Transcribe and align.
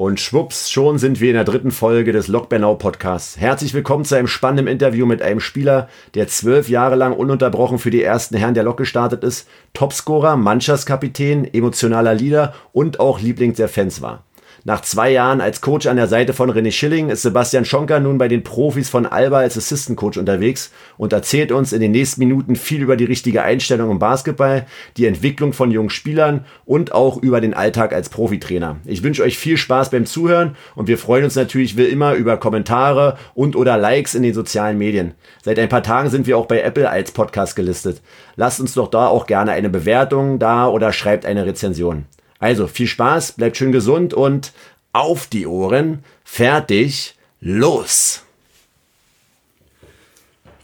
Und 0.00 0.18
schwupps, 0.18 0.70
schon 0.70 0.96
sind 0.96 1.20
wir 1.20 1.28
in 1.28 1.34
der 1.34 1.44
dritten 1.44 1.70
Folge 1.70 2.12
des 2.12 2.26
Lok 2.26 2.48
Bernau 2.48 2.74
Podcasts. 2.74 3.36
Herzlich 3.36 3.74
willkommen 3.74 4.06
zu 4.06 4.14
einem 4.14 4.28
spannenden 4.28 4.66
Interview 4.66 5.04
mit 5.04 5.20
einem 5.20 5.40
Spieler, 5.40 5.90
der 6.14 6.26
zwölf 6.26 6.70
Jahre 6.70 6.96
lang 6.96 7.12
ununterbrochen 7.12 7.78
für 7.78 7.90
die 7.90 8.02
ersten 8.02 8.34
Herren 8.34 8.54
der 8.54 8.62
Lok 8.62 8.78
gestartet 8.78 9.22
ist, 9.22 9.46
Topscorer, 9.74 10.36
Mannschaftskapitän, 10.36 11.44
emotionaler 11.52 12.14
Leader 12.14 12.54
und 12.72 12.98
auch 12.98 13.20
Liebling 13.20 13.52
der 13.52 13.68
Fans 13.68 14.00
war. 14.00 14.24
Nach 14.64 14.82
zwei 14.82 15.10
Jahren 15.10 15.40
als 15.40 15.62
Coach 15.62 15.86
an 15.86 15.96
der 15.96 16.06
Seite 16.06 16.34
von 16.34 16.50
René 16.50 16.70
Schilling 16.70 17.08
ist 17.08 17.22
Sebastian 17.22 17.64
Schonker 17.64 17.98
nun 17.98 18.18
bei 18.18 18.28
den 18.28 18.44
Profis 18.44 18.90
von 18.90 19.06
Alba 19.06 19.38
als 19.38 19.56
Assistant 19.56 19.96
Coach 19.96 20.18
unterwegs 20.18 20.70
und 20.98 21.14
erzählt 21.14 21.50
uns 21.50 21.72
in 21.72 21.80
den 21.80 21.92
nächsten 21.92 22.20
Minuten 22.20 22.56
viel 22.56 22.82
über 22.82 22.98
die 22.98 23.06
richtige 23.06 23.42
Einstellung 23.42 23.90
im 23.90 23.98
Basketball, 23.98 24.66
die 24.98 25.06
Entwicklung 25.06 25.54
von 25.54 25.70
jungen 25.70 25.88
Spielern 25.88 26.44
und 26.66 26.92
auch 26.92 27.16
über 27.22 27.40
den 27.40 27.54
Alltag 27.54 27.94
als 27.94 28.10
Profitrainer. 28.10 28.76
Ich 28.84 29.02
wünsche 29.02 29.22
euch 29.22 29.38
viel 29.38 29.56
Spaß 29.56 29.90
beim 29.90 30.04
Zuhören 30.04 30.56
und 30.74 30.88
wir 30.88 30.98
freuen 30.98 31.24
uns 31.24 31.36
natürlich 31.36 31.78
wie 31.78 31.84
immer 31.84 32.12
über 32.12 32.36
Kommentare 32.36 33.16
und 33.32 33.56
oder 33.56 33.78
Likes 33.78 34.14
in 34.14 34.22
den 34.22 34.34
sozialen 34.34 34.76
Medien. 34.76 35.14
Seit 35.42 35.58
ein 35.58 35.70
paar 35.70 35.82
Tagen 35.82 36.10
sind 36.10 36.26
wir 36.26 36.36
auch 36.36 36.46
bei 36.46 36.60
Apple 36.60 36.90
als 36.90 37.12
Podcast 37.12 37.56
gelistet. 37.56 38.02
Lasst 38.36 38.60
uns 38.60 38.74
doch 38.74 38.88
da 38.88 39.06
auch 39.06 39.26
gerne 39.26 39.52
eine 39.52 39.70
Bewertung 39.70 40.38
da 40.38 40.68
oder 40.68 40.92
schreibt 40.92 41.24
eine 41.24 41.46
Rezension. 41.46 42.04
Also 42.40 42.66
viel 42.66 42.86
Spaß, 42.86 43.32
bleibt 43.32 43.58
schön 43.58 43.70
gesund 43.70 44.14
und 44.14 44.52
auf 44.94 45.26
die 45.26 45.46
Ohren. 45.46 46.02
Fertig, 46.24 47.14
los! 47.42 48.22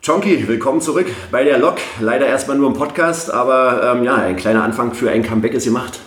Chonky, 0.04 0.48
willkommen 0.48 0.80
zurück 0.80 1.06
bei 1.30 1.44
der 1.44 1.58
Lok. 1.58 1.76
Leider 2.00 2.26
erstmal 2.26 2.56
nur 2.56 2.68
im 2.68 2.72
Podcast, 2.72 3.30
aber 3.30 3.92
ähm, 3.94 4.04
ja, 4.04 4.14
ein 4.14 4.36
kleiner 4.36 4.64
Anfang 4.64 4.94
für 4.94 5.10
ein 5.10 5.22
Comeback 5.22 5.52
ist 5.52 5.64
gemacht. 5.64 6.00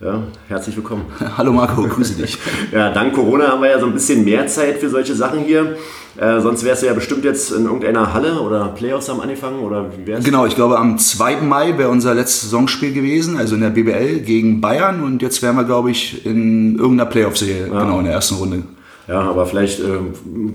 Ja, 0.00 0.22
herzlich 0.48 0.76
willkommen. 0.76 1.04
Hallo 1.36 1.52
Marco, 1.52 1.82
grüße 1.82 2.14
dich. 2.14 2.38
ja, 2.72 2.90
dank 2.90 3.12
Corona 3.12 3.48
haben 3.48 3.60
wir 3.60 3.68
ja 3.68 3.80
so 3.80 3.86
ein 3.86 3.92
bisschen 3.92 4.24
mehr 4.24 4.46
Zeit 4.46 4.78
für 4.78 4.88
solche 4.88 5.14
Sachen 5.14 5.40
hier. 5.40 5.76
Äh, 6.16 6.40
sonst 6.40 6.64
wärst 6.64 6.82
du 6.82 6.86
ja 6.86 6.92
bestimmt 6.92 7.24
jetzt 7.24 7.52
in 7.52 7.64
irgendeiner 7.64 8.12
Halle 8.12 8.40
oder 8.40 8.68
Playoffs 8.68 9.08
haben 9.08 9.20
angefangen 9.20 9.60
oder 9.60 9.86
wie 9.96 10.06
wär's? 10.06 10.24
Genau, 10.24 10.44
ich 10.44 10.54
glaube 10.54 10.78
am 10.78 10.98
2. 10.98 11.36
Mai 11.40 11.78
wäre 11.78 11.88
unser 11.88 12.14
letztes 12.14 12.42
Saisonspiel 12.42 12.92
gewesen, 12.92 13.38
also 13.38 13.54
in 13.54 13.62
der 13.62 13.70
BBL 13.70 14.20
gegen 14.20 14.60
Bayern 14.60 15.02
und 15.02 15.22
jetzt 15.22 15.42
wären 15.42 15.56
wir, 15.56 15.64
glaube 15.64 15.90
ich, 15.90 16.26
in 16.26 16.78
irgendeiner 16.78 17.08
Playoff-Serie, 17.08 17.68
ja. 17.72 17.84
genau, 17.84 17.98
in 17.98 18.04
der 18.04 18.14
ersten 18.14 18.34
Runde. 18.34 18.62
Ja, 19.08 19.20
aber 19.20 19.46
vielleicht 19.46 19.80
äh, 19.80 19.98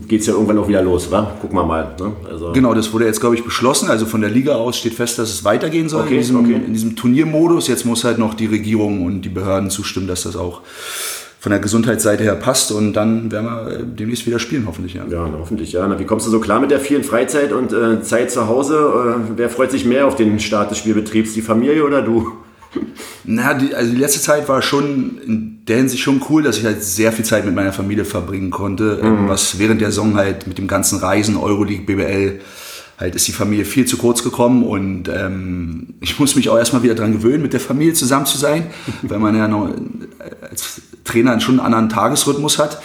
geht 0.07 0.21
es 0.21 0.27
ja 0.27 0.33
irgendwann 0.33 0.57
auch 0.57 0.67
wieder 0.67 0.81
los, 0.81 1.11
wa? 1.11 1.31
Gucken 1.41 1.57
wir 1.57 1.65
mal. 1.65 1.95
Ne? 1.99 2.13
Also 2.29 2.53
genau, 2.53 2.73
das 2.73 2.93
wurde 2.93 3.05
jetzt, 3.05 3.19
glaube 3.19 3.35
ich, 3.35 3.43
beschlossen. 3.43 3.89
Also 3.89 4.05
von 4.05 4.21
der 4.21 4.29
Liga 4.29 4.55
aus 4.55 4.77
steht 4.77 4.93
fest, 4.93 5.19
dass 5.19 5.29
es 5.29 5.43
weitergehen 5.43 5.89
soll 5.89 6.03
okay, 6.03 6.15
in, 6.15 6.19
diesem, 6.21 6.39
okay. 6.39 6.53
in 6.53 6.73
diesem 6.73 6.95
Turniermodus. 6.95 7.67
Jetzt 7.67 7.85
muss 7.85 8.05
halt 8.05 8.19
noch 8.19 8.35
die 8.35 8.45
Regierung 8.45 9.05
und 9.05 9.23
die 9.23 9.29
Behörden 9.29 9.69
zustimmen, 9.69 10.07
dass 10.07 10.23
das 10.23 10.37
auch 10.37 10.61
von 11.39 11.51
der 11.51 11.59
Gesundheitsseite 11.59 12.23
her 12.23 12.35
passt 12.35 12.71
und 12.71 12.93
dann 12.93 13.31
werden 13.31 13.45
wir 13.45 13.67
äh, 13.67 13.83
demnächst 13.83 14.25
wieder 14.25 14.39
spielen, 14.39 14.63
hoffentlich. 14.65 14.95
Ja, 14.95 15.05
ja 15.07 15.29
hoffentlich, 15.37 15.71
ja. 15.71 15.87
Na, 15.87 15.99
wie 15.99 16.05
kommst 16.05 16.25
du 16.25 16.31
so 16.31 16.39
klar 16.39 16.59
mit 16.59 16.71
der 16.71 16.79
vielen 16.79 17.03
Freizeit 17.03 17.51
und 17.51 17.71
äh, 17.71 18.01
Zeit 18.01 18.31
zu 18.31 18.47
Hause? 18.47 18.75
Äh, 18.75 19.31
wer 19.35 19.49
freut 19.49 19.71
sich 19.71 19.85
mehr 19.85 20.07
auf 20.07 20.15
den 20.15 20.39
Start 20.39 20.71
des 20.71 20.79
Spielbetriebs, 20.79 21.33
die 21.33 21.41
Familie 21.41 21.83
oder 21.83 22.01
du? 22.01 22.31
Na, 23.23 23.53
die, 23.53 23.75
also 23.75 23.91
die 23.91 23.99
letzte 23.99 24.19
Zeit 24.19 24.49
war 24.49 24.61
schon 24.61 25.19
in 25.25 25.61
der 25.67 25.77
Hinsicht 25.77 26.01
schon 26.01 26.21
cool, 26.29 26.41
dass 26.41 26.57
ich 26.57 26.65
halt 26.65 26.83
sehr 26.83 27.11
viel 27.11 27.25
Zeit 27.25 27.45
mit 27.45 27.53
meiner 27.53 27.73
Familie 27.73 28.05
verbringen 28.05 28.49
konnte, 28.49 28.99
mhm. 29.03 29.27
was 29.27 29.59
während 29.59 29.81
der 29.81 29.89
Saison 29.89 30.15
halt 30.15 30.47
mit 30.47 30.57
dem 30.57 30.67
ganzen 30.67 30.99
Reisen, 30.99 31.37
Euroleague, 31.37 31.85
BBL, 31.85 32.39
halt 32.97 33.15
ist 33.15 33.27
die 33.27 33.31
Familie 33.31 33.65
viel 33.65 33.85
zu 33.85 33.97
kurz 33.97 34.23
gekommen 34.23 34.63
und 34.63 35.07
ähm, 35.07 35.95
ich 36.01 36.19
muss 36.19 36.35
mich 36.35 36.49
auch 36.49 36.57
erstmal 36.57 36.83
wieder 36.83 36.95
daran 36.95 37.13
gewöhnen, 37.13 37.43
mit 37.43 37.53
der 37.53 37.59
Familie 37.59 37.93
zusammen 37.93 38.25
zu 38.25 38.37
sein, 38.37 38.67
weil 39.03 39.19
man 39.19 39.35
ja 39.35 39.47
noch 39.47 39.69
als 40.41 40.81
Trainer 41.03 41.39
schon 41.39 41.59
einen 41.59 41.65
anderen 41.65 41.89
Tagesrhythmus 41.89 42.57
hat. 42.57 42.81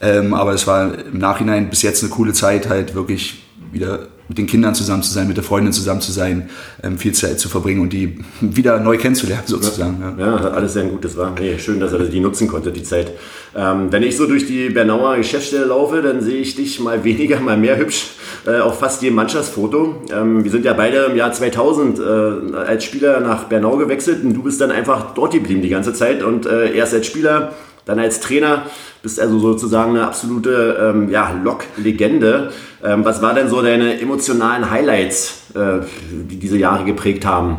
Ähm, 0.00 0.34
aber 0.34 0.52
es 0.52 0.66
war 0.66 0.98
im 0.98 1.18
Nachhinein 1.18 1.70
bis 1.70 1.82
jetzt 1.82 2.02
eine 2.02 2.10
coole 2.10 2.34
Zeit, 2.34 2.68
halt 2.68 2.94
wirklich 2.94 3.42
wieder 3.72 4.08
mit 4.28 4.38
den 4.38 4.46
Kindern 4.46 4.74
zusammen 4.74 5.02
zu 5.02 5.12
sein, 5.12 5.28
mit 5.28 5.36
der 5.36 5.44
Freundin 5.44 5.72
zusammen 5.72 6.00
zu 6.00 6.12
sein, 6.12 6.48
ähm, 6.82 6.98
viel 6.98 7.12
Zeit 7.12 7.38
zu 7.38 7.48
verbringen 7.48 7.80
und 7.80 7.92
die 7.92 8.18
wieder 8.40 8.80
neu 8.80 8.96
kennenzulernen 8.96 9.44
sozusagen. 9.46 9.98
Ja, 10.18 10.26
ja 10.26 10.36
alles 10.36 10.72
sehr 10.72 10.84
gut. 10.84 11.04
Das 11.04 11.16
war 11.16 11.34
nee, 11.38 11.58
schön, 11.58 11.80
dass 11.80 11.92
er 11.92 12.00
die 12.00 12.20
nutzen 12.20 12.48
konnte, 12.48 12.72
die 12.72 12.82
Zeit. 12.82 13.12
Ähm, 13.56 13.88
wenn 13.90 14.02
ich 14.02 14.16
so 14.16 14.26
durch 14.26 14.46
die 14.46 14.70
Bernauer 14.70 15.16
Geschäftsstelle 15.16 15.66
laufe, 15.66 16.02
dann 16.02 16.20
sehe 16.20 16.38
ich 16.38 16.56
dich 16.56 16.80
mal 16.80 17.04
weniger, 17.04 17.40
mal 17.40 17.56
mehr 17.56 17.76
hübsch 17.76 18.06
äh, 18.46 18.58
auf 18.58 18.78
fast 18.78 19.02
jedem 19.02 19.16
Mannschaftsfoto. 19.16 20.02
Ähm, 20.12 20.44
wir 20.44 20.50
sind 20.50 20.64
ja 20.64 20.72
beide 20.72 21.04
im 21.04 21.16
Jahr 21.16 21.32
2000 21.32 21.98
äh, 21.98 22.56
als 22.56 22.84
Spieler 22.84 23.20
nach 23.20 23.44
Bernau 23.44 23.76
gewechselt 23.76 24.24
und 24.24 24.34
du 24.34 24.42
bist 24.42 24.60
dann 24.60 24.70
einfach 24.70 25.14
dort 25.14 25.32
geblieben 25.32 25.62
die 25.62 25.68
ganze 25.68 25.92
Zeit 25.92 26.22
und 26.22 26.46
äh, 26.46 26.74
erst 26.74 26.94
als 26.94 27.06
Spieler, 27.06 27.52
dann 27.84 27.98
als 27.98 28.20
Trainer 28.20 28.66
bist 29.02 29.20
also 29.20 29.38
sozusagen 29.38 29.90
eine 29.90 30.06
absolute 30.06 30.78
ähm, 30.80 31.10
ja, 31.10 31.32
Lok-Legende. 31.42 32.50
Ähm, 32.82 33.04
was 33.04 33.20
war 33.20 33.34
denn 33.34 33.48
so 33.48 33.62
deine 33.62 34.00
emotionalen 34.00 34.70
Highlights, 34.70 35.50
äh, 35.54 35.84
die 36.10 36.38
diese 36.38 36.56
Jahre 36.56 36.84
geprägt 36.84 37.26
haben? 37.26 37.58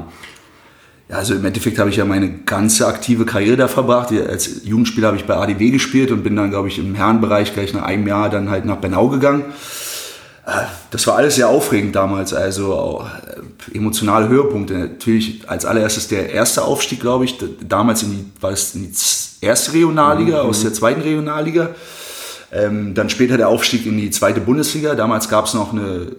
Ja, 1.07 1.17
also 1.17 1.35
im 1.35 1.45
Endeffekt 1.45 1.77
habe 1.77 1.91
ich 1.91 1.97
ja 1.97 2.05
meine 2.05 2.39
ganze 2.45 2.87
aktive 2.87 3.25
Karriere 3.25 3.57
da 3.57 3.67
verbracht. 3.67 4.11
Als 4.11 4.65
Jugendspieler 4.65 5.07
habe 5.07 5.17
ich 5.17 5.25
bei 5.25 5.35
ADW 5.35 5.69
gespielt 5.69 6.11
und 6.11 6.23
bin 6.23 6.35
dann, 6.35 6.49
glaube 6.49 6.67
ich, 6.67 6.79
im 6.79 6.95
Herrenbereich 6.95 7.53
gleich 7.53 7.73
nach 7.75 7.83
einem 7.83 8.07
Jahr 8.07 8.29
dann 8.31 8.49
halt 8.49 8.65
nach 8.65 8.77
Bernau 8.77 9.09
gegangen. 9.09 9.45
Äh, 10.45 10.51
das 10.91 11.05
war 11.07 11.15
alles 11.15 11.35
sehr 11.35 11.49
aufregend 11.49 11.95
damals, 11.95 12.33
also 12.33 13.05
äh, 13.71 13.77
emotionale 13.77 14.29
Höhepunkte. 14.29 14.73
Natürlich 14.73 15.41
als 15.47 15.65
allererstes 15.65 16.07
der 16.07 16.31
erste 16.31 16.63
Aufstieg, 16.63 16.99
glaube 16.99 17.25
ich. 17.25 17.37
Damals 17.67 18.03
in 18.03 18.11
die, 18.11 18.25
war 18.41 18.51
es 18.51 18.75
in 18.75 18.91
die 18.91 19.45
erste 19.45 19.73
Regionalliga 19.73 20.43
mhm. 20.43 20.49
aus 20.49 20.61
der 20.61 20.73
zweiten 20.73 21.01
Regionalliga. 21.01 21.69
Ähm, 22.51 22.93
dann 22.93 23.09
später 23.09 23.37
der 23.37 23.49
Aufstieg 23.49 23.85
in 23.85 23.97
die 23.97 24.11
zweite 24.11 24.39
Bundesliga. 24.39 24.95
Damals 24.95 25.29
gab 25.29 25.45
es 25.45 25.53
noch 25.53 25.73
eine 25.73 26.15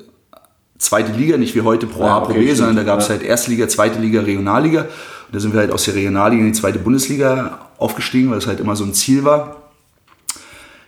zweite 0.78 1.12
Liga, 1.12 1.36
nicht 1.38 1.54
wie 1.54 1.62
heute 1.62 1.86
Pro 1.86 2.04
A, 2.04 2.20
Pro 2.20 2.34
B, 2.34 2.52
sondern 2.52 2.76
da 2.76 2.82
gab 2.82 3.00
es 3.00 3.08
halt 3.08 3.22
erste 3.22 3.50
Liga, 3.50 3.68
zweite 3.68 3.98
Liga, 3.98 4.20
Regionalliga. 4.20 4.82
Und 4.82 5.34
da 5.34 5.40
sind 5.40 5.54
wir 5.54 5.60
halt 5.60 5.72
aus 5.72 5.84
der 5.84 5.94
Regionalliga 5.94 6.42
in 6.42 6.52
die 6.52 6.58
zweite 6.58 6.78
Bundesliga 6.78 7.68
aufgestiegen, 7.78 8.30
weil 8.30 8.38
das 8.38 8.46
halt 8.46 8.60
immer 8.60 8.76
so 8.76 8.84
ein 8.84 8.92
Ziel 8.92 9.24
war. 9.24 9.56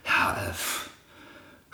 Ja, 0.05 0.37
äh, 0.37 0.48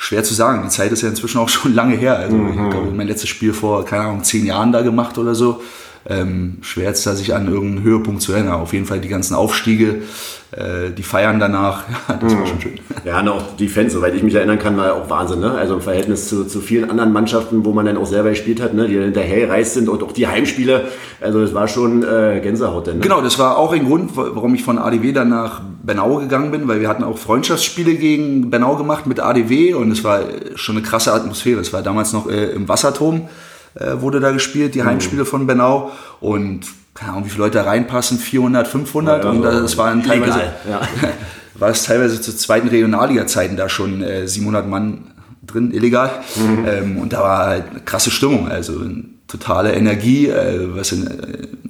schwer 0.04 0.22
zu 0.22 0.34
sagen. 0.34 0.62
Die 0.62 0.68
Zeit 0.68 0.92
ist 0.92 1.00
ja 1.00 1.08
inzwischen 1.08 1.38
auch 1.38 1.48
schon 1.48 1.74
lange 1.80 1.96
her. 1.96 2.18
Also 2.18 2.36
mhm. 2.36 2.48
ich 2.48 2.70
glaube, 2.70 2.90
mein 2.92 3.08
letztes 3.08 3.30
Spiel 3.30 3.54
vor, 3.54 3.84
keine 3.84 4.04
Ahnung, 4.04 4.22
zehn 4.22 4.44
Jahren 4.44 4.70
da 4.70 4.82
gemacht 4.82 5.16
oder 5.16 5.34
so 5.34 5.62
ähm, 6.06 6.58
schwer 6.60 6.88
jetzt 6.88 7.06
da 7.06 7.14
sich 7.14 7.34
an 7.34 7.48
irgendeinen 7.48 7.82
Höhepunkt 7.82 8.20
zu 8.20 8.32
erinnern. 8.32 8.54
Auf 8.54 8.72
jeden 8.72 8.84
Fall 8.84 9.00
die 9.00 9.08
ganzen 9.08 9.34
Aufstiege, 9.34 10.02
äh, 10.50 10.90
die 10.96 11.02
Feiern 11.02 11.40
danach, 11.40 11.84
ja, 12.08 12.16
das 12.16 12.34
war 12.34 12.40
mhm. 12.40 12.46
schon 12.46 12.60
schön. 12.60 12.80
Ja, 13.04 13.20
und 13.20 13.28
auch 13.28 13.56
die 13.56 13.68
Fans, 13.68 13.92
soweit 13.92 14.14
ich 14.14 14.22
mich 14.22 14.34
erinnern 14.34 14.58
kann, 14.58 14.76
war 14.76 14.94
auch 14.94 15.08
Wahnsinn. 15.08 15.40
Ne? 15.40 15.52
Also 15.52 15.74
im 15.74 15.80
Verhältnis 15.80 16.28
zu, 16.28 16.44
zu 16.44 16.60
vielen 16.60 16.90
anderen 16.90 17.12
Mannschaften, 17.12 17.64
wo 17.64 17.72
man 17.72 17.86
dann 17.86 17.96
auch 17.96 18.06
selber 18.06 18.30
gespielt 18.30 18.60
hat, 18.60 18.74
ne? 18.74 18.86
die 18.86 18.94
dann 18.94 19.04
hinterher 19.04 19.46
gereist 19.46 19.74
sind 19.74 19.88
und 19.88 20.02
auch 20.02 20.12
die 20.12 20.26
Heimspiele. 20.26 20.88
Also 21.20 21.40
das 21.40 21.54
war 21.54 21.68
schon 21.68 22.02
äh, 22.02 22.40
Gänsehaut. 22.42 22.86
Denn, 22.86 22.96
ne? 22.96 23.02
Genau, 23.02 23.22
das 23.22 23.38
war 23.38 23.56
auch 23.56 23.72
ein 23.72 23.86
Grund, 23.86 24.10
warum 24.14 24.54
ich 24.54 24.62
von 24.62 24.78
ADW 24.78 25.12
dann 25.12 25.30
nach 25.30 25.62
Bernau 25.82 26.16
gegangen 26.16 26.50
bin, 26.50 26.68
weil 26.68 26.80
wir 26.80 26.88
hatten 26.88 27.04
auch 27.04 27.16
Freundschaftsspiele 27.16 27.94
gegen 27.94 28.50
Bernau 28.50 28.76
gemacht 28.76 29.06
mit 29.06 29.20
ADW 29.20 29.74
und 29.74 29.90
es 29.90 30.04
war 30.04 30.20
schon 30.54 30.76
eine 30.76 30.84
krasse 30.84 31.12
Atmosphäre. 31.12 31.60
Es 31.60 31.72
war 31.72 31.82
damals 31.82 32.12
noch 32.12 32.28
äh, 32.28 32.50
im 32.52 32.68
Wasserturm 32.68 33.28
äh, 33.74 34.00
wurde 34.00 34.20
da 34.20 34.30
gespielt, 34.30 34.74
die 34.74 34.82
mhm. 34.82 34.86
Heimspiele 34.86 35.24
von 35.24 35.46
Bernau. 35.46 35.92
Und 36.20 36.66
keine 36.94 37.12
Ahnung, 37.12 37.26
wie 37.26 37.30
viele 37.30 37.44
Leute 37.44 37.58
da 37.58 37.64
reinpassen, 37.64 38.18
400, 38.18 38.68
500. 38.68 39.24
Ja, 39.24 39.30
und 39.30 39.42
das 39.42 39.76
waren 39.76 40.02
teilweise, 40.02 40.40
ja. 40.68 40.80
war 41.54 41.70
es 41.70 41.84
teilweise 41.84 42.20
zu 42.20 42.36
zweiten 42.36 42.68
Regionalliga-Zeiten 42.68 43.56
da 43.56 43.68
schon 43.68 44.02
äh, 44.02 44.26
700 44.28 44.68
Mann 44.68 45.12
drin, 45.42 45.72
illegal. 45.72 46.10
Mhm. 46.36 46.66
Ähm, 46.66 46.98
und 46.98 47.12
da 47.12 47.20
war 47.20 47.46
halt 47.46 47.64
eine 47.70 47.80
krasse 47.80 48.10
Stimmung. 48.10 48.48
Also 48.48 48.80
totale 49.28 49.72
Energie, 49.72 50.28
äh, 50.28 50.74
was 50.74 50.92
in, 50.92 51.08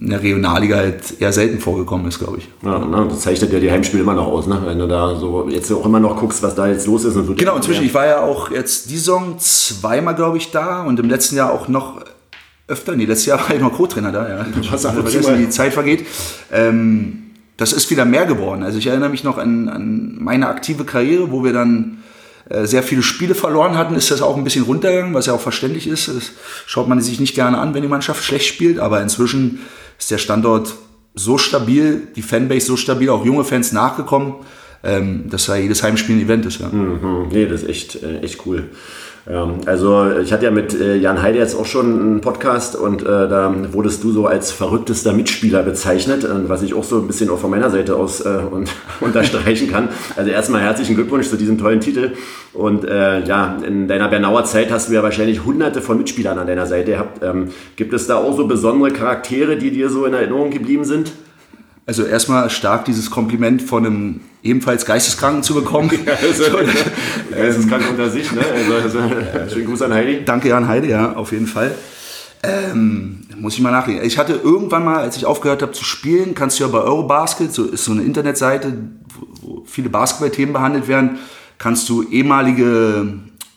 in, 0.04 0.10
der 0.10 0.22
Regionalliga 0.22 0.76
halt 0.76 1.20
eher 1.20 1.32
selten 1.32 1.60
vorgekommen 1.60 2.06
ist, 2.06 2.18
glaube 2.18 2.38
ich. 2.38 2.48
Ja, 2.62 2.78
ne, 2.78 3.06
das 3.08 3.20
zeichnet 3.20 3.52
ja 3.52 3.60
die 3.60 3.70
Heimspiele 3.70 4.02
immer 4.02 4.14
noch 4.14 4.26
aus, 4.26 4.46
ne? 4.46 4.60
wenn 4.64 4.78
du 4.78 4.86
da 4.86 5.14
so 5.16 5.48
jetzt 5.48 5.70
auch 5.72 5.84
immer 5.86 6.00
noch 6.00 6.16
guckst, 6.16 6.42
was 6.42 6.54
da 6.54 6.66
jetzt 6.66 6.86
los 6.86 7.04
ist. 7.04 7.16
Und 7.16 7.36
genau, 7.36 7.56
inzwischen, 7.56 7.84
ich 7.84 7.94
war 7.94 8.06
ja 8.06 8.20
auch 8.22 8.50
jetzt 8.50 8.90
die 8.90 8.96
Saison 8.96 9.38
zweimal, 9.38 10.14
glaube 10.14 10.36
ich, 10.36 10.50
da 10.50 10.82
und 10.82 11.00
im 11.00 11.08
letzten 11.08 11.36
Jahr 11.36 11.52
auch 11.52 11.68
noch 11.68 12.00
öfter, 12.66 12.96
nee, 12.96 13.04
letztes 13.04 13.26
Jahr 13.26 13.40
war 13.40 13.54
ich 13.54 13.60
noch 13.60 13.72
Co-Trainer 13.72 14.12
da, 14.12 14.28
ja. 14.28 14.46
Ich 14.60 14.70
habe 14.70 14.78
vergessen, 14.78 15.38
wie 15.38 15.44
die 15.44 15.50
Zeit 15.50 15.72
vergeht. 15.72 16.06
Ähm, 16.52 17.20
das 17.56 17.72
ist 17.72 17.90
wieder 17.90 18.04
mehr 18.04 18.26
geworden. 18.26 18.62
Also 18.62 18.78
ich 18.78 18.86
erinnere 18.86 19.10
mich 19.10 19.22
noch 19.22 19.38
an, 19.38 19.68
an 19.68 20.16
meine 20.18 20.48
aktive 20.48 20.84
Karriere, 20.84 21.30
wo 21.30 21.44
wir 21.44 21.52
dann 21.52 21.98
sehr 22.50 22.82
viele 22.82 23.02
Spiele 23.02 23.34
verloren 23.34 23.76
hatten, 23.78 23.94
ist 23.94 24.10
das 24.10 24.20
auch 24.22 24.36
ein 24.36 24.44
bisschen 24.44 24.64
runtergegangen, 24.64 25.14
was 25.14 25.26
ja 25.26 25.32
auch 25.32 25.40
verständlich 25.40 25.86
ist. 25.86 26.08
Das 26.08 26.32
schaut 26.66 26.88
man 26.88 27.00
sich 27.00 27.18
nicht 27.20 27.34
gerne 27.34 27.58
an, 27.58 27.74
wenn 27.74 27.82
die 27.82 27.88
Mannschaft 27.88 28.22
schlecht 28.22 28.46
spielt, 28.46 28.78
aber 28.78 29.00
inzwischen 29.00 29.60
ist 29.98 30.10
der 30.10 30.18
Standort 30.18 30.74
so 31.14 31.38
stabil, 31.38 32.08
die 32.16 32.22
Fanbase 32.22 32.66
so 32.66 32.76
stabil, 32.76 33.08
auch 33.08 33.24
junge 33.24 33.44
Fans 33.44 33.72
nachgekommen. 33.72 34.34
ähm, 34.84 35.30
dass 35.30 35.46
da 35.46 35.56
jedes 35.56 35.82
Heimspiel 35.82 36.16
ein 36.16 36.20
Event 36.20 36.44
ist. 36.44 36.60
Ja. 36.60 36.68
Mhm. 36.68 37.28
Nee, 37.30 37.46
das 37.46 37.62
ist 37.62 37.68
echt, 37.70 38.02
äh, 38.02 38.20
echt 38.20 38.44
cool. 38.46 38.70
Ähm, 39.26 39.60
also 39.66 40.10
ich 40.22 40.32
hatte 40.32 40.44
ja 40.44 40.50
mit 40.50 40.78
äh, 40.78 40.96
Jan 40.96 41.22
Heide 41.22 41.38
jetzt 41.38 41.54
auch 41.54 41.64
schon 41.66 42.00
einen 42.00 42.20
Podcast 42.20 42.76
und 42.76 43.02
äh, 43.02 43.06
da 43.06 43.54
wurdest 43.72 44.04
du 44.04 44.12
so 44.12 44.26
als 44.26 44.52
verrücktester 44.52 45.12
Mitspieler 45.12 45.62
bezeichnet, 45.62 46.24
äh, 46.24 46.48
was 46.48 46.62
ich 46.62 46.74
auch 46.74 46.84
so 46.84 46.98
ein 46.98 47.06
bisschen 47.06 47.30
auch 47.30 47.38
von 47.38 47.50
meiner 47.50 47.70
Seite 47.70 47.96
aus 47.96 48.20
äh, 48.20 48.40
und, 48.50 48.70
unterstreichen 49.00 49.70
kann. 49.70 49.88
Also 50.16 50.30
erstmal 50.30 50.60
herzlichen 50.60 50.94
Glückwunsch 50.94 51.28
zu 51.28 51.36
diesem 51.36 51.58
tollen 51.58 51.80
Titel. 51.80 52.12
Und 52.52 52.84
äh, 52.84 53.24
ja, 53.24 53.58
in 53.66 53.88
deiner 53.88 54.08
Bernauer 54.08 54.44
Zeit 54.44 54.70
hast 54.70 54.88
du 54.88 54.92
ja 54.92 55.02
wahrscheinlich 55.02 55.44
hunderte 55.44 55.80
von 55.80 55.98
Mitspielern 55.98 56.38
an 56.38 56.46
deiner 56.46 56.66
Seite 56.66 56.92
gehabt. 56.92 57.22
Ähm, 57.22 57.48
gibt 57.76 57.94
es 57.94 58.06
da 58.06 58.16
auch 58.16 58.36
so 58.36 58.46
besondere 58.46 58.92
Charaktere, 58.92 59.56
die 59.56 59.70
dir 59.70 59.88
so 59.88 60.04
in 60.04 60.12
Erinnerung 60.12 60.50
geblieben 60.50 60.84
sind? 60.84 61.12
Also 61.86 62.04
erstmal 62.04 62.48
stark 62.50 62.84
dieses 62.84 63.10
Kompliment 63.10 63.60
von 63.62 63.84
einem 63.84 64.20
ebenfalls 64.44 64.84
Geisteskranken 64.84 65.42
zu 65.42 65.54
bekommen. 65.54 65.90
Ja, 66.06 66.12
also, 66.20 66.44
Geisteskrank 67.30 67.90
unter 67.90 68.10
sich, 68.10 68.30
ne? 68.30 68.42
Also, 68.54 68.98
also, 68.98 69.54
schönen 69.54 69.66
Gruß 69.66 69.82
an 69.82 69.94
Heidi. 69.94 70.24
Danke 70.24 70.54
an 70.54 70.68
Heidi, 70.68 70.90
ja, 70.90 71.14
auf 71.14 71.32
jeden 71.32 71.46
Fall. 71.46 71.74
Ähm, 72.42 73.20
muss 73.38 73.54
ich 73.54 73.60
mal 73.60 73.70
nachdenken. 73.70 74.04
Ich 74.04 74.18
hatte 74.18 74.34
irgendwann 74.34 74.84
mal, 74.84 74.98
als 74.98 75.16
ich 75.16 75.24
aufgehört 75.24 75.62
habe 75.62 75.72
zu 75.72 75.82
spielen, 75.82 76.34
kannst 76.34 76.60
du 76.60 76.64
ja 76.64 76.68
bei 76.68 76.78
Eurobasket, 76.78 77.52
so 77.52 77.64
ist 77.64 77.84
so 77.84 77.92
eine 77.92 78.02
Internetseite, 78.02 78.74
wo 79.40 79.64
viele 79.64 79.88
Basketballthemen 79.88 80.52
behandelt 80.52 80.88
werden, 80.88 81.18
kannst 81.56 81.88
du 81.88 82.02
ehemalige 82.02 83.06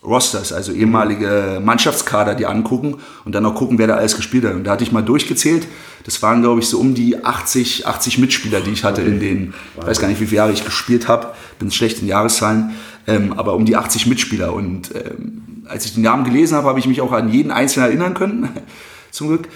Rosters, 0.08 0.52
also 0.52 0.72
ehemalige 0.72 1.60
Mannschaftskader, 1.62 2.34
die 2.34 2.46
angucken 2.46 2.96
und 3.24 3.34
dann 3.34 3.44
auch 3.46 3.54
gucken, 3.54 3.78
wer 3.78 3.86
da 3.86 3.94
alles 3.94 4.16
gespielt 4.16 4.44
hat. 4.44 4.54
Und 4.54 4.64
da 4.64 4.72
hatte 4.72 4.84
ich 4.84 4.92
mal 4.92 5.02
durchgezählt. 5.02 5.66
Das 6.04 6.22
waren, 6.22 6.42
glaube 6.42 6.60
ich, 6.60 6.68
so 6.68 6.78
um 6.78 6.94
die 6.94 7.24
80, 7.24 7.86
80 7.86 8.18
Mitspieler, 8.18 8.60
die 8.60 8.70
ich 8.70 8.84
hatte 8.84 9.02
in 9.02 9.20
den, 9.20 9.54
ich 9.78 9.86
weiß 9.86 10.00
gar 10.00 10.08
nicht, 10.08 10.20
wie 10.20 10.26
viele 10.26 10.38
Jahre 10.38 10.52
ich 10.52 10.64
gespielt 10.64 11.06
habe, 11.08 11.34
bin 11.58 11.70
schlecht 11.70 12.00
in 12.00 12.08
Jahreszahlen, 12.08 12.70
ähm, 13.06 13.34
aber 13.34 13.54
um 13.54 13.64
die 13.64 13.76
80 13.76 14.06
Mitspieler. 14.06 14.54
Und 14.54 14.94
ähm, 14.94 15.64
als 15.66 15.84
ich 15.84 15.94
den 15.94 16.02
Namen 16.02 16.24
gelesen 16.24 16.56
habe, 16.56 16.68
habe 16.68 16.78
ich 16.78 16.86
mich 16.86 17.00
auch 17.00 17.12
an 17.12 17.28
jeden 17.28 17.50
Einzelnen 17.50 17.88
erinnern 17.88 18.14
können, 18.14 18.48
zum 19.10 19.28
Glück. 19.28 19.48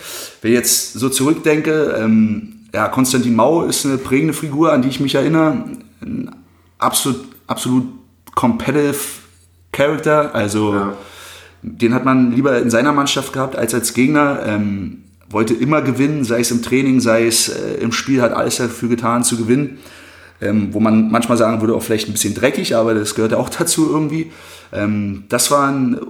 Wenn 0.43 0.53
ich 0.53 0.59
jetzt 0.59 0.93
so 0.93 1.09
zurückdenke, 1.09 1.97
ähm, 1.99 2.55
ja, 2.75 2.89
Konstantin 2.89 3.35
Mau 3.35 3.63
ist 3.63 3.87
eine 3.87 3.99
prägende 3.99 4.35
Figur, 4.35 4.73
an 4.73 4.83
die 4.83 4.89
ich 4.89 5.01
mich 5.01 5.15
erinnere. 5.15 5.65
Ein 6.01 6.35
absolut, 6.79 7.25
absolut 7.47 7.87
competitive 8.35 9.22
Character, 9.73 10.35
also 10.35 10.75
ja. 10.75 10.97
den 11.63 11.95
hat 11.95 12.05
man 12.05 12.33
lieber 12.33 12.61
in 12.61 12.71
seiner 12.71 12.93
Mannschaft 12.93 13.33
gehabt 13.33 13.57
als 13.57 13.75
als 13.75 13.95
Gegner. 13.95 14.41
Ähm, 14.47 14.99
wollte 15.33 15.55
immer 15.55 15.81
gewinnen, 15.81 16.25
sei 16.25 16.41
es 16.41 16.51
im 16.51 16.63
Training, 16.63 17.01
sei 17.01 17.27
es 17.27 17.49
äh, 17.49 17.75
im 17.81 17.93
Spiel, 17.93 18.21
hat 18.21 18.33
alles 18.33 18.57
dafür 18.57 18.91
getan 18.91 19.25
zu 19.25 19.37
gewinnen. 19.37 19.79
Ähm, 20.41 20.75
wo 20.75 20.81
man 20.81 21.11
manchmal 21.11 21.39
sagen 21.39 21.61
würde, 21.61 21.75
auch 21.75 21.83
vielleicht 21.83 22.09
ein 22.09 22.13
bisschen 22.13 22.35
dreckig, 22.35 22.75
aber 22.75 22.95
das 22.95 23.15
gehört 23.15 23.33
auch 23.33 23.49
dazu 23.59 23.89
irgendwie. 23.91 24.33
Ähm, 24.73 25.25
das 25.29 25.51
war 25.51 25.69
ein 25.69 26.01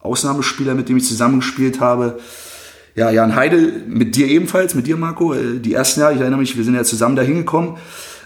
Ausnahmespieler, 0.00 0.74
mit 0.74 0.88
dem 0.88 0.98
ich 0.98 1.06
zusammengespielt 1.06 1.80
habe. 1.80 2.18
Ja, 2.94 3.10
Jan 3.10 3.36
Heidel, 3.36 3.84
mit 3.86 4.16
dir 4.16 4.26
ebenfalls, 4.26 4.74
mit 4.74 4.86
dir 4.86 4.96
Marco, 4.96 5.32
äh, 5.32 5.58
die 5.60 5.72
ersten 5.72 6.00
Jahre, 6.00 6.14
ich 6.14 6.20
erinnere 6.20 6.40
mich, 6.40 6.56
wir 6.56 6.64
sind 6.64 6.74
ja 6.74 6.84
zusammen 6.84 7.16
da 7.16 7.22
hingekommen. 7.22 7.76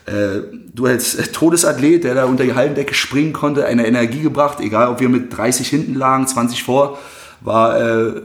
Äh, 0.06 0.42
du 0.74 0.86
als 0.86 1.16
Todesathlet, 1.32 2.04
der 2.04 2.14
da 2.14 2.24
unter 2.24 2.44
die 2.44 2.54
Hallendecke 2.54 2.94
springen 2.94 3.32
konnte, 3.32 3.66
eine 3.66 3.86
Energie 3.86 4.20
gebracht, 4.20 4.58
egal 4.60 4.88
ob 4.88 5.00
wir 5.00 5.08
mit 5.08 5.36
30 5.36 5.68
hinten 5.68 5.94
lagen, 5.94 6.26
20 6.26 6.64
vor, 6.64 6.98
war 7.40 7.80
äh, 7.80 8.22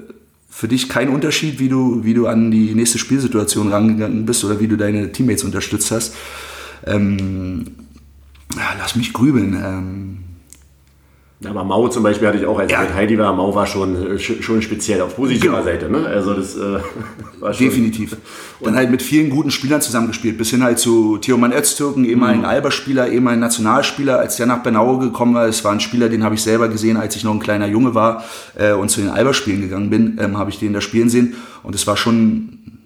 für 0.50 0.68
dich 0.68 0.89
kein 0.89 1.09
Unterschied, 1.09 1.59
wie 1.59 1.69
du, 1.69 2.03
wie 2.03 2.15
du 2.15 2.25
an 2.25 2.50
die 2.50 2.74
nächste 2.74 2.97
Spielsituation 2.97 3.71
rangegangen 3.71 4.25
bist 4.25 4.44
oder 4.44 4.59
wie 4.59 4.68
du 4.68 4.75
deine 4.75 5.12
Teammates 5.12 5.44
unterstützt 5.44 5.91
hast. 5.91 6.15
Ähm, 6.85 7.65
lass 8.80 8.95
mich 8.95 9.13
grübeln. 9.13 9.53
Ähm, 9.53 10.18
aber 11.45 11.63
Mau 11.63 11.87
zum 11.87 12.01
Beispiel 12.01 12.27
hatte 12.27 12.39
ich 12.39 12.47
auch, 12.47 12.57
als 12.57 12.71
ja. 12.71 12.81
mit 12.81 12.95
Heidi 12.95 13.15
war, 13.17 13.31
Mau 13.31 13.53
war 13.53 13.67
schon, 13.67 14.15
äh, 14.15 14.19
schon 14.19 14.59
speziell 14.63 15.01
auf 15.01 15.15
positiver 15.15 15.57
genau. 15.57 15.63
Seite. 15.63 15.87
Ne? 15.87 16.03
Also 16.03 16.33
das 16.33 16.55
äh, 16.55 16.79
war 17.39 17.53
schon 17.53 17.67
Definitiv. 17.67 18.17
Dann 18.59 18.75
halt 18.75 18.89
mit 18.89 19.03
vielen 19.03 19.29
guten 19.29 19.51
Spielern 19.51 19.79
zusammengespielt, 19.79 20.39
bis 20.39 20.49
hin 20.49 20.63
halt 20.63 20.79
zu 20.79 21.19
Theoman 21.19 21.53
Öztürken, 21.53 22.05
ehemaligen 22.05 22.41
mhm. 22.41 22.47
Alba-Spieler, 22.47 23.09
ehemaligen 23.09 23.41
Nationalspieler. 23.41 24.17
Als 24.17 24.37
der 24.37 24.47
nach 24.47 24.63
Bernau 24.63 24.97
gekommen 24.97 25.35
war, 25.35 25.45
es 25.45 25.63
war 25.63 25.73
ein 25.73 25.79
Spieler, 25.79 26.09
den 26.09 26.23
habe 26.23 26.33
ich 26.33 26.41
selber 26.41 26.69
gesehen, 26.69 26.97
als 26.97 27.15
ich 27.15 27.23
noch 27.23 27.33
ein 27.33 27.39
kleiner 27.39 27.67
Junge 27.67 27.93
war 27.93 28.23
äh, 28.55 28.73
und 28.73 28.89
zu 28.89 29.01
den 29.01 29.11
Alba-Spielen 29.11 29.61
gegangen 29.61 29.91
bin, 29.91 30.17
ähm, 30.19 30.39
habe 30.39 30.49
ich 30.49 30.57
den 30.57 30.73
da 30.73 30.81
spielen 30.81 31.09
sehen. 31.09 31.35
Und 31.61 31.75
es 31.75 31.85
war 31.85 31.97
schon 31.97 32.76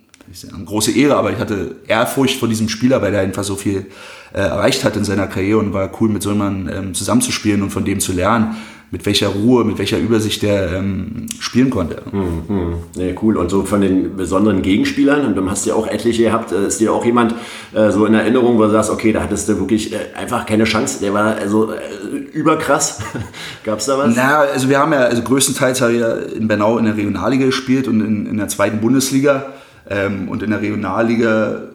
eine 0.53 0.65
große 0.65 0.91
Ehre, 0.91 1.15
aber 1.15 1.31
ich 1.31 1.39
hatte 1.39 1.75
Ehrfurcht 1.87 2.39
vor 2.39 2.47
diesem 2.47 2.69
Spieler, 2.69 3.01
weil 3.01 3.13
er 3.13 3.21
einfach 3.21 3.43
so 3.43 3.55
viel 3.55 3.87
äh, 4.33 4.39
erreicht 4.39 4.83
hat 4.83 4.95
in 4.95 5.03
seiner 5.03 5.27
Karriere 5.27 5.59
und 5.59 5.73
war 5.73 5.89
cool, 5.99 6.09
mit 6.09 6.23
so 6.23 6.31
jemandem 6.31 6.73
ähm, 6.73 6.93
zusammenzuspielen 6.93 7.61
und 7.61 7.69
von 7.69 7.85
dem 7.85 7.99
zu 7.99 8.13
lernen, 8.13 8.55
mit 8.91 9.05
welcher 9.05 9.29
Ruhe, 9.29 9.63
mit 9.63 9.77
welcher 9.79 9.97
Übersicht 9.97 10.43
der 10.43 10.73
ähm, 10.73 11.27
spielen 11.39 11.69
konnte. 11.69 12.01
Mhm. 12.11 12.73
Ja, 12.95 13.13
cool. 13.21 13.37
Und 13.37 13.49
so 13.49 13.63
von 13.63 13.79
den 13.79 14.17
besonderen 14.17 14.61
Gegenspielern, 14.61 15.25
und 15.25 15.35
dann 15.35 15.49
hast 15.49 15.65
du 15.65 15.69
ja 15.69 15.75
auch 15.75 15.87
etliche 15.87 16.23
gehabt, 16.23 16.51
äh, 16.51 16.67
ist 16.67 16.81
dir 16.81 16.91
auch 16.91 17.05
jemand 17.05 17.33
äh, 17.73 17.89
so 17.89 18.05
in 18.05 18.13
Erinnerung, 18.13 18.57
wo 18.57 18.63
du 18.63 18.71
sagst, 18.71 18.89
okay, 18.89 19.13
da 19.13 19.23
hattest 19.23 19.47
du 19.47 19.59
wirklich 19.59 19.93
äh, 19.93 19.97
einfach 20.17 20.45
keine 20.45 20.65
Chance, 20.65 20.99
der 20.99 21.13
war 21.13 21.35
also 21.35 21.71
äh, 21.71 22.17
überkrass. 22.33 22.99
Gab 23.63 23.79
es 23.79 23.85
da 23.85 23.97
was? 23.97 24.13
Na, 24.13 24.39
also 24.39 24.67
wir 24.67 24.79
haben 24.79 24.91
ja, 24.91 24.99
also 24.99 25.21
größtenteils 25.21 25.79
habe 25.79 25.93
ich 25.93 25.99
ja 26.01 26.13
in 26.13 26.49
Bernau 26.49 26.77
in 26.77 26.83
der 26.83 26.97
Regionalliga 26.97 27.45
gespielt 27.45 27.87
und 27.87 28.01
in, 28.01 28.25
in 28.25 28.37
der 28.37 28.49
zweiten 28.49 28.81
Bundesliga. 28.81 29.53
Ähm, 29.91 30.29
und 30.29 30.43
in 30.43 30.51
der 30.51 30.61
Regionalliga 30.61 31.71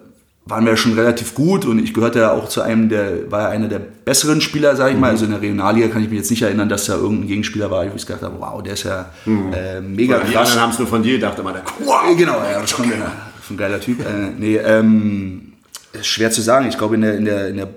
waren 0.46 0.64
wir 0.64 0.76
schon 0.76 0.94
relativ 0.94 1.34
gut 1.34 1.64
und 1.64 1.80
ich 1.80 1.92
gehörte 1.92 2.20
ja 2.20 2.32
auch 2.32 2.48
zu 2.48 2.62
einem 2.62 2.88
der, 2.88 3.30
war 3.32 3.42
ja 3.42 3.48
einer 3.48 3.66
der 3.66 3.80
besseren 3.80 4.40
Spieler, 4.40 4.76
sage 4.76 4.90
ich 4.90 4.94
mhm. 4.94 5.00
mal. 5.00 5.10
Also 5.10 5.24
in 5.24 5.32
der 5.32 5.40
Regionalliga 5.40 5.88
kann 5.88 6.02
ich 6.02 6.08
mich 6.08 6.18
jetzt 6.18 6.30
nicht 6.30 6.42
erinnern, 6.42 6.68
dass 6.68 6.86
da 6.86 6.94
irgendein 6.94 7.26
Gegenspieler 7.26 7.70
war, 7.70 7.84
wo 7.90 7.96
ich 7.96 8.06
gedacht 8.06 8.22
habe, 8.22 8.36
wow, 8.38 8.62
der 8.62 8.74
ist 8.74 8.84
ja 8.84 9.06
mhm. 9.24 9.52
äh, 9.52 9.80
mega 9.80 10.16
Oder 10.16 10.24
Die 10.24 10.36
anderen 10.36 10.60
haben 10.60 10.70
es 10.70 10.78
nur 10.78 10.86
von 10.86 11.02
dir 11.02 11.14
gedacht, 11.14 11.38
immer 11.38 11.52
der 11.52 11.62
wow. 11.80 12.16
Genau, 12.16 12.34
ja, 12.34 12.60
das 12.60 12.72
kommt 12.74 12.90
ja, 12.90 13.12
ein 13.50 13.56
geiler 13.56 13.80
Typ. 13.80 14.00
Äh, 14.00 14.30
nee, 14.38 14.56
ähm, 14.56 15.54
schwer 16.00 16.30
zu 16.30 16.42
sagen. 16.42 16.68
Ich 16.68 16.78
glaube, 16.78 16.94
in 16.94 17.00
der, 17.00 17.16
in 17.16 17.24
der, 17.24 17.48
in 17.48 17.56
der 17.56 17.68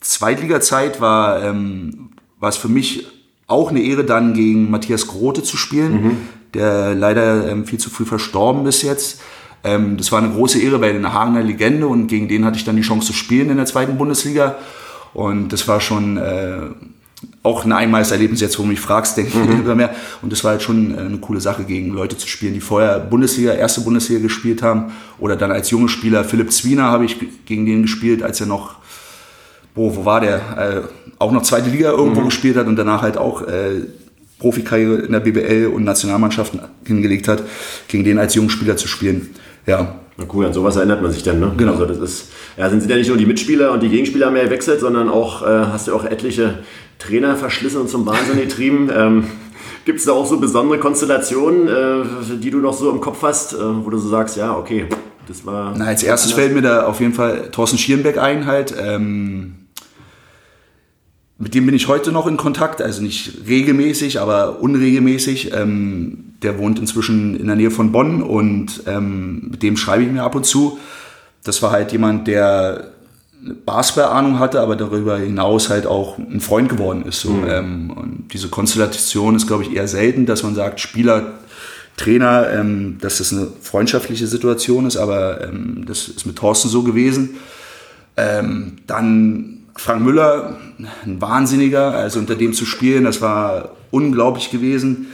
Zweitliga-Zeit 0.00 1.00
war, 1.00 1.42
ähm, 1.42 2.10
war 2.38 2.50
es 2.50 2.56
für 2.56 2.68
mich 2.68 3.06
auch 3.46 3.70
eine 3.70 3.80
Ehre, 3.80 4.04
dann 4.04 4.34
gegen 4.34 4.70
Matthias 4.70 5.06
Grote 5.06 5.42
zu 5.42 5.56
spielen, 5.56 5.92
mhm. 5.92 6.16
der 6.52 6.94
leider 6.94 7.48
ähm, 7.48 7.64
viel 7.64 7.78
zu 7.78 7.88
früh 7.88 8.04
verstorben 8.04 8.66
ist 8.66 8.82
jetzt. 8.82 9.20
Ähm, 9.64 9.96
das 9.96 10.12
war 10.12 10.22
eine 10.22 10.32
große 10.32 10.60
Ehre, 10.60 10.80
weil 10.80 10.94
eine 10.94 11.12
Hagener 11.12 11.42
Legende 11.42 11.86
und 11.86 12.06
gegen 12.06 12.28
den 12.28 12.44
hatte 12.44 12.56
ich 12.56 12.64
dann 12.64 12.76
die 12.76 12.82
Chance 12.82 13.08
zu 13.08 13.12
spielen 13.12 13.50
in 13.50 13.56
der 13.56 13.66
zweiten 13.66 13.96
Bundesliga. 13.98 14.56
Und 15.14 15.52
das 15.52 15.66
war 15.66 15.80
schon 15.80 16.16
äh, 16.16 16.60
auch 17.42 17.64
ein 17.64 17.72
einmaliges 17.72 18.12
Erlebnis 18.12 18.40
jetzt, 18.40 18.58
wo 18.58 18.62
du 18.62 18.68
mich 18.68 18.80
fragst, 18.80 19.16
denke 19.16 19.32
ich 19.32 19.66
mhm. 19.66 19.76
mehr. 19.76 19.94
Und 20.22 20.32
das 20.32 20.44
war 20.44 20.52
halt 20.52 20.62
schon 20.62 20.94
äh, 20.94 21.00
eine 21.00 21.18
coole 21.18 21.40
Sache, 21.40 21.64
gegen 21.64 21.92
Leute 21.92 22.16
zu 22.16 22.28
spielen, 22.28 22.54
die 22.54 22.60
vorher 22.60 22.98
Bundesliga, 23.00 23.52
erste 23.52 23.80
Bundesliga 23.80 24.20
gespielt 24.20 24.62
haben. 24.62 24.92
Oder 25.18 25.36
dann 25.36 25.50
als 25.50 25.70
junger 25.70 25.88
Spieler, 25.88 26.24
Philipp 26.24 26.52
Zwiener 26.52 26.84
habe 26.84 27.04
ich 27.04 27.16
gegen 27.46 27.66
den 27.66 27.82
gespielt, 27.82 28.22
als 28.22 28.40
er 28.40 28.46
noch, 28.46 28.76
wo, 29.74 29.96
wo 29.96 30.04
war 30.04 30.20
der? 30.20 30.36
Äh, 30.58 30.82
auch 31.18 31.32
noch 31.32 31.42
zweite 31.42 31.70
Liga 31.70 31.90
irgendwo 31.90 32.20
mhm. 32.20 32.26
gespielt 32.26 32.56
hat 32.56 32.68
und 32.68 32.76
danach 32.76 33.02
halt 33.02 33.16
auch 33.16 33.42
äh, 33.42 33.86
Profikarriere 34.38 34.98
in 34.98 35.10
der 35.10 35.18
BBL 35.18 35.66
und 35.74 35.82
Nationalmannschaften 35.82 36.60
hingelegt 36.84 37.26
hat, 37.26 37.42
gegen 37.88 38.04
den 38.04 38.18
als 38.18 38.36
Jungspieler 38.36 38.76
zu 38.76 38.86
spielen 38.86 39.34
ja. 39.68 39.94
Na 40.16 40.24
cool, 40.32 40.46
an 40.46 40.52
sowas 40.52 40.74
erinnert 40.74 41.00
man 41.00 41.12
sich 41.12 41.22
dann, 41.22 41.38
ne? 41.38 41.52
Genau. 41.56 41.72
Also 41.72 41.86
das 41.86 41.98
ist, 41.98 42.32
ja, 42.56 42.68
sind 42.68 42.88
ja 42.90 42.96
nicht 42.96 43.08
nur 43.08 43.16
die 43.16 43.26
Mitspieler 43.26 43.70
und 43.70 43.82
die 43.82 43.88
Gegenspieler 43.88 44.32
mehr 44.32 44.44
gewechselt, 44.44 44.80
sondern 44.80 45.08
auch, 45.08 45.42
äh, 45.42 45.46
hast 45.46 45.86
du 45.86 45.94
auch 45.94 46.04
etliche 46.04 46.58
Trainer 46.98 47.36
verschlissen 47.36 47.80
und 47.80 47.88
zum 47.88 48.04
Wahnsinn 48.04 48.40
getrieben. 48.40 48.90
ähm, 48.96 49.24
Gibt 49.84 50.00
es 50.00 50.06
da 50.06 50.12
auch 50.12 50.26
so 50.26 50.38
besondere 50.38 50.78
Konstellationen, 50.80 51.68
äh, 51.68 52.36
die 52.42 52.50
du 52.50 52.58
noch 52.58 52.72
so 52.72 52.90
im 52.90 53.00
Kopf 53.00 53.22
hast, 53.22 53.54
äh, 53.54 53.58
wo 53.60 53.90
du 53.90 53.98
so 53.98 54.08
sagst, 54.08 54.36
ja, 54.36 54.56
okay, 54.56 54.86
das 55.28 55.46
war. 55.46 55.72
Na, 55.76 55.84
als 55.84 56.02
erstes 56.02 56.32
anders. 56.32 56.46
fällt 56.46 56.56
mir 56.56 56.62
da 56.62 56.86
auf 56.86 57.00
jeden 57.00 57.14
Fall 57.14 57.50
Thorsten 57.52 57.78
Schierenbeck 57.78 58.18
ein, 58.18 58.46
halt. 58.46 58.74
Ähm, 58.76 59.54
mit 61.38 61.54
dem 61.54 61.66
bin 61.66 61.74
ich 61.74 61.86
heute 61.86 62.10
noch 62.10 62.26
in 62.26 62.36
Kontakt, 62.36 62.82
also 62.82 63.00
nicht 63.00 63.46
regelmäßig, 63.46 64.20
aber 64.20 64.60
unregelmäßig. 64.60 65.52
Ähm, 65.54 66.24
der 66.42 66.58
wohnt 66.58 66.78
inzwischen 66.78 67.38
in 67.38 67.46
der 67.46 67.56
Nähe 67.56 67.70
von 67.70 67.92
Bonn 67.92 68.22
und 68.22 68.82
ähm, 68.86 69.48
mit 69.50 69.62
dem 69.62 69.76
schreibe 69.76 70.04
ich 70.04 70.10
mir 70.10 70.22
ab 70.22 70.34
und 70.34 70.46
zu. 70.46 70.78
Das 71.44 71.62
war 71.62 71.70
halt 71.70 71.92
jemand, 71.92 72.26
der 72.26 72.92
eine 73.44 73.54
Basketball-Ahnung 73.54 74.38
hatte, 74.38 74.60
aber 74.60 74.76
darüber 74.76 75.18
hinaus 75.18 75.68
halt 75.68 75.86
auch 75.86 76.18
ein 76.18 76.40
Freund 76.40 76.68
geworden 76.68 77.04
ist. 77.06 77.20
So. 77.20 77.30
Mhm. 77.30 77.48
Ähm, 77.48 77.90
und 77.90 78.24
diese 78.32 78.48
Konstellation 78.48 79.36
ist, 79.36 79.46
glaube 79.46 79.62
ich, 79.62 79.74
eher 79.74 79.88
selten, 79.88 80.26
dass 80.26 80.42
man 80.42 80.54
sagt, 80.54 80.80
Spieler, 80.80 81.34
Trainer, 81.96 82.48
ähm, 82.50 82.98
dass 83.00 83.18
das 83.18 83.32
eine 83.32 83.48
freundschaftliche 83.60 84.26
Situation 84.26 84.86
ist, 84.86 84.96
aber 84.96 85.42
ähm, 85.44 85.84
das 85.86 86.08
ist 86.08 86.26
mit 86.26 86.36
Thorsten 86.36 86.68
so 86.68 86.82
gewesen. 86.82 87.36
Ähm, 88.16 88.78
dann 88.86 89.57
Frank 89.78 90.02
Müller, 90.02 90.58
ein 91.06 91.20
Wahnsinniger, 91.20 91.92
also 91.94 92.18
unter 92.18 92.34
dem 92.34 92.52
zu 92.52 92.66
spielen, 92.66 93.04
das 93.04 93.20
war 93.20 93.76
unglaublich 93.92 94.50
gewesen. 94.50 95.06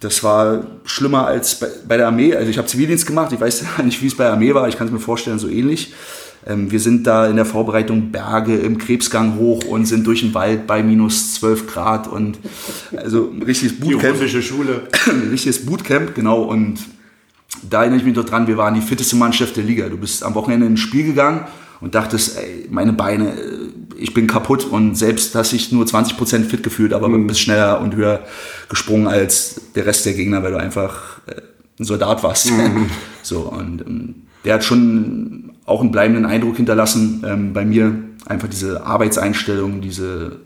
Das 0.00 0.24
war 0.24 0.64
schlimmer 0.86 1.26
als 1.26 1.60
bei, 1.60 1.66
bei 1.86 1.96
der 1.98 2.06
Armee. 2.06 2.34
Also 2.34 2.50
ich 2.50 2.56
habe 2.56 2.66
Zivildienst 2.66 3.06
gemacht, 3.06 3.32
ich 3.32 3.40
weiß 3.40 3.64
nicht, 3.84 4.02
wie 4.02 4.06
es 4.06 4.16
bei 4.16 4.24
der 4.24 4.32
Armee 4.32 4.54
war, 4.54 4.66
ich 4.66 4.78
kann 4.78 4.86
es 4.86 4.92
mir 4.92 4.98
vorstellen, 4.98 5.38
so 5.38 5.46
ähnlich. 5.46 5.92
Ähm, 6.46 6.70
wir 6.70 6.80
sind 6.80 7.06
da 7.06 7.26
in 7.26 7.36
der 7.36 7.44
Vorbereitung 7.44 8.10
Berge 8.10 8.56
im 8.56 8.78
Krebsgang 8.78 9.36
hoch 9.36 9.62
und 9.66 9.84
sind 9.84 10.06
durch 10.06 10.20
den 10.20 10.32
Wald 10.32 10.66
bei 10.66 10.82
minus 10.82 11.34
12 11.34 11.66
Grad 11.66 12.08
und 12.08 12.38
also 12.96 13.30
ein 13.30 13.42
richtiges 13.42 13.78
Bootcamp. 13.78 14.18
Die 14.20 14.42
Schule. 14.42 14.88
Ein 15.06 15.28
richtiges 15.30 15.66
Bootcamp, 15.66 16.14
genau. 16.14 16.44
Und 16.44 16.78
da 17.68 17.80
erinnere 17.80 17.98
ich 17.98 18.06
mich 18.06 18.16
noch 18.16 18.24
dran, 18.24 18.46
wir 18.46 18.56
waren 18.56 18.72
die 18.72 18.80
fitteste 18.80 19.16
Mannschaft 19.16 19.58
der 19.58 19.64
Liga. 19.64 19.90
Du 19.90 19.98
bist 19.98 20.24
am 20.24 20.34
Wochenende 20.34 20.64
ins 20.64 20.80
Spiel 20.80 21.04
gegangen 21.04 21.44
und 21.80 21.94
dachtest, 21.94 22.38
ey, 22.38 22.66
meine 22.70 22.92
Beine, 22.92 23.30
äh, 23.30 23.68
ich 23.96 24.14
bin 24.14 24.26
kaputt 24.26 24.64
und 24.64 24.96
selbst 24.96 25.34
hast 25.34 25.52
dich 25.52 25.72
nur 25.72 25.84
20% 25.84 26.44
fit 26.44 26.62
gefühlt, 26.62 26.92
aber 26.92 27.08
mhm. 27.08 27.26
bist 27.26 27.40
schneller 27.40 27.80
und 27.80 27.94
höher 27.94 28.20
gesprungen 28.68 29.06
als 29.06 29.60
der 29.74 29.86
Rest 29.86 30.06
der 30.06 30.14
Gegner, 30.14 30.42
weil 30.42 30.52
du 30.52 30.58
einfach 30.58 31.20
äh, 31.26 31.40
ein 31.78 31.84
Soldat 31.84 32.22
warst. 32.22 32.50
Mhm. 32.50 32.90
So, 33.22 33.40
und 33.40 33.82
ähm, 33.82 34.14
der 34.46 34.54
hat 34.54 34.64
schon 34.64 35.52
auch 35.66 35.82
einen 35.82 35.90
bleibenden 35.90 36.24
Eindruck 36.24 36.56
hinterlassen 36.56 37.22
ähm, 37.26 37.52
bei 37.52 37.66
mir. 37.66 37.94
Einfach 38.26 38.48
diese 38.48 38.84
Arbeitseinstellung, 38.86 39.82
diese 39.82 40.40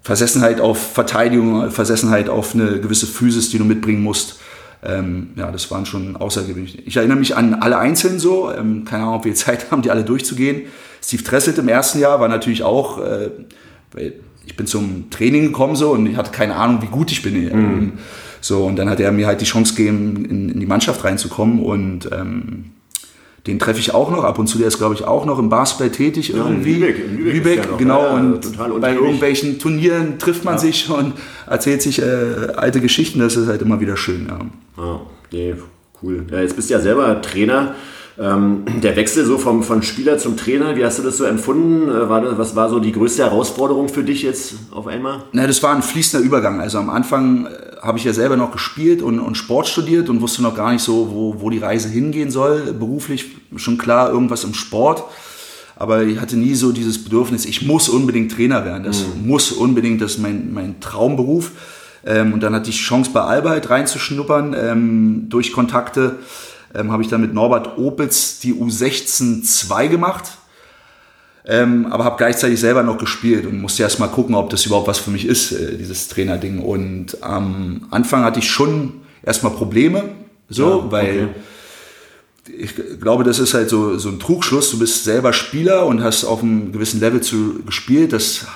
Versessenheit 0.00 0.60
auf 0.60 0.92
Verteidigung, 0.92 1.70
Versessenheit 1.72 2.28
auf 2.28 2.54
eine 2.54 2.80
gewisse 2.80 3.06
Physis, 3.06 3.50
die 3.50 3.58
du 3.58 3.64
mitbringen 3.64 4.02
musst. 4.02 4.38
Ähm, 4.84 5.30
ja, 5.36 5.50
das 5.52 5.70
waren 5.70 5.86
schon 5.86 6.16
außergewöhnlich. 6.16 6.86
Ich 6.86 6.96
erinnere 6.96 7.18
mich 7.18 7.36
an 7.36 7.54
alle 7.54 7.78
einzeln 7.78 8.18
so. 8.18 8.50
Ähm, 8.52 8.84
keine 8.84 9.04
Ahnung, 9.04 9.16
ob 9.16 9.24
wir 9.24 9.34
Zeit 9.36 9.70
haben, 9.70 9.82
die 9.82 9.90
alle 9.90 10.04
durchzugehen. 10.04 10.62
Steve 11.02 11.22
Tresselt 11.22 11.58
im 11.58 11.68
ersten 11.68 11.98
Jahr 11.98 12.20
war 12.20 12.28
natürlich 12.28 12.62
auch, 12.62 12.98
äh, 12.98 13.30
weil 13.92 14.14
ich 14.44 14.56
bin 14.56 14.66
zum 14.66 15.10
Training 15.10 15.44
gekommen 15.44 15.76
so 15.76 15.90
und 15.92 16.06
ich 16.06 16.16
hatte 16.16 16.32
keine 16.32 16.56
Ahnung, 16.56 16.82
wie 16.82 16.86
gut 16.86 17.12
ich 17.12 17.22
bin. 17.22 17.44
Mhm. 17.44 17.92
So, 18.40 18.64
und 18.64 18.76
dann 18.76 18.90
hat 18.90 18.98
er 18.98 19.12
mir 19.12 19.28
halt 19.28 19.40
die 19.40 19.44
Chance 19.44 19.74
gegeben, 19.74 20.24
in, 20.28 20.48
in 20.48 20.60
die 20.60 20.66
Mannschaft 20.66 21.04
reinzukommen 21.04 21.60
und 21.60 22.10
ähm, 22.10 22.72
den 23.46 23.58
treffe 23.58 23.78
ich 23.80 23.94
auch 23.94 24.10
noch 24.10 24.24
ab 24.24 24.38
und 24.38 24.48
zu. 24.48 24.58
Der 24.58 24.68
ist, 24.68 24.78
glaube 24.78 24.94
ich, 24.94 25.04
auch 25.04 25.24
noch 25.26 25.38
im 25.38 25.48
Basketball 25.48 25.90
tätig 25.90 26.28
ja, 26.28 26.36
irgendwie. 26.36 26.74
In 26.74 26.80
Lübeck, 26.80 26.98
in 26.98 27.18
Lübeck, 27.18 27.34
Lübeck 27.34 27.70
noch, 27.70 27.78
genau. 27.78 28.02
Ja, 28.02 28.64
und 28.64 28.80
bei 28.80 28.94
irgendwelchen 28.94 29.58
Turnieren 29.58 30.18
trifft 30.18 30.44
man 30.44 30.54
ja. 30.54 30.58
sich 30.58 30.90
und 30.90 31.14
erzählt 31.46 31.82
sich 31.82 32.00
äh, 32.00 32.52
alte 32.56 32.80
Geschichten. 32.80 33.18
Das 33.18 33.36
ist 33.36 33.48
halt 33.48 33.62
immer 33.62 33.80
wieder 33.80 33.96
schön. 33.96 34.28
Ja. 34.76 35.00
Nee, 35.30 35.54
cool. 36.02 36.26
Ja, 36.30 36.40
jetzt 36.40 36.56
bist 36.56 36.70
du 36.70 36.74
ja 36.74 36.80
selber 36.80 37.20
Trainer. 37.22 37.74
Ähm, 38.18 38.64
der 38.82 38.94
Wechsel 38.96 39.24
so 39.24 39.38
vom, 39.38 39.62
von 39.62 39.82
Spieler 39.82 40.18
zum 40.18 40.36
Trainer, 40.36 40.76
wie 40.76 40.84
hast 40.84 40.98
du 40.98 41.02
das 41.02 41.16
so 41.16 41.24
empfunden? 41.24 41.88
Äh, 41.88 42.10
war 42.10 42.20
das, 42.20 42.36
was 42.36 42.54
war 42.54 42.68
so 42.68 42.78
die 42.78 42.92
größte 42.92 43.22
Herausforderung 43.22 43.88
für 43.88 44.04
dich 44.04 44.22
jetzt 44.22 44.54
auf 44.70 44.86
einmal? 44.86 45.22
Na, 45.32 45.46
das 45.46 45.62
war 45.62 45.74
ein 45.74 45.82
fließender 45.82 46.24
Übergang. 46.24 46.60
Also 46.60 46.78
am 46.78 46.90
Anfang 46.90 47.46
äh, 47.46 47.76
habe 47.80 47.96
ich 47.96 48.04
ja 48.04 48.12
selber 48.12 48.36
noch 48.36 48.52
gespielt 48.52 49.00
und, 49.00 49.18
und 49.18 49.36
Sport 49.36 49.66
studiert 49.66 50.10
und 50.10 50.20
wusste 50.20 50.42
noch 50.42 50.54
gar 50.54 50.72
nicht 50.72 50.82
so, 50.82 51.10
wo, 51.10 51.40
wo 51.40 51.48
die 51.48 51.58
Reise 51.58 51.88
hingehen 51.88 52.30
soll. 52.30 52.74
Beruflich 52.74 53.30
schon 53.56 53.78
klar, 53.78 54.10
irgendwas 54.10 54.44
im 54.44 54.52
Sport. 54.52 55.04
Aber 55.76 56.02
ich 56.02 56.20
hatte 56.20 56.36
nie 56.36 56.54
so 56.54 56.70
dieses 56.70 57.02
Bedürfnis, 57.02 57.46
ich 57.46 57.66
muss 57.66 57.88
unbedingt 57.88 58.30
Trainer 58.30 58.64
werden. 58.66 58.84
Das 58.84 59.04
mhm. 59.06 59.26
muss 59.26 59.52
unbedingt, 59.52 60.02
das 60.02 60.12
ist 60.12 60.18
mein, 60.18 60.52
mein 60.52 60.80
Traumberuf. 60.80 61.50
Ähm, 62.04 62.32
und 62.32 62.42
dann 62.42 62.54
hatte 62.54 62.70
ich 62.70 62.76
die 62.76 62.82
Chance, 62.82 63.10
bei 63.12 63.20
Alba 63.20 63.50
halt 63.50 63.70
reinzuschnuppern 63.70 64.54
ähm, 64.58 65.26
durch 65.28 65.52
Kontakte 65.52 66.18
ähm, 66.74 66.90
habe 66.90 67.02
ich 67.02 67.08
dann 67.08 67.20
mit 67.20 67.34
Norbert 67.34 67.78
Opitz 67.78 68.40
die 68.40 68.54
U16 68.54 69.42
2 69.42 69.88
gemacht. 69.88 70.38
Ähm, 71.44 71.86
aber 71.90 72.04
habe 72.04 72.16
gleichzeitig 72.18 72.60
selber 72.60 72.84
noch 72.84 72.98
gespielt 72.98 73.46
und 73.46 73.60
musste 73.60 73.82
erst 73.82 73.98
mal 73.98 74.06
gucken, 74.06 74.36
ob 74.36 74.50
das 74.50 74.64
überhaupt 74.64 74.86
was 74.86 75.00
für 75.00 75.10
mich 75.10 75.26
ist, 75.26 75.50
äh, 75.50 75.76
dieses 75.76 76.06
Trainerding. 76.06 76.60
Und 76.60 77.20
am 77.22 77.88
Anfang 77.90 78.22
hatte 78.22 78.38
ich 78.38 78.48
schon 78.48 79.00
erstmal 79.24 79.52
Probleme, 79.52 80.04
so, 80.48 80.68
ja, 80.68 80.74
okay. 80.76 80.86
weil 80.90 81.28
ich 82.56 82.74
glaube, 83.00 83.24
das 83.24 83.40
ist 83.40 83.54
halt 83.54 83.68
so, 83.68 83.98
so 83.98 84.08
ein 84.08 84.20
Trugschluss. 84.20 84.70
Du 84.70 84.78
bist 84.78 85.02
selber 85.02 85.32
Spieler 85.32 85.86
und 85.86 86.02
hast 86.02 86.24
auf 86.24 86.42
einem 86.42 86.70
gewissen 86.72 87.00
Level 87.00 87.20
zu, 87.20 87.62
gespielt. 87.64 88.12
Das 88.12 88.46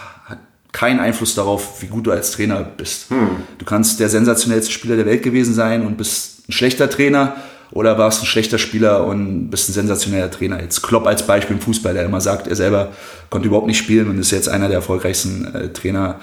keinen 0.76 1.00
Einfluss 1.00 1.35
darauf, 1.35 1.80
wie 1.80 1.87
gut 1.87 2.06
du 2.06 2.11
als 2.11 2.33
Trainer 2.33 2.62
bist. 2.62 3.09
Hm. 3.09 3.28
Du 3.56 3.64
kannst 3.64 3.99
der 3.99 4.11
sensationellste 4.11 4.71
Spieler 4.71 4.97
der 4.97 5.06
Welt 5.06 5.23
gewesen 5.23 5.54
sein 5.54 5.87
und 5.87 5.97
bist 5.97 6.47
ein 6.47 6.52
schlechter 6.52 6.90
Trainer 6.90 7.37
oder 7.71 7.97
warst 7.97 8.23
ein 8.23 8.26
schlechter 8.26 8.59
Spieler 8.59 9.06
und 9.06 9.49
bist 9.49 9.71
ein 9.71 9.73
sensationeller 9.73 10.30
Trainer? 10.30 10.61
Jetzt 10.61 10.83
Klopp 10.83 11.06
als 11.06 11.26
Beispiel 11.26 11.56
im 11.56 11.62
Fußball, 11.62 11.95
der 11.95 12.04
immer 12.04 12.21
sagt, 12.21 12.47
er 12.47 12.56
selber 12.56 12.92
konnte 13.30 13.49
überhaupt 13.49 13.68
nicht 13.68 13.78
spielen 13.78 14.11
und 14.11 14.18
ist 14.18 14.33
jetzt 14.33 14.50
einer 14.50 14.68
der 14.68 14.76
erfolgreichsten 14.76 15.54
äh, 15.54 15.73
Trainer, 15.73 16.21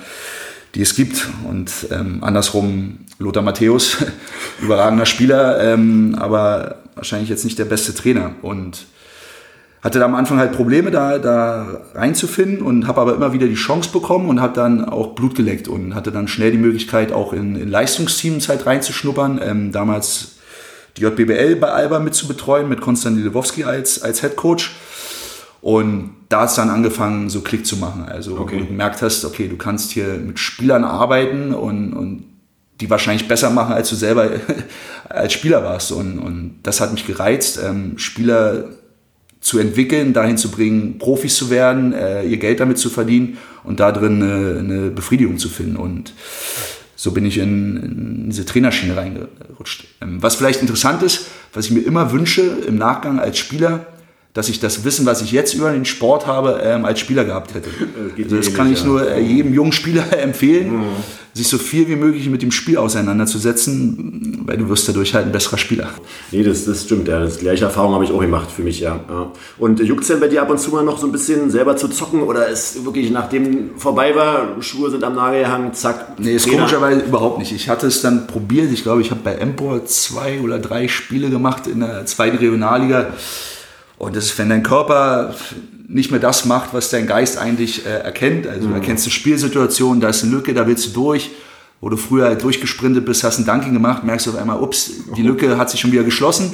die 0.75 0.83
es 0.83 0.93
gibt. 0.93 1.27
Und 1.49 1.71
ähm, 1.89 2.23
andersrum 2.23 2.99
Lothar 3.17 3.41
Matthäus, 3.41 4.05
überragender 4.61 5.07
Spieler, 5.07 5.63
ähm, 5.63 6.15
aber 6.19 6.75
wahrscheinlich 6.93 7.29
jetzt 7.29 7.43
nicht 7.43 7.57
der 7.57 7.65
beste 7.65 7.95
Trainer. 7.95 8.35
Und 8.43 8.85
hatte 9.83 9.99
da 9.99 10.05
am 10.05 10.15
Anfang 10.15 10.37
halt 10.37 10.53
Probleme, 10.53 10.91
da, 10.91 11.19
da 11.19 11.81
reinzufinden 11.93 12.61
und 12.61 12.87
habe 12.87 13.01
aber 13.01 13.15
immer 13.15 13.33
wieder 13.33 13.47
die 13.47 13.55
Chance 13.55 13.89
bekommen 13.91 14.29
und 14.29 14.39
habe 14.39 14.53
dann 14.53 14.85
auch 14.85 15.13
Blut 15.13 15.35
geleckt 15.35 15.67
und 15.67 15.93
hatte 15.93 16.11
dann 16.11 16.29
schnell 16.29 16.51
die 16.51 16.57
Möglichkeit, 16.57 17.11
auch 17.11 17.33
in, 17.33 17.57
in 17.57 17.69
Leistungsteams 17.69 18.47
halt 18.47 18.65
reinzuschnuppern. 18.65 19.41
Ähm, 19.43 19.71
damals 19.73 20.37
die 20.95 21.01
JBBL 21.01 21.57
bei 21.57 21.67
Alba 21.67 21.99
mit 21.99 22.15
zu 22.15 22.29
betreuen, 22.29 22.69
mit 22.69 22.79
Konstantin 22.79 23.25
Lewowski 23.25 23.65
als, 23.65 24.01
als 24.01 24.21
Head 24.21 24.37
Coach. 24.37 24.73
Und 25.59 26.11
da 26.29 26.41
hat 26.41 26.49
es 26.49 26.55
dann 26.55 26.69
angefangen, 26.69 27.29
so 27.29 27.41
Klick 27.41 27.65
zu 27.65 27.75
machen. 27.75 28.05
Also, 28.05 28.37
okay. 28.37 28.59
du 28.59 28.65
gemerkt 28.65 29.01
hast, 29.01 29.25
okay, 29.25 29.49
du 29.49 29.57
kannst 29.57 29.91
hier 29.91 30.13
mit 30.13 30.39
Spielern 30.39 30.85
arbeiten 30.85 31.53
und, 31.53 31.91
und 31.93 32.23
die 32.79 32.89
wahrscheinlich 32.89 33.27
besser 33.27 33.49
machen, 33.49 33.73
als 33.73 33.89
du 33.89 33.95
selber 33.95 34.29
als 35.09 35.33
Spieler 35.33 35.61
warst. 35.63 35.91
Und, 35.91 36.19
und 36.19 36.59
das 36.63 36.79
hat 36.79 36.93
mich 36.93 37.05
gereizt, 37.05 37.59
ähm, 37.61 37.97
Spieler 37.97 38.65
zu 39.43 39.59
entwickeln, 39.59 40.13
dahin 40.13 40.37
zu 40.37 40.49
bringen, 40.49 40.97
Profis 40.97 41.35
zu 41.35 41.49
werden, 41.49 41.93
äh, 41.93 42.23
ihr 42.23 42.37
Geld 42.37 42.61
damit 42.61 42.77
zu 42.77 42.89
verdienen 42.89 43.37
und 43.65 43.81
da 43.81 43.91
drin 43.91 44.23
eine, 44.23 44.59
eine 44.59 44.89
Befriedigung 44.89 45.37
zu 45.37 45.49
finden. 45.49 45.75
Und 45.75 46.13
so 46.95 47.11
bin 47.11 47.25
ich 47.25 47.37
in, 47.37 47.75
in 47.77 48.29
diese 48.29 48.45
Trainerschiene 48.45 48.95
reingerutscht. 48.95 49.85
Ähm, 50.01 50.23
was 50.23 50.35
vielleicht 50.35 50.61
interessant 50.61 51.03
ist, 51.03 51.27
was 51.51 51.65
ich 51.65 51.71
mir 51.71 51.81
immer 51.81 52.13
wünsche 52.13 52.41
im 52.41 52.77
Nachgang 52.77 53.19
als 53.19 53.37
Spieler, 53.37 53.85
dass 54.33 54.49
ich 54.49 54.59
das 54.59 54.83
Wissen, 54.83 55.05
was 55.05 55.21
ich 55.21 55.31
jetzt 55.31 55.53
über 55.53 55.71
den 55.71 55.85
Sport 55.85 56.25
habe, 56.25 56.59
ähm, 56.63 56.85
als 56.85 56.99
Spieler 56.99 57.23
gehabt 57.23 57.53
hätte. 57.53 57.69
Äh, 57.69 58.23
also 58.23 58.37
das 58.37 58.53
kann 58.53 58.71
ich 58.71 58.83
nur 58.83 59.07
äh, 59.07 59.21
jedem 59.21 59.53
jungen 59.53 59.71
Spieler 59.71 60.05
empfehlen, 60.19 60.77
mhm. 60.77 60.85
sich 61.33 61.47
so 61.47 61.59
viel 61.59 61.87
wie 61.87 61.95
möglich 61.95 62.27
mit 62.29 62.41
dem 62.41 62.51
Spiel 62.51 62.77
auseinanderzusetzen, 62.77 64.41
weil 64.47 64.57
du 64.57 64.67
wirst 64.69 64.89
dadurch 64.89 65.13
halt 65.13 65.27
ein 65.27 65.31
besserer 65.31 65.59
Spieler. 65.59 65.89
Nee, 66.31 66.41
das, 66.41 66.65
das 66.65 66.81
stimmt, 66.83 67.07
ja. 67.07 67.19
Das 67.19 67.37
gleiche 67.37 67.65
Erfahrung 67.65 67.93
habe 67.93 68.05
ich 68.05 68.11
auch 68.11 68.21
gemacht 68.21 68.49
für 68.49 68.63
mich, 68.63 68.79
ja. 68.79 68.99
ja. 69.07 69.31
Und 69.59 69.79
juckt 69.81 70.01
es 70.01 70.07
denn 70.07 70.19
bei 70.19 70.29
dir 70.29 70.41
ab 70.41 70.49
und 70.49 70.59
zu 70.59 70.71
mal 70.71 70.83
noch 70.83 70.97
so 70.97 71.05
ein 71.05 71.11
bisschen 71.11 71.51
selber 71.51 71.77
zu 71.77 71.87
zocken 71.87 72.23
oder 72.23 72.47
ist 72.47 72.83
wirklich 72.83 73.11
nachdem 73.11 73.77
vorbei 73.77 74.15
war, 74.15 74.59
Schuhe 74.61 74.89
sind 74.89 75.03
am 75.03 75.13
Nagel 75.13 75.41
gehangen, 75.41 75.75
zack? 75.75 76.19
Nee, 76.19 76.33
ist 76.33 76.49
komischerweise 76.49 77.01
überhaupt 77.01 77.37
nicht. 77.37 77.51
Ich 77.51 77.69
hatte 77.69 77.85
es 77.85 78.01
dann 78.01 78.25
probiert. 78.25 78.71
Ich 78.71 78.81
glaube, 78.81 79.01
ich 79.01 79.11
habe 79.11 79.21
bei 79.23 79.35
Empor 79.35 79.85
zwei 79.85 80.41
oder 80.41 80.57
drei 80.57 80.87
Spiele 80.87 81.29
gemacht 81.29 81.67
in 81.67 81.81
der 81.81 82.07
zweiten 82.07 82.37
Regionalliga 82.37 83.13
und 84.03 84.15
das 84.15 84.25
ist, 84.25 84.37
wenn 84.37 84.49
dein 84.49 84.63
Körper 84.63 85.33
nicht 85.87 86.11
mehr 86.11 86.19
das 86.19 86.45
macht, 86.45 86.73
was 86.73 86.89
dein 86.89 87.07
Geist 87.07 87.37
eigentlich 87.37 87.85
äh, 87.85 87.89
erkennt. 87.89 88.47
Also 88.47 88.67
mhm. 88.67 88.71
du 88.71 88.75
erkennst 88.75 89.05
eine 89.05 89.11
Spielsituation, 89.11 90.01
da 90.01 90.09
ist 90.09 90.23
eine 90.23 90.31
Lücke, 90.31 90.53
da 90.53 90.67
willst 90.67 90.87
du 90.87 90.89
durch. 90.91 91.31
Wo 91.81 91.89
du 91.89 91.97
früher 91.97 92.27
halt 92.27 92.41
durchgesprintet 92.41 93.05
bist, 93.05 93.25
hast 93.25 93.39
ein 93.39 93.45
Dunking 93.45 93.73
gemacht, 93.73 94.05
merkst 94.05 94.25
du 94.25 94.31
auf 94.31 94.37
einmal, 94.37 94.61
ups, 94.61 94.89
die 95.17 95.21
Lücke 95.21 95.57
hat 95.57 95.69
sich 95.69 95.81
schon 95.81 95.91
wieder 95.91 96.05
geschlossen. 96.05 96.53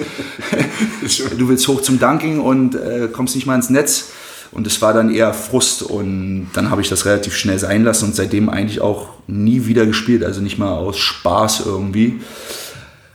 du 1.37 1.47
willst 1.47 1.67
hoch 1.67 1.83
zum 1.83 1.99
Dunking 1.99 2.39
und 2.39 2.73
äh, 2.73 3.09
kommst 3.11 3.35
nicht 3.35 3.45
mal 3.45 3.53
ins 3.53 3.69
Netz. 3.69 4.09
Und 4.51 4.65
es 4.65 4.81
war 4.81 4.91
dann 4.91 5.13
eher 5.13 5.31
Frust 5.35 5.83
und 5.83 6.47
dann 6.53 6.71
habe 6.71 6.81
ich 6.81 6.89
das 6.89 7.05
relativ 7.05 7.35
schnell 7.35 7.59
sein 7.59 7.83
lassen 7.83 8.05
und 8.05 8.15
seitdem 8.15 8.49
eigentlich 8.49 8.81
auch 8.81 9.09
nie 9.27 9.67
wieder 9.67 9.85
gespielt, 9.85 10.23
also 10.23 10.41
nicht 10.41 10.57
mal 10.57 10.73
aus 10.73 10.97
Spaß 10.97 11.63
irgendwie. 11.67 12.21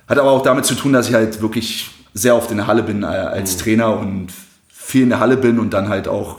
Hat 0.06 0.18
aber 0.18 0.30
auch 0.30 0.42
damit 0.42 0.66
zu 0.66 0.76
tun, 0.76 0.92
dass 0.92 1.08
ich 1.08 1.14
halt 1.14 1.42
wirklich 1.42 1.90
sehr 2.14 2.36
oft 2.36 2.50
in 2.50 2.56
der 2.56 2.66
Halle 2.66 2.82
bin 2.82 3.02
äh, 3.02 3.06
als 3.06 3.56
mhm. 3.56 3.60
Trainer 3.60 3.98
und 3.98 4.28
viel 4.68 5.02
in 5.02 5.10
der 5.10 5.20
Halle 5.20 5.36
bin 5.36 5.58
und 5.58 5.74
dann 5.74 5.88
halt 5.88 6.08
auch 6.08 6.38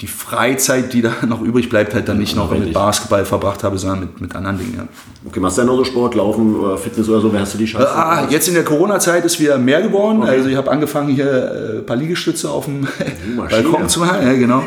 die 0.00 0.06
Freizeit, 0.06 0.92
die 0.92 1.02
da 1.02 1.12
noch 1.26 1.40
übrig 1.40 1.68
bleibt, 1.68 1.94
halt 1.94 2.08
dann 2.08 2.18
nicht 2.18 2.36
noch 2.36 2.50
mit 2.50 2.72
Basketball 2.72 3.24
verbracht 3.24 3.64
habe, 3.64 3.78
sondern 3.78 4.00
mit, 4.00 4.20
mit 4.20 4.36
anderen 4.36 4.58
Dingen. 4.58 4.74
Ja. 4.76 4.88
Okay, 5.26 5.40
machst 5.40 5.56
du 5.56 5.62
denn 5.62 5.68
noch 5.68 5.76
so 5.76 5.84
Sport, 5.84 6.14
Laufen 6.14 6.54
oder 6.54 6.76
Fitness 6.76 7.08
oder 7.08 7.20
so? 7.20 7.32
Wer 7.32 7.40
hast 7.40 7.54
du 7.54 7.58
die 7.58 7.64
Chance? 7.64 7.86
Äh, 7.86 7.90
ah, 7.90 8.28
jetzt 8.30 8.46
in 8.46 8.54
der 8.54 8.64
Corona-Zeit 8.64 9.24
ist 9.24 9.40
wieder 9.40 9.58
mehr 9.58 9.82
geworden. 9.82 10.22
Okay. 10.22 10.30
Also 10.30 10.48
ich 10.48 10.56
habe 10.56 10.70
angefangen, 10.70 11.08
hier 11.08 11.26
äh, 11.26 11.78
ein 11.78 11.86
paar 11.86 11.96
Liegestütze 11.96 12.50
auf 12.50 12.66
dem 12.66 12.86
Balkon 13.36 13.88
zu 13.88 14.00
machen. 14.00 14.26
Ja, 14.26 14.34
genau. 14.34 14.62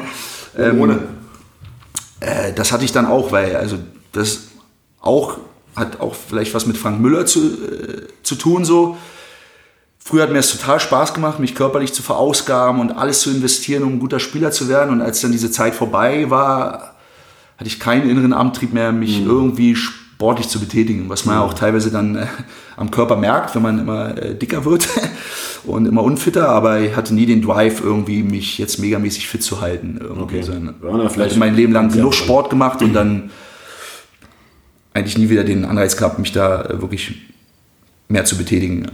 Ähm, 0.58 0.82
Ohne. 0.82 1.00
Äh, 2.20 2.54
das 2.54 2.72
hatte 2.72 2.84
ich 2.84 2.92
dann 2.92 3.06
auch, 3.06 3.32
weil 3.32 3.56
also 3.56 3.78
das 4.12 4.48
auch 5.00 5.38
hat 5.76 6.02
auch 6.02 6.16
vielleicht 6.16 6.54
was 6.54 6.66
mit 6.66 6.76
Frank 6.76 7.00
Müller 7.00 7.26
zu, 7.26 7.40
äh, 7.40 8.08
zu 8.24 8.36
tun 8.36 8.66
so 8.66 8.98
Früher 10.00 10.24
hat 10.24 10.32
mir 10.32 10.40
es 10.40 10.52
total 10.52 10.80
Spaß 10.80 11.14
gemacht, 11.14 11.40
mich 11.40 11.56
körperlich 11.56 11.94
zu 11.94 12.02
verausgaben 12.02 12.80
und 12.82 12.92
alles 12.92 13.20
zu 13.22 13.30
investieren, 13.30 13.84
um 13.84 13.94
ein 13.94 14.00
guter 14.00 14.20
Spieler 14.20 14.52
zu 14.52 14.70
werden. 14.70 14.92
Und 14.92 15.02
als 15.02 15.22
dann 15.22 15.32
diese 15.32 15.52
Zeit 15.52 15.76
vorbei 15.76 16.30
war, 16.30 16.96
hatte 17.58 17.68
ich 17.68 17.80
keinen 17.80 18.10
inneren 18.10 18.34
Antrieb 18.34 18.74
mehr, 18.74 18.92
mich 18.92 19.22
mhm. 19.22 19.28
irgendwie 19.28 19.76
sportlich 19.76 20.48
zu 20.48 20.60
betätigen, 20.60 21.10
was 21.10 21.26
man 21.26 21.36
mhm. 21.36 21.42
auch 21.44 21.54
teilweise 21.54 21.92
dann 21.92 22.16
äh, 22.16 22.28
am 22.78 22.92
Körper 22.92 23.18
merkt, 23.18 23.54
wenn 23.56 23.62
man 23.62 23.80
immer 23.80 24.18
äh, 24.18 24.36
dicker 24.36 24.66
wird. 24.66 24.88
und 25.66 25.86
immer 25.86 26.04
unfitter, 26.04 26.50
aber 26.50 26.80
ich 26.80 26.96
hatte 26.96 27.14
nie 27.14 27.26
den 27.26 27.42
Drive, 27.42 27.82
irgendwie 27.82 28.24
mich 28.24 28.58
jetzt 28.58 28.80
megamäßig 28.80 29.28
fit 29.28 29.44
zu 29.44 29.62
halten. 29.62 30.00
Okay. 30.22 30.42
So, 30.42 30.54
Ja, 30.54 30.60
ich 30.60 31.12
vielleicht- 31.12 31.32
hatte 31.32 31.40
mein 31.40 31.56
Leben 31.56 31.74
lang 31.74 31.90
Ja, 31.90 31.98
genug. 31.98 32.14
Sport 32.14 32.50
gemacht 32.50 32.82
und 32.82 32.94
dann 32.94 33.30
eigentlich 34.94 35.18
nie 35.18 35.30
wieder 35.30 35.44
den 35.44 35.66
Anreiz 35.66 35.98
gehabt, 35.98 36.20
mich 36.20 36.32
da 36.32 36.64
äh, 36.64 36.82
wirklich 36.82 37.16
mehr 38.08 38.26
zu 38.26 38.38
betätigen. 38.38 38.88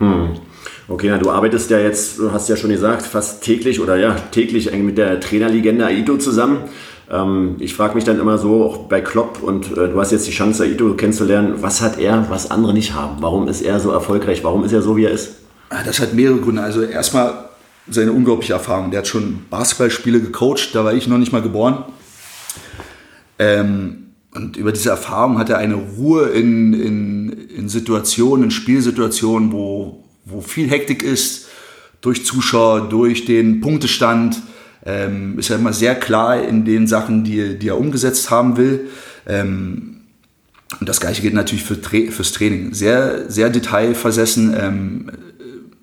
Okay, 0.00 1.08
na, 1.10 1.18
du 1.18 1.30
arbeitest 1.30 1.70
ja 1.70 1.78
jetzt, 1.78 2.18
du 2.18 2.32
hast 2.32 2.48
ja 2.48 2.56
schon 2.56 2.70
gesagt, 2.70 3.02
fast 3.02 3.42
täglich 3.42 3.80
oder 3.80 3.96
ja, 3.96 4.14
täglich 4.14 4.72
mit 4.72 4.96
der 4.96 5.20
Trainerlegende 5.20 5.84
Aito 5.84 6.16
zusammen. 6.16 6.60
Ähm, 7.10 7.56
ich 7.58 7.74
frage 7.74 7.94
mich 7.94 8.04
dann 8.04 8.18
immer 8.18 8.38
so, 8.38 8.64
auch 8.64 8.76
bei 8.88 9.00
Klopp, 9.00 9.42
und 9.42 9.72
äh, 9.72 9.88
du 9.88 10.00
hast 10.00 10.12
jetzt 10.12 10.26
die 10.26 10.32
Chance, 10.32 10.64
Aito 10.64 10.94
kennenzulernen, 10.94 11.56
was 11.60 11.82
hat 11.82 11.98
er, 11.98 12.26
was 12.30 12.50
andere 12.50 12.72
nicht 12.72 12.94
haben? 12.94 13.16
Warum 13.20 13.48
ist 13.48 13.60
er 13.60 13.80
so 13.80 13.90
erfolgreich? 13.90 14.44
Warum 14.44 14.64
ist 14.64 14.72
er 14.72 14.82
so, 14.82 14.96
wie 14.96 15.04
er 15.04 15.10
ist? 15.10 15.36
Ah, 15.70 15.82
Das 15.84 16.00
hat 16.00 16.14
mehrere 16.14 16.38
Gründe. 16.38 16.62
Also 16.62 16.82
erstmal 16.82 17.48
seine 17.90 18.12
unglaubliche 18.12 18.54
Erfahrung. 18.54 18.90
Der 18.90 19.00
hat 19.00 19.08
schon 19.08 19.40
Basketballspiele 19.50 20.20
gecoacht, 20.20 20.74
da 20.74 20.84
war 20.84 20.94
ich 20.94 21.06
noch 21.08 21.18
nicht 21.18 21.32
mal 21.32 21.42
geboren. 21.42 21.84
Ähm, 23.38 24.07
und 24.38 24.56
über 24.56 24.70
diese 24.70 24.90
Erfahrung 24.90 25.36
hat 25.36 25.50
er 25.50 25.58
eine 25.58 25.74
Ruhe 25.74 26.28
in, 26.28 26.72
in, 26.72 27.32
in 27.48 27.68
Situationen, 27.68 28.44
in 28.44 28.50
Spielsituationen, 28.52 29.50
wo, 29.50 30.04
wo 30.24 30.40
viel 30.40 30.70
Hektik 30.70 31.02
ist, 31.02 31.48
durch 32.00 32.24
Zuschauer, 32.24 32.88
durch 32.88 33.24
den 33.24 33.60
Punktestand. 33.60 34.40
Ähm, 34.86 35.40
ist 35.40 35.50
er 35.50 35.56
immer 35.56 35.72
sehr 35.72 35.96
klar 35.96 36.40
in 36.40 36.64
den 36.64 36.86
Sachen, 36.86 37.24
die, 37.24 37.58
die 37.58 37.68
er 37.68 37.78
umgesetzt 37.78 38.30
haben 38.30 38.56
will. 38.56 38.88
Ähm, 39.26 40.02
und 40.78 40.88
das 40.88 41.00
gleiche 41.00 41.20
gilt 41.20 41.34
natürlich 41.34 41.64
für 41.64 41.80
Tra 41.80 41.98
fürs 42.10 42.30
Training. 42.30 42.74
Sehr, 42.74 43.28
sehr 43.28 43.50
detailversessen. 43.50 44.54
Ähm, 44.56 45.10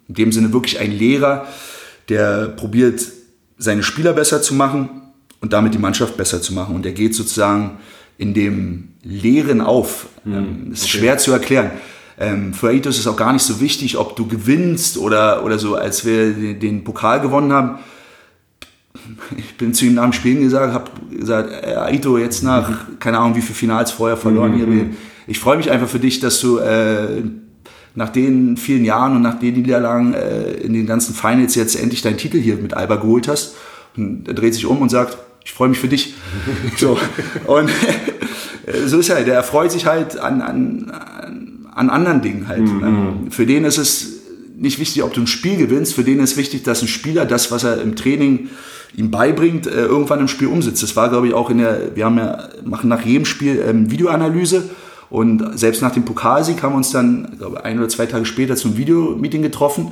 in 0.08 0.16
dem 0.16 0.32
Sinne 0.32 0.54
wirklich 0.54 0.80
ein 0.80 0.94
Lehrer, 0.94 1.46
der 2.08 2.48
probiert, 2.48 3.06
seine 3.58 3.84
Spieler 3.84 4.14
besser 4.14 4.42
zu 4.42 4.54
machen 4.54 5.02
und 5.42 5.52
damit 5.52 5.74
die 5.74 5.80
Mannschaft 5.80 6.16
besser 6.16 6.42
zu 6.42 6.54
machen. 6.54 6.74
Und 6.74 6.86
der 6.86 6.94
geht 6.94 7.16
sozusagen 7.16 7.80
in 8.18 8.34
dem 8.34 8.90
Lehren 9.04 9.62
auf. 9.62 10.08
Ähm, 10.26 10.68
das 10.70 10.82
ist 10.82 10.90
schwer 10.90 11.18
zu 11.18 11.32
erklären. 11.32 11.72
Ähm, 12.18 12.54
für 12.54 12.70
Aito 12.70 12.90
ist 12.90 13.00
es 13.00 13.08
auch 13.08 13.18
gar 13.18 13.34
nicht 13.34 13.44
so 13.44 13.60
wichtig, 13.60 13.98
ob 13.98 14.16
du 14.16 14.28
gewinnst 14.28 14.98
oder, 14.98 15.44
oder 15.44 15.60
so, 15.60 15.76
als 15.76 16.06
wir 16.06 16.32
den, 16.32 16.60
den 16.60 16.84
Pokal 16.84 17.20
gewonnen 17.20 17.52
haben. 17.52 17.80
Ich 19.38 19.58
bin 19.58 19.74
zu 19.74 19.86
ihm 19.86 19.96
nach 19.96 20.04
dem 20.04 20.14
Spielen 20.14 20.42
gesagt, 20.42 20.74
habe 20.74 20.92
gesagt, 21.12 21.52
äh, 21.52 21.76
Aito, 21.76 22.18
jetzt 22.18 22.44
nach, 22.44 23.00
keine 23.00 23.20
Ahnung, 23.20 23.36
wie 23.36 23.42
viele 23.42 23.56
Finals 23.56 23.92
vorher 23.92 24.18
verloren 24.18 24.54
hier. 24.54 24.68
Ich 25.28 25.40
freue 25.40 25.58
mich 25.58 25.70
einfach 25.70 25.90
für 25.90 26.00
dich, 26.00 26.20
dass 26.20 26.40
du 26.40 26.60
äh, 26.60 27.24
nach 27.96 28.10
den 28.10 28.58
vielen 28.58 28.86
Jahren 28.86 29.16
und 29.16 29.22
nach 29.22 29.40
den 29.40 29.56
Niederlagen 29.56 30.14
äh, 30.14 30.52
in 30.54 30.74
den 30.74 30.86
ganzen 30.86 31.14
Finals 31.14 31.56
jetzt 31.56 31.76
endlich 31.76 32.02
deinen 32.02 32.18
Titel 32.18 32.40
hier 32.40 32.56
mit 32.58 32.74
Alba 32.74 32.96
geholt 32.96 33.28
hast. 33.28 33.56
Und 33.98 34.28
er 34.28 34.34
dreht 34.34 34.54
sich 34.54 34.66
um 34.66 34.82
und 34.82 34.90
sagt, 34.90 35.18
ich 35.46 35.54
freue 35.54 35.70
mich 35.70 35.80
für 35.80 35.88
dich. 35.88 36.16
so. 36.78 36.98
Und 37.46 37.70
so 38.86 39.00
ist 39.00 39.10
er. 39.10 39.24
Der 39.24 39.36
erfreut 39.36 39.72
sich 39.72 39.86
halt 39.86 40.18
an, 40.18 40.42
an, 40.42 40.92
an, 40.92 41.68
an 41.74 41.90
anderen 41.90 42.22
Dingen 42.22 42.48
halt. 42.48 42.68
Ähm, 42.68 43.28
Für 43.30 43.46
den 43.46 43.64
ist 43.64 43.78
es 43.78 44.22
nicht 44.58 44.80
wichtig, 44.80 45.04
ob 45.04 45.14
du 45.14 45.22
ein 45.22 45.28
Spiel 45.28 45.56
gewinnst. 45.56 45.94
Für 45.94 46.04
den 46.04 46.20
ist 46.20 46.36
wichtig, 46.36 46.64
dass 46.64 46.82
ein 46.82 46.88
Spieler 46.88 47.26
das, 47.26 47.52
was 47.52 47.64
er 47.64 47.82
im 47.82 47.96
Training 47.96 48.50
ihm 48.96 49.12
beibringt, 49.12 49.68
äh, 49.68 49.86
irgendwann 49.86 50.20
im 50.20 50.28
Spiel 50.28 50.48
umsetzt. 50.48 50.82
Das 50.82 50.96
war, 50.96 51.10
glaube 51.10 51.28
ich, 51.28 51.34
auch 51.34 51.50
in 51.50 51.60
der, 51.60 51.96
wir 51.96 52.06
haben 52.06 52.18
ja, 52.18 52.50
machen 52.64 52.90
nach 52.90 53.06
jedem 53.06 53.26
Spiel 53.26 53.64
ähm, 53.68 53.92
Videoanalyse 53.92 54.70
und 55.10 55.60
selbst 55.60 55.82
nach 55.82 55.92
dem 55.92 56.06
Pokalsieg 56.06 56.64
haben 56.64 56.74
wir 56.74 56.78
uns 56.78 56.92
dann, 56.92 57.36
glaube 57.38 57.58
ich, 57.60 57.66
ein 57.66 57.78
oder 57.78 57.90
zwei 57.90 58.06
Tage 58.06 58.26
später 58.26 58.56
zum 58.56 58.78
Videomeeting 58.78 59.42
getroffen. 59.42 59.92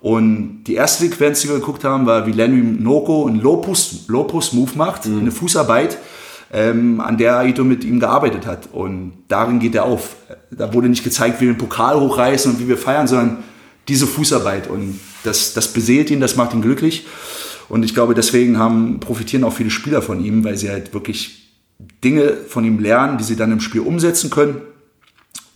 Und 0.00 0.64
die 0.64 0.74
erste 0.74 1.04
Sequenz, 1.04 1.40
die 1.40 1.48
wir 1.48 1.56
geguckt 1.56 1.84
haben, 1.84 2.06
war, 2.06 2.26
wie 2.26 2.32
Lenny 2.32 2.62
Noko 2.62 3.26
einen 3.26 3.40
Lopus-Move 3.40 4.72
macht, 4.76 5.06
eine 5.06 5.30
Fußarbeit, 5.30 5.98
ähm, 6.52 7.00
an 7.00 7.18
der 7.18 7.38
Aito 7.38 7.64
mit 7.64 7.82
ihm 7.84 7.98
gearbeitet 7.98 8.46
hat. 8.46 8.68
Und 8.72 9.12
darin 9.28 9.58
geht 9.58 9.74
er 9.74 9.84
auf. 9.84 10.16
Da 10.50 10.72
wurde 10.72 10.88
nicht 10.88 11.02
gezeigt, 11.02 11.40
wie 11.40 11.46
wir 11.46 11.54
den 11.54 11.58
Pokal 11.58 11.98
hochreißen 12.00 12.52
und 12.52 12.60
wie 12.60 12.68
wir 12.68 12.78
feiern, 12.78 13.08
sondern 13.08 13.38
diese 13.88 14.06
Fußarbeit. 14.06 14.68
Und 14.68 15.00
das, 15.24 15.54
das 15.54 15.72
beseelt 15.72 16.10
ihn, 16.10 16.20
das 16.20 16.36
macht 16.36 16.54
ihn 16.54 16.62
glücklich. 16.62 17.06
Und 17.68 17.84
ich 17.84 17.94
glaube, 17.94 18.14
deswegen 18.14 18.58
haben, 18.58 19.00
profitieren 19.00 19.42
auch 19.42 19.52
viele 19.52 19.70
Spieler 19.70 20.02
von 20.02 20.24
ihm, 20.24 20.44
weil 20.44 20.56
sie 20.56 20.70
halt 20.70 20.94
wirklich 20.94 21.52
Dinge 22.04 22.34
von 22.48 22.64
ihm 22.64 22.78
lernen, 22.78 23.18
die 23.18 23.24
sie 23.24 23.36
dann 23.36 23.50
im 23.50 23.60
Spiel 23.60 23.80
umsetzen 23.80 24.30
können 24.30 24.60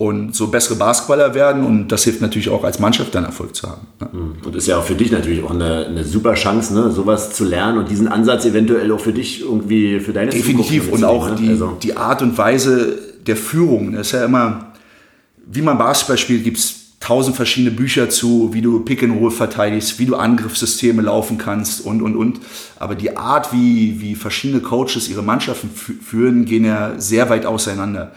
und 0.01 0.35
so 0.35 0.47
bessere 0.47 0.77
Basketballer 0.77 1.35
werden. 1.35 1.63
Und 1.63 1.89
das 1.89 2.05
hilft 2.05 2.21
natürlich 2.21 2.49
auch 2.49 2.63
als 2.63 2.79
Mannschaft 2.79 3.13
dann 3.13 3.23
Erfolg 3.23 3.55
zu 3.55 3.69
haben. 3.69 3.85
ne? 3.99 4.07
Und 4.43 4.55
ist 4.55 4.65
ja 4.67 4.77
auch 4.77 4.83
für 4.83 4.95
dich 4.95 5.11
natürlich 5.11 5.43
auch 5.43 5.51
eine, 5.51 5.85
eine 5.85 6.03
super 6.03 6.33
Chance, 6.33 6.73
ne, 6.73 6.89
sowas 6.89 7.33
zu 7.33 7.43
lernen 7.43 7.77
und 7.77 7.87
diesen 7.87 8.07
Ansatz 8.07 8.45
eventuell 8.45 8.91
auch 8.91 8.99
für 8.99 9.13
dich 9.13 9.41
irgendwie, 9.41 9.99
für 9.99 10.11
deine 10.11 10.31
Definitiv. 10.31 10.85
Zukunft 10.85 11.03
Und 11.03 11.03
auch 11.03 11.29
mitzunehmen, 11.29 11.57
die, 11.57 11.59
ne? 11.63 11.65
Also, 11.67 11.77
die 11.83 11.97
Art 11.97 12.21
und 12.23 12.35
Weise 12.35 12.97
der 13.27 13.35
Führung. 13.35 13.93
Das 13.93 14.07
ist 14.07 14.13
ja 14.13 14.25
immer, 14.25 14.73
wie 15.45 15.61
man 15.61 15.77
Basketball 15.77 16.17
spielt, 16.17 16.43
gibt 16.45 16.57
es 16.57 16.75
tausend 16.99 17.35
verschiedene 17.35 17.69
Bücher 17.75 18.09
zu, 18.09 18.49
wie 18.53 18.61
du 18.61 18.79
Pick 18.79 19.03
and 19.03 19.19
Roll 19.19 19.29
verteidigst, 19.29 19.99
wie 19.99 20.05
du 20.07 20.15
Angriffssysteme 20.15 21.03
laufen 21.03 21.37
kannst 21.37 21.85
und, 21.85 22.01
und, 22.01 22.15
und. 22.15 22.39
Aber 22.79 22.95
die 22.95 23.17
Art, 23.17 23.53
wie, 23.53 24.01
wie 24.01 24.15
verschiedene 24.15 24.61
Coaches 24.61 25.09
ihre 25.09 25.21
Mannschaften 25.21 25.69
fü- 25.69 26.01
führen, 26.01 26.45
gehen 26.45 26.65
ja 26.65 26.93
sehr 26.97 27.29
weit 27.29 27.45
auseinander. 27.45 28.11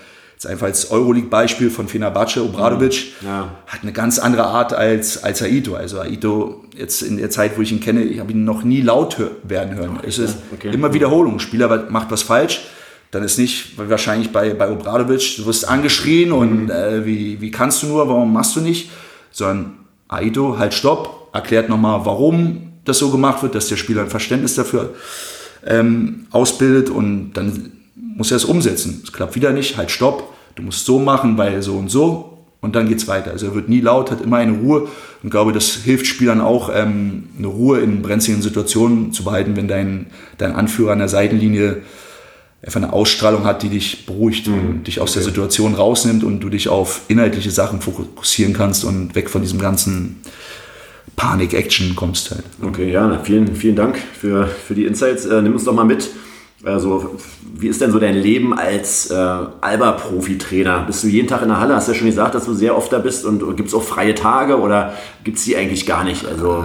Jetzt 0.45 0.51
einfach 0.51 0.67
als 0.67 0.91
Euroleague-Beispiel 0.91 1.71
von 1.71 1.89
Fenerbahce, 1.89 2.45
Obradovic, 2.45 3.15
Ja. 3.25 3.49
hat 3.67 3.81
eine 3.83 3.93
ganz 3.93 4.19
andere 4.19 4.45
Art 4.45 4.75
als, 4.75 5.25
als 5.25 5.43
Aito. 5.43 5.75
Also 5.75 6.01
Aito, 6.01 6.63
jetzt 6.77 7.01
in 7.01 7.17
der 7.17 7.31
Zeit, 7.31 7.57
wo 7.57 7.63
ich 7.63 7.73
ihn 7.73 7.81
kenne, 7.81 8.03
ich 8.03 8.21
habe 8.21 8.33
ihn 8.33 8.45
noch 8.45 8.63
nie 8.63 8.83
laut 8.83 9.17
hör 9.17 9.31
werden 9.43 9.75
hören. 9.75 10.01
Es 10.07 10.19
ist 10.19 10.37
Okay. 10.53 10.71
immer 10.71 10.93
Wiederholung. 10.93 11.35
Ein 11.35 11.41
Spieler 11.41 11.87
macht 11.89 12.11
was 12.11 12.23
falsch, 12.23 12.61
dann 13.11 13.23
ist 13.25 13.39
nicht, 13.39 13.79
wahrscheinlich 13.79 14.33
bei, 14.33 14.53
bei 14.53 14.71
Obradovic, 14.71 15.37
du 15.39 15.47
wirst 15.47 15.67
angeschrien 15.67 16.31
und 16.31 16.69
äh, 16.69 17.07
wie, 17.07 17.41
wie 17.41 17.51
kannst 17.51 17.83
du 17.83 17.87
nur, 17.87 18.07
warum 18.07 18.31
machst 18.31 18.55
du 18.55 18.61
nicht? 18.61 18.91
Sondern 19.33 19.73
Aito, 20.09 20.59
halt 20.59 20.75
stopp, 20.75 21.31
erklärt 21.33 21.71
nochmal, 21.71 22.05
warum 22.05 22.73
das 22.85 22.99
so 22.99 23.11
gemacht 23.11 23.43
wird, 23.43 23.55
dass 23.55 23.69
der 23.69 23.77
Spieler 23.77 24.03
ein 24.03 24.11
Verständnis 24.11 24.55
dafür 24.57 24.93
ähm, 25.67 26.27
ausbildet 26.33 26.91
und 26.91 27.33
dann 27.33 27.73
muss 28.17 28.31
er 28.31 28.37
es 28.37 28.45
umsetzen. 28.45 29.01
Es 29.03 29.13
klappt 29.13 29.35
wieder 29.35 29.51
nicht, 29.53 29.77
halt 29.77 29.91
stopp, 29.91 30.34
du 30.55 30.63
musst 30.63 30.87
so 30.87 30.99
machen, 30.99 31.37
weil 31.39 31.63
so 31.63 31.75
und 31.75 31.91
so 31.91 32.39
und 32.61 32.75
dann 32.75 32.89
geht's 32.89 33.07
weiter. 33.07 33.31
Also 33.31 33.47
er 33.47 33.55
wird 33.55 33.69
nie 33.69 33.81
laut, 33.81 34.11
hat 34.11 34.23
immer 34.23 34.39
eine 34.39 34.53
Ruhe 34.53 34.89
und 35.23 35.31
glaube, 35.31 35.53
das 35.53 35.75
hilft 35.85 36.07
Spielern 36.07 36.41
auch, 36.41 36.71
ähm, 36.75 37.29
eine 37.37 37.47
Ruhe 37.47 37.81
in 37.81 38.03
brenzligen 38.03 38.43
Situationen 38.43 39.13
zu 39.13 39.25
behalten, 39.25 39.57
wenn 39.57 39.69
dein, 39.69 40.07
dein 40.39 40.53
Anführer 40.53 40.93
an 40.93 40.99
der 40.99 41.09
Seitenlinie 41.09 41.83
einfach 42.63 42.83
eine 42.83 42.93
Ausstrahlung 42.93 43.45
hat, 43.45 43.63
die 43.63 43.69
dich 43.69 44.07
beruhigt 44.07 44.49
und 44.49 44.85
dich 44.85 45.01
aus 45.01 45.13
der 45.13 45.23
Situation 45.23 45.75
rausnimmt 45.75 46.25
und 46.25 46.41
du 46.41 46.49
dich 46.49 46.69
auf 46.69 47.03
inhaltliche 47.09 47.51
Sachen 47.51 47.83
fokussieren 47.83 48.55
kannst 48.55 48.85
und 48.85 49.15
weg 49.15 49.29
von 49.29 49.43
diesem 49.43 49.59
ganzen 49.59 50.23
Panik-Action 51.17 51.95
kommst 51.95 52.31
halt. 52.31 52.45
Okay, 52.63 52.91
ja, 52.91 53.21
vielen, 53.23 53.55
vielen 53.55 53.77
Dank 53.77 53.99
für, 53.99 54.47
für 54.47 54.75
die 54.75 54.87
Insights. 54.87 55.27
Äh, 55.27 55.43
nimm 55.43 55.53
uns 55.53 55.65
doch 55.65 55.75
mal 55.75 55.85
mit. 55.85 56.09
Also, 56.65 57.17
wie 57.57 57.69
ist 57.69 57.81
denn 57.81 57.93
so 57.93 57.99
dein 57.99 58.15
Leben 58.15 58.57
als 58.57 59.11
äh, 59.11 59.15
Alba-Profi-Trainer? 59.15 60.85
Bist 60.87 61.05
du 61.05 61.09
jeden 61.09 61.29
Tag 61.29 61.43
in 61.43 61.49
der 61.49 61.61
Halle? 61.61 61.77
Hast 61.77 61.89
du 61.89 61.93
ja 61.93 61.99
schon 61.99 62.07
gesagt, 62.07 62.35
dass 62.35 62.47
du 62.47 62.55
sehr 62.55 62.77
oft 62.77 62.93
da 62.93 62.99
bist. 62.99 63.25
Und 63.25 63.57
gibt 63.57 63.69
es 63.69 63.75
auch 63.75 63.83
freie 63.83 64.15
Tage 64.15 64.59
oder 64.59 64.95
gibt 65.25 65.39
es 65.39 65.45
die 65.45 65.57
eigentlich 65.57 65.87
gar 65.87 66.05
nicht? 66.05 66.27
Also, 66.27 66.65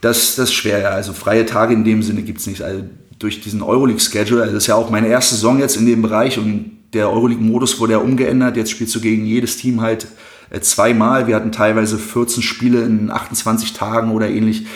Das, 0.00 0.36
das 0.36 0.50
ist 0.50 0.54
schwer, 0.54 0.80
ja. 0.80 0.90
Also 0.90 1.12
freie 1.12 1.46
Tage 1.46 1.74
in 1.74 1.84
dem 1.84 2.02
Sinne 2.02 2.22
gibt 2.22 2.40
es 2.40 2.46
nicht. 2.46 2.62
Also 2.62 2.84
durch 3.18 3.40
diesen 3.40 3.62
Euroleague-Schedule, 3.62 4.42
also 4.42 4.54
das 4.54 4.64
ist 4.64 4.68
ja 4.68 4.74
auch 4.74 4.90
meine 4.90 5.08
erste 5.08 5.34
Saison 5.34 5.58
jetzt 5.58 5.76
in 5.76 5.86
dem 5.86 6.02
Bereich 6.02 6.38
und 6.38 6.70
der 6.92 7.10
Euroleague-Modus 7.10 7.80
wurde 7.80 7.94
ja 7.94 7.98
umgeändert. 7.98 8.56
Jetzt 8.56 8.70
spielst 8.70 8.94
du 8.94 9.00
gegen 9.00 9.24
jedes 9.24 9.56
Team 9.56 9.80
halt 9.80 10.06
äh, 10.50 10.60
zweimal. 10.60 11.26
Wir 11.26 11.34
hatten 11.34 11.52
teilweise 11.52 11.98
14 11.98 12.42
Spiele 12.42 12.82
in 12.82 13.10
28 13.10 13.72
Tagen 13.72 14.12
oder 14.12 14.28
ähnlich. 14.28 14.66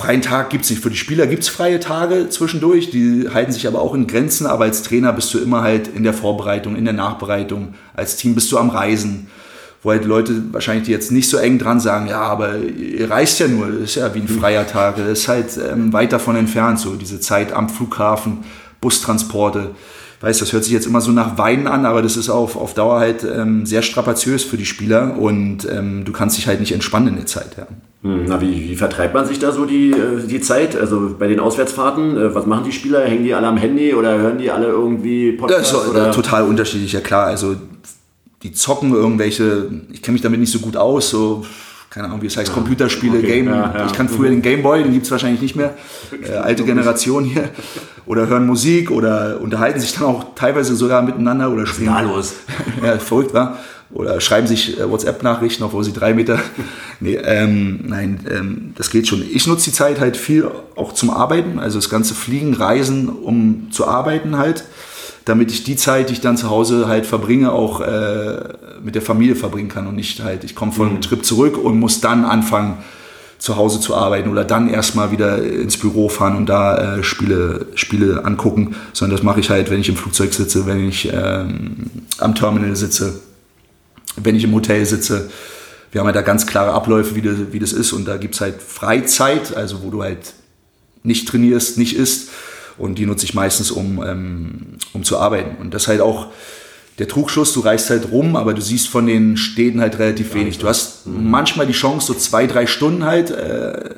Freien 0.00 0.22
Tag 0.22 0.50
gibt 0.50 0.64
es 0.64 0.70
nicht. 0.70 0.82
Für 0.82 0.90
die 0.90 0.96
Spieler 0.96 1.26
gibt 1.26 1.42
es 1.42 1.48
freie 1.48 1.78
Tage 1.78 2.30
zwischendurch, 2.30 2.90
die 2.90 3.28
halten 3.32 3.52
sich 3.52 3.66
aber 3.66 3.82
auch 3.82 3.94
in 3.94 4.06
Grenzen. 4.06 4.46
Aber 4.46 4.64
als 4.64 4.82
Trainer 4.82 5.12
bist 5.12 5.34
du 5.34 5.38
immer 5.38 5.62
halt 5.62 5.88
in 5.88 6.04
der 6.04 6.14
Vorbereitung, 6.14 6.74
in 6.74 6.84
der 6.84 6.94
Nachbereitung. 6.94 7.74
Als 7.94 8.16
Team 8.16 8.34
bist 8.34 8.50
du 8.50 8.58
am 8.58 8.70
Reisen 8.70 9.28
wo 9.82 9.90
halt 9.90 10.04
Leute 10.04 10.52
wahrscheinlich 10.52 10.88
jetzt 10.88 11.10
nicht 11.10 11.30
so 11.30 11.38
eng 11.38 11.58
dran 11.58 11.80
sagen, 11.80 12.06
ja, 12.06 12.20
aber 12.20 12.58
ihr 12.58 13.10
reist 13.10 13.40
ja 13.40 13.48
nur, 13.48 13.68
das 13.68 13.80
ist 13.82 13.94
ja 13.94 14.14
wie 14.14 14.20
ein 14.20 14.28
freier 14.28 14.66
Tag, 14.66 14.96
das 14.96 15.20
ist 15.20 15.28
halt 15.28 15.58
ähm, 15.72 15.92
weit 15.92 16.12
davon 16.12 16.36
entfernt, 16.36 16.78
so 16.78 16.96
diese 16.96 17.18
Zeit 17.20 17.52
am 17.52 17.70
Flughafen, 17.70 18.44
Bustransporte. 18.80 19.70
Weiß, 20.22 20.38
das 20.38 20.52
hört 20.52 20.64
sich 20.64 20.72
jetzt 20.74 20.86
immer 20.86 21.00
so 21.00 21.12
nach 21.12 21.38
Weinen 21.38 21.66
an, 21.66 21.86
aber 21.86 22.02
das 22.02 22.18
ist 22.18 22.28
auf, 22.28 22.54
auf 22.56 22.74
Dauer 22.74 23.00
halt 23.00 23.24
ähm, 23.24 23.64
sehr 23.64 23.80
strapaziös 23.80 24.44
für 24.44 24.58
die 24.58 24.66
Spieler 24.66 25.16
und 25.18 25.66
ähm, 25.70 26.04
du 26.04 26.12
kannst 26.12 26.36
dich 26.36 26.46
halt 26.46 26.60
nicht 26.60 26.72
entspannen 26.72 27.08
in 27.08 27.16
der 27.16 27.24
Zeit. 27.26 27.56
Ja. 27.56 27.66
hm, 28.02 28.26
na, 28.26 28.38
wie, 28.42 28.68
wie 28.68 28.76
vertreibt 28.76 29.14
man 29.14 29.26
sich 29.26 29.38
da 29.38 29.50
so 29.50 29.64
die, 29.64 29.92
äh, 29.92 30.26
die 30.28 30.42
Zeit? 30.42 30.76
Also 30.76 31.16
bei 31.18 31.26
den 31.26 31.40
Auswärtsfahrten, 31.40 32.18
äh, 32.18 32.34
was 32.34 32.44
machen 32.44 32.64
die 32.64 32.72
Spieler? 32.72 33.02
Hängen 33.06 33.24
die 33.24 33.32
alle 33.32 33.46
am 33.46 33.56
Handy 33.56 33.94
oder 33.94 34.18
hören 34.18 34.36
die 34.36 34.50
alle 34.50 34.66
irgendwie 34.66 35.32
Das 35.32 35.40
Podcasts? 35.40 35.72
ist 35.72 35.88
oder? 35.88 36.12
total 36.12 36.42
unterschiedlich, 36.42 36.92
ja 36.92 37.00
klar. 37.00 37.24
Also 37.26 37.56
die 38.42 38.52
zocken 38.52 38.92
irgendwelche, 38.92 39.70
ich 39.90 40.02
kenne 40.02 40.12
mich 40.14 40.22
damit 40.22 40.40
nicht 40.40 40.52
so 40.52 40.58
gut 40.58 40.76
aus, 40.76 41.08
so 41.08 41.46
keine 41.90 42.06
Ahnung, 42.06 42.22
wie 42.22 42.26
es 42.26 42.36
heißt, 42.36 42.52
Computerspiele, 42.52 43.18
Okay, 43.18 43.26
Game. 43.26 43.46
ja, 43.48 43.74
ja. 43.76 43.86
Ich 43.86 43.92
kann 43.92 44.08
früher 44.08 44.30
den 44.30 44.42
Gameboy, 44.42 44.84
den 44.84 44.92
gibt 44.92 45.06
es 45.06 45.10
wahrscheinlich 45.10 45.42
nicht 45.42 45.56
mehr. 45.56 45.74
Äh, 46.22 46.34
alte 46.34 46.62
Generation 46.64 47.24
hier. 47.24 47.48
Oder 48.06 48.28
hören 48.28 48.46
Musik 48.46 48.92
oder 48.92 49.40
unterhalten 49.40 49.80
sich 49.80 49.94
dann 49.94 50.04
auch 50.04 50.36
teilweise 50.36 50.76
sogar 50.76 51.02
miteinander 51.02 51.50
oder 51.50 51.66
spielen. 51.66 51.92
da 51.92 52.00
los? 52.00 52.34
ja, 52.84 52.96
verrückt, 52.98 53.34
war. 53.34 53.58
Oder 53.92 54.20
schreiben 54.20 54.46
sich 54.46 54.78
äh, 54.78 54.88
WhatsApp-Nachrichten, 54.88 55.64
obwohl 55.64 55.82
sie 55.82 55.92
drei 55.92 56.14
Meter. 56.14 56.38
nee, 57.00 57.16
ähm, 57.16 57.80
nein, 57.88 58.20
ähm, 58.30 58.72
das 58.76 58.90
geht 58.90 59.08
schon. 59.08 59.24
Ich 59.28 59.48
nutze 59.48 59.70
die 59.70 59.72
Zeit 59.72 59.98
halt 59.98 60.16
viel 60.16 60.48
auch 60.76 60.92
zum 60.92 61.10
Arbeiten, 61.10 61.58
also 61.58 61.78
das 61.78 61.90
ganze 61.90 62.14
Fliegen, 62.14 62.54
Reisen, 62.54 63.08
um 63.08 63.72
zu 63.72 63.88
arbeiten 63.88 64.38
halt, 64.38 64.64
damit 65.30 65.52
ich 65.52 65.62
die 65.62 65.76
Zeit, 65.76 66.08
die 66.08 66.14
ich 66.14 66.20
dann 66.20 66.36
zu 66.36 66.50
Hause 66.50 66.88
halt 66.88 67.06
verbringe, 67.06 67.52
auch 67.52 67.80
äh, 67.80 68.48
mit 68.82 68.96
der 68.96 69.02
Familie 69.02 69.36
verbringen 69.36 69.68
kann 69.68 69.86
und 69.86 69.94
nicht 69.94 70.24
halt, 70.24 70.42
ich 70.42 70.56
komme 70.56 70.72
von 70.72 70.88
einem 70.88 71.00
Trip 71.00 71.24
zurück 71.24 71.56
und 71.56 71.78
muss 71.78 72.00
dann 72.00 72.24
anfangen, 72.24 72.78
zu 73.38 73.56
Hause 73.56 73.80
zu 73.80 73.94
arbeiten 73.94 74.28
oder 74.28 74.44
dann 74.44 74.68
erstmal 74.68 75.12
wieder 75.12 75.42
ins 75.42 75.78
Büro 75.78 76.08
fahren 76.08 76.36
und 76.36 76.46
da 76.46 76.96
äh, 76.96 77.04
Spiele, 77.04 77.68
Spiele 77.74 78.24
angucken, 78.24 78.74
sondern 78.92 79.16
das 79.16 79.24
mache 79.24 79.38
ich 79.38 79.50
halt, 79.50 79.70
wenn 79.70 79.80
ich 79.80 79.88
im 79.88 79.96
Flugzeug 79.96 80.34
sitze, 80.34 80.66
wenn 80.66 80.86
ich 80.88 81.10
ähm, 81.12 81.90
am 82.18 82.34
Terminal 82.34 82.74
sitze, 82.74 83.20
wenn 84.16 84.34
ich 84.34 84.42
im 84.42 84.52
Hotel 84.52 84.84
sitze. 84.84 85.30
Wir 85.92 86.00
haben 86.00 86.06
halt 86.06 86.16
da 86.16 86.22
ganz 86.22 86.46
klare 86.46 86.72
Abläufe, 86.72 87.14
wie 87.14 87.22
das, 87.22 87.36
wie 87.52 87.60
das 87.60 87.72
ist 87.72 87.92
und 87.92 88.06
da 88.06 88.16
gibt 88.16 88.34
es 88.34 88.40
halt 88.40 88.60
Freizeit, 88.60 89.56
also 89.56 89.82
wo 89.84 89.90
du 89.90 90.02
halt 90.02 90.34
nicht 91.04 91.28
trainierst, 91.28 91.78
nicht 91.78 91.96
isst 91.96 92.30
und 92.80 92.96
die 92.96 93.06
nutze 93.06 93.24
ich 93.24 93.34
meistens, 93.34 93.70
um, 93.70 94.02
ähm, 94.02 94.78
um 94.92 95.04
zu 95.04 95.18
arbeiten. 95.18 95.60
Und 95.60 95.74
das 95.74 95.88
halt 95.88 96.00
auch 96.00 96.28
der 96.98 97.08
Trugschluss, 97.08 97.54
du 97.54 97.60
reist 97.60 97.88
halt 97.90 98.10
rum, 98.12 98.36
aber 98.36 98.52
du 98.52 98.60
siehst 98.60 98.88
von 98.88 99.06
den 99.06 99.36
Städten 99.36 99.80
halt 99.80 99.98
relativ 99.98 100.34
wenig. 100.34 100.58
Du 100.58 100.68
hast 100.68 101.06
manchmal 101.06 101.66
die 101.66 101.72
Chance, 101.72 102.08
so 102.08 102.14
zwei, 102.14 102.46
drei 102.46 102.66
Stunden 102.66 103.04
halt 103.04 103.30
äh, 103.30 103.94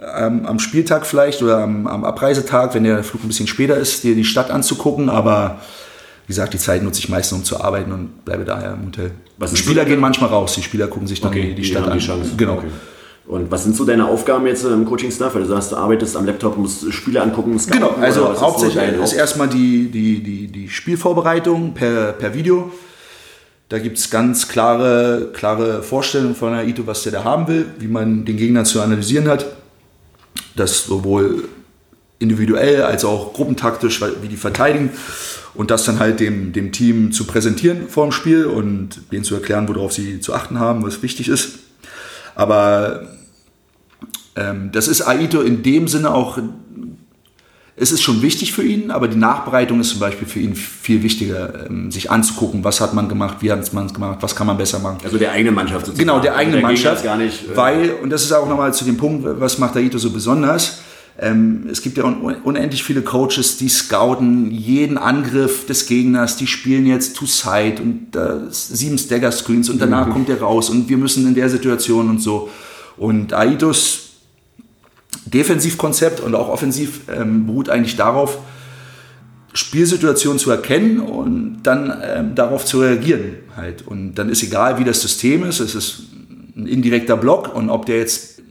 am, 0.00 0.44
am 0.44 0.58
Spieltag 0.58 1.06
vielleicht 1.06 1.42
oder 1.42 1.58
am, 1.58 1.86
am 1.86 2.04
Abreisetag, 2.04 2.74
wenn 2.74 2.84
der 2.84 3.04
Flug 3.04 3.24
ein 3.24 3.28
bisschen 3.28 3.46
später 3.46 3.76
ist, 3.76 4.02
dir 4.02 4.14
die 4.14 4.24
Stadt 4.24 4.50
anzugucken, 4.50 5.08
aber 5.08 5.60
wie 6.26 6.32
gesagt, 6.32 6.54
die 6.54 6.58
Zeit 6.58 6.82
nutze 6.82 6.98
ich 6.98 7.08
meistens, 7.08 7.38
um 7.38 7.44
zu 7.44 7.60
arbeiten 7.60 7.92
und 7.92 8.24
bleibe 8.24 8.44
daher 8.44 8.72
im 8.72 8.86
Hotel. 8.86 9.12
Was 9.38 9.50
die 9.50 9.54
ist 9.54 9.64
Spieler 9.64 9.84
gehen 9.84 10.00
manchmal 10.00 10.30
raus, 10.30 10.54
die 10.54 10.62
Spieler 10.62 10.88
gucken 10.88 11.06
sich 11.06 11.20
dann 11.20 11.30
die, 11.30 11.54
die 11.54 11.64
Stadt 11.64 11.86
an. 11.86 11.98
die 11.98 12.04
Chance. 12.04 12.32
Genau. 12.36 12.54
Okay. 12.54 12.66
Und 13.26 13.50
was 13.50 13.64
sind 13.64 13.74
so 13.74 13.84
deine 13.84 14.06
Aufgaben 14.06 14.46
jetzt 14.46 14.64
im 14.64 14.84
Coaching-Staff? 14.84 15.34
Weil 15.34 15.42
du 15.42 15.48
sagst, 15.48 15.72
du 15.72 15.76
arbeitest 15.76 16.16
am 16.16 16.26
Laptop, 16.26 16.56
musst 16.56 16.92
Spiele 16.92 17.20
angucken, 17.20 17.58
scouten, 17.58 17.80
Genau, 17.80 17.94
also 18.00 18.30
ist 18.30 18.38
so 18.38 18.46
hauptsächlich 18.46 18.76
dein 18.76 19.02
ist 19.02 19.12
erstmal 19.14 19.48
die, 19.48 19.90
die, 19.90 20.22
die, 20.22 20.46
die 20.46 20.68
Spielvorbereitung 20.68 21.74
per, 21.74 22.12
per 22.12 22.34
Video. 22.34 22.70
Da 23.68 23.80
gibt 23.80 23.98
es 23.98 24.10
ganz 24.10 24.46
klare, 24.46 25.30
klare 25.32 25.82
Vorstellungen 25.82 26.36
von 26.36 26.54
Aito, 26.54 26.86
was 26.86 27.02
der 27.02 27.12
da 27.12 27.24
haben 27.24 27.48
will, 27.48 27.66
wie 27.80 27.88
man 27.88 28.24
den 28.24 28.36
Gegner 28.36 28.62
zu 28.62 28.80
analysieren 28.80 29.26
hat. 29.26 29.44
Das 30.54 30.84
sowohl 30.84 31.48
individuell 32.20 32.82
als 32.82 33.04
auch 33.04 33.32
gruppentaktisch, 33.32 34.00
wie 34.22 34.28
die 34.28 34.36
verteidigen. 34.36 34.90
Und 35.54 35.72
das 35.72 35.84
dann 35.84 35.98
halt 35.98 36.20
dem, 36.20 36.52
dem 36.52 36.70
Team 36.70 37.10
zu 37.10 37.24
präsentieren 37.24 37.88
vor 37.88 38.06
dem 38.06 38.12
Spiel 38.12 38.44
und 38.44 39.10
denen 39.10 39.24
zu 39.24 39.34
erklären, 39.34 39.66
worauf 39.66 39.92
sie 39.92 40.20
zu 40.20 40.32
achten 40.32 40.60
haben, 40.60 40.84
was 40.84 41.02
wichtig 41.02 41.28
ist. 41.28 41.58
Aber 42.36 43.15
ähm, 44.36 44.70
das 44.72 44.88
ist 44.88 45.06
Aito 45.06 45.40
in 45.42 45.62
dem 45.62 45.88
Sinne 45.88 46.12
auch 46.14 46.38
es 47.78 47.92
ist 47.92 48.02
schon 48.02 48.22
wichtig 48.22 48.54
für 48.54 48.62
ihn, 48.62 48.90
aber 48.90 49.06
die 49.06 49.18
Nachbereitung 49.18 49.80
ist 49.80 49.90
zum 49.90 50.00
Beispiel 50.00 50.26
für 50.26 50.40
ihn 50.40 50.54
viel 50.54 51.02
wichtiger, 51.02 51.66
ähm, 51.68 51.90
sich 51.90 52.10
anzugucken, 52.10 52.64
was 52.64 52.80
hat 52.80 52.94
man 52.94 53.06
gemacht, 53.06 53.36
wie 53.40 53.52
hat 53.52 53.70
man 53.74 53.84
es 53.84 53.92
gemacht, 53.92 54.18
was 54.22 54.34
kann 54.34 54.46
man 54.46 54.56
besser 54.56 54.78
machen. 54.78 54.98
Also 55.04 55.18
der 55.18 55.32
eigenen 55.32 55.54
Mannschaft 55.54 55.84
sozusagen. 55.84 56.08
Genau, 56.08 56.18
der 56.20 56.34
eigenen 56.36 56.56
Gegner 56.60 56.68
Mannschaft. 56.68 56.96
ist 56.98 57.04
Gar 57.04 57.18
nicht, 57.18 57.50
äh, 57.50 57.56
weil, 57.56 57.90
und 58.02 58.08
das 58.08 58.24
ist 58.24 58.32
auch 58.32 58.48
nochmal 58.48 58.72
zu 58.72 58.86
dem 58.86 58.96
Punkt, 58.96 59.26
was 59.40 59.58
macht 59.58 59.76
Aito 59.76 59.98
so 59.98 60.10
besonders, 60.10 60.80
ähm, 61.18 61.66
es 61.70 61.82
gibt 61.82 61.98
ja 61.98 62.04
un 62.04 62.16
unendlich 62.44 62.82
viele 62.82 63.02
Coaches, 63.02 63.58
die 63.58 63.68
scouten 63.68 64.50
jeden 64.50 64.96
Angriff 64.96 65.66
des 65.66 65.86
Gegners, 65.86 66.36
die 66.38 66.46
spielen 66.46 66.86
jetzt 66.86 67.16
to 67.16 67.26
side 67.26 67.82
und 67.82 68.16
äh, 68.16 68.50
sieben 68.50 68.96
Stagger 68.96 69.32
Screens 69.32 69.68
und 69.68 69.76
Mhm. 69.76 69.80
danach 69.80 70.08
kommt 70.10 70.28
der 70.28 70.40
raus 70.40 70.70
und 70.70 70.88
wir 70.88 70.96
müssen 70.96 71.26
in 71.26 71.34
der 71.34 71.50
Situation 71.50 72.08
und 72.08 72.22
so. 72.22 72.48
Und 72.96 73.34
Aitos 73.34 74.05
Defensivkonzept 75.24 76.20
und 76.20 76.34
auch 76.34 76.48
offensiv 76.48 77.00
ähm, 77.08 77.46
beruht 77.46 77.68
eigentlich 77.68 77.96
darauf, 77.96 78.38
Spielsituationen 79.52 80.38
zu 80.38 80.50
erkennen 80.50 81.00
und 81.00 81.62
dann 81.62 81.92
ähm, 82.04 82.34
darauf 82.34 82.64
zu 82.64 82.80
reagieren. 82.80 83.36
Halt. 83.56 83.86
Und 83.86 84.14
dann 84.16 84.28
ist 84.28 84.42
egal, 84.42 84.78
wie 84.78 84.84
das 84.84 85.00
System 85.00 85.44
ist, 85.44 85.60
es 85.60 85.74
ist 85.74 86.02
ein 86.56 86.66
indirekter 86.66 87.16
Block 87.16 87.54
und 87.54 87.70
ob 87.70 87.86
der 87.86 87.98
jetzt 87.98 88.42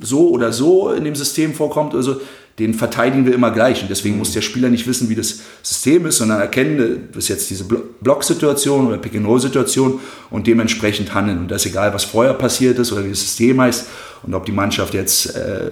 so 0.00 0.28
oder 0.30 0.52
so 0.52 0.90
in 0.90 1.04
dem 1.04 1.14
System 1.14 1.54
vorkommt 1.54 1.94
oder 1.94 2.02
so, 2.02 2.20
den 2.58 2.74
verteidigen 2.74 3.24
wir 3.24 3.34
immer 3.34 3.50
gleich. 3.52 3.80
Und 3.80 3.88
deswegen 3.88 4.18
muss 4.18 4.32
der 4.32 4.42
Spieler 4.42 4.68
nicht 4.68 4.86
wissen, 4.86 5.08
wie 5.08 5.14
das 5.14 5.40
System 5.62 6.04
ist, 6.04 6.18
sondern 6.18 6.40
erkennen, 6.40 7.08
das 7.12 7.24
ist 7.24 7.28
jetzt 7.28 7.50
diese 7.50 7.64
Blo- 7.64 7.82
Blocksituation 8.02 8.86
oder 8.86 8.98
Pick-and-Roll-Situation 8.98 9.98
und 10.30 10.46
dementsprechend 10.46 11.14
handeln. 11.14 11.38
Und 11.38 11.50
das 11.50 11.64
ist 11.64 11.72
egal, 11.72 11.94
was 11.94 12.04
vorher 12.04 12.34
passiert 12.34 12.78
ist 12.78 12.92
oder 12.92 13.04
wie 13.04 13.10
das 13.10 13.20
System 13.20 13.60
heißt 13.60 13.86
und 14.22 14.34
ob 14.34 14.44
die 14.46 14.52
Mannschaft 14.52 14.94
jetzt 14.94 15.34
äh, 15.34 15.70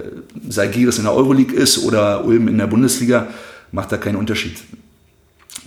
Salgiris 0.49 0.99
in 0.99 1.05
der 1.05 1.15
Euroleague 1.15 1.57
ist 1.57 1.85
oder 1.85 2.25
Ulm 2.25 2.49
in 2.49 2.59
der 2.59 2.67
Bundesliga, 2.67 3.29
macht 3.73 3.93
da 3.93 3.97
keinen 3.97 4.17
Unterschied. 4.17 4.59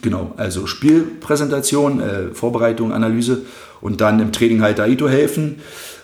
Genau, 0.02 0.34
also 0.38 0.66
Spielpräsentation, 0.66 2.02
äh, 2.02 2.34
Vorbereitung, 2.34 2.92
Analyse 2.92 3.42
und 3.82 4.02
dann 4.02 4.20
im 4.20 4.32
Training 4.32 4.62
halt 4.62 4.80
Aito 4.80 5.08
helfen, 5.08 5.58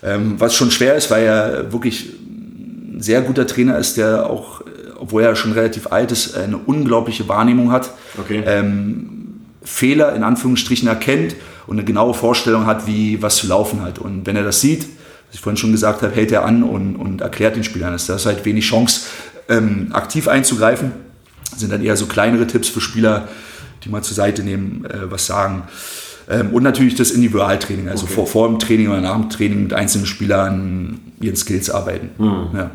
ähm, 0.04 0.36
was 0.38 0.54
schon 0.54 0.70
schwer 0.70 0.96
ist, 0.96 1.10
weil 1.10 1.24
er 1.26 1.72
wirklich 1.72 2.10
ein 2.10 2.98
sehr 3.02 3.22
guter 3.22 3.48
Trainer 3.48 3.78
ist, 3.80 3.98
der 3.98 4.30
auch, 4.30 4.62
obwohl 5.00 5.24
er 5.24 5.36
schon 5.36 5.52
relativ 5.54 5.88
alt 5.92 6.12
ist, 6.12 6.36
eine 6.36 6.58
unglaubliche 6.58 7.28
Wahrnehmung 7.28 7.72
hat, 7.72 7.92
Okay. 8.20 8.44
ähm, 8.46 9.10
Fehler 9.64 10.16
in 10.16 10.24
Anführungsstrichen 10.24 10.88
erkennt 10.88 11.36
und 11.66 11.78
eine 11.78 11.84
genaue 11.86 12.14
Vorstellung 12.14 12.66
hat, 12.66 12.88
wie 12.88 13.22
was 13.22 13.38
zu 13.38 13.48
laufen 13.48 13.82
hat. 13.82 14.00
Und 14.00 14.26
wenn 14.26 14.36
er 14.36 14.44
das 14.44 14.62
sieht, 14.62 14.88
was 15.28 15.36
ich 15.36 15.42
vorhin 15.42 15.58
schon 15.58 15.72
gesagt 15.72 16.02
habe, 16.02 16.14
hält 16.14 16.32
er 16.32 16.46
an 16.46 16.64
und, 16.64 16.96
und 16.96 17.22
erklärt 17.22 17.56
den 17.56 17.64
Spielern. 17.64 17.98
Da 18.08 18.16
ist 18.16 18.26
halt 18.26 18.46
wenig 18.46 18.66
Chance, 18.66 19.08
ähm, 19.50 19.90
aktiv 19.92 20.28
einzugreifen. 20.28 20.92
Das 21.52 21.60
sind 21.60 21.72
dann 21.72 21.84
eher 21.84 21.98
so 21.98 22.06
kleinere 22.06 22.48
Tipps 22.48 22.70
für 22.70 22.82
Spieler, 22.82 23.28
die 23.84 23.90
mal 23.90 24.04
zur 24.04 24.16
Seite 24.16 24.44
nehmen, 24.44 24.86
äh, 24.86 25.12
was 25.12 25.26
sagen. 25.26 25.64
Ähm, 26.30 26.52
und 26.52 26.64
natürlich 26.64 26.96
das 26.96 27.12
Individualtraining, 27.12 27.88
also 27.88 28.06
vor, 28.06 28.28
vor 28.28 28.48
dem 28.50 28.60
Training 28.60 28.90
oder 28.90 29.02
nach 29.02 29.16
dem 29.16 29.30
Training 29.30 29.64
mit 29.64 29.74
einzelnen 29.74 30.06
Spielern 30.06 31.00
ihren 31.22 31.36
Skills 31.36 31.70
arbeiten. 31.70 32.10
Ja. 32.20 32.72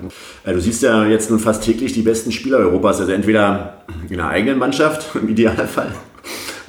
Ja, 0.46 0.52
du 0.52 0.60
siehst 0.60 0.82
ja 0.82 1.04
jetzt 1.06 1.30
nun 1.30 1.38
fast 1.38 1.62
täglich 1.62 1.92
die 1.92 2.02
besten 2.02 2.32
Spieler 2.32 2.58
Europas, 2.58 3.00
also 3.00 3.12
entweder 3.12 3.84
in 4.08 4.16
der 4.16 4.28
eigenen 4.28 4.58
Mannschaft 4.58 5.14
im 5.20 5.28
Idealfall 5.28 5.92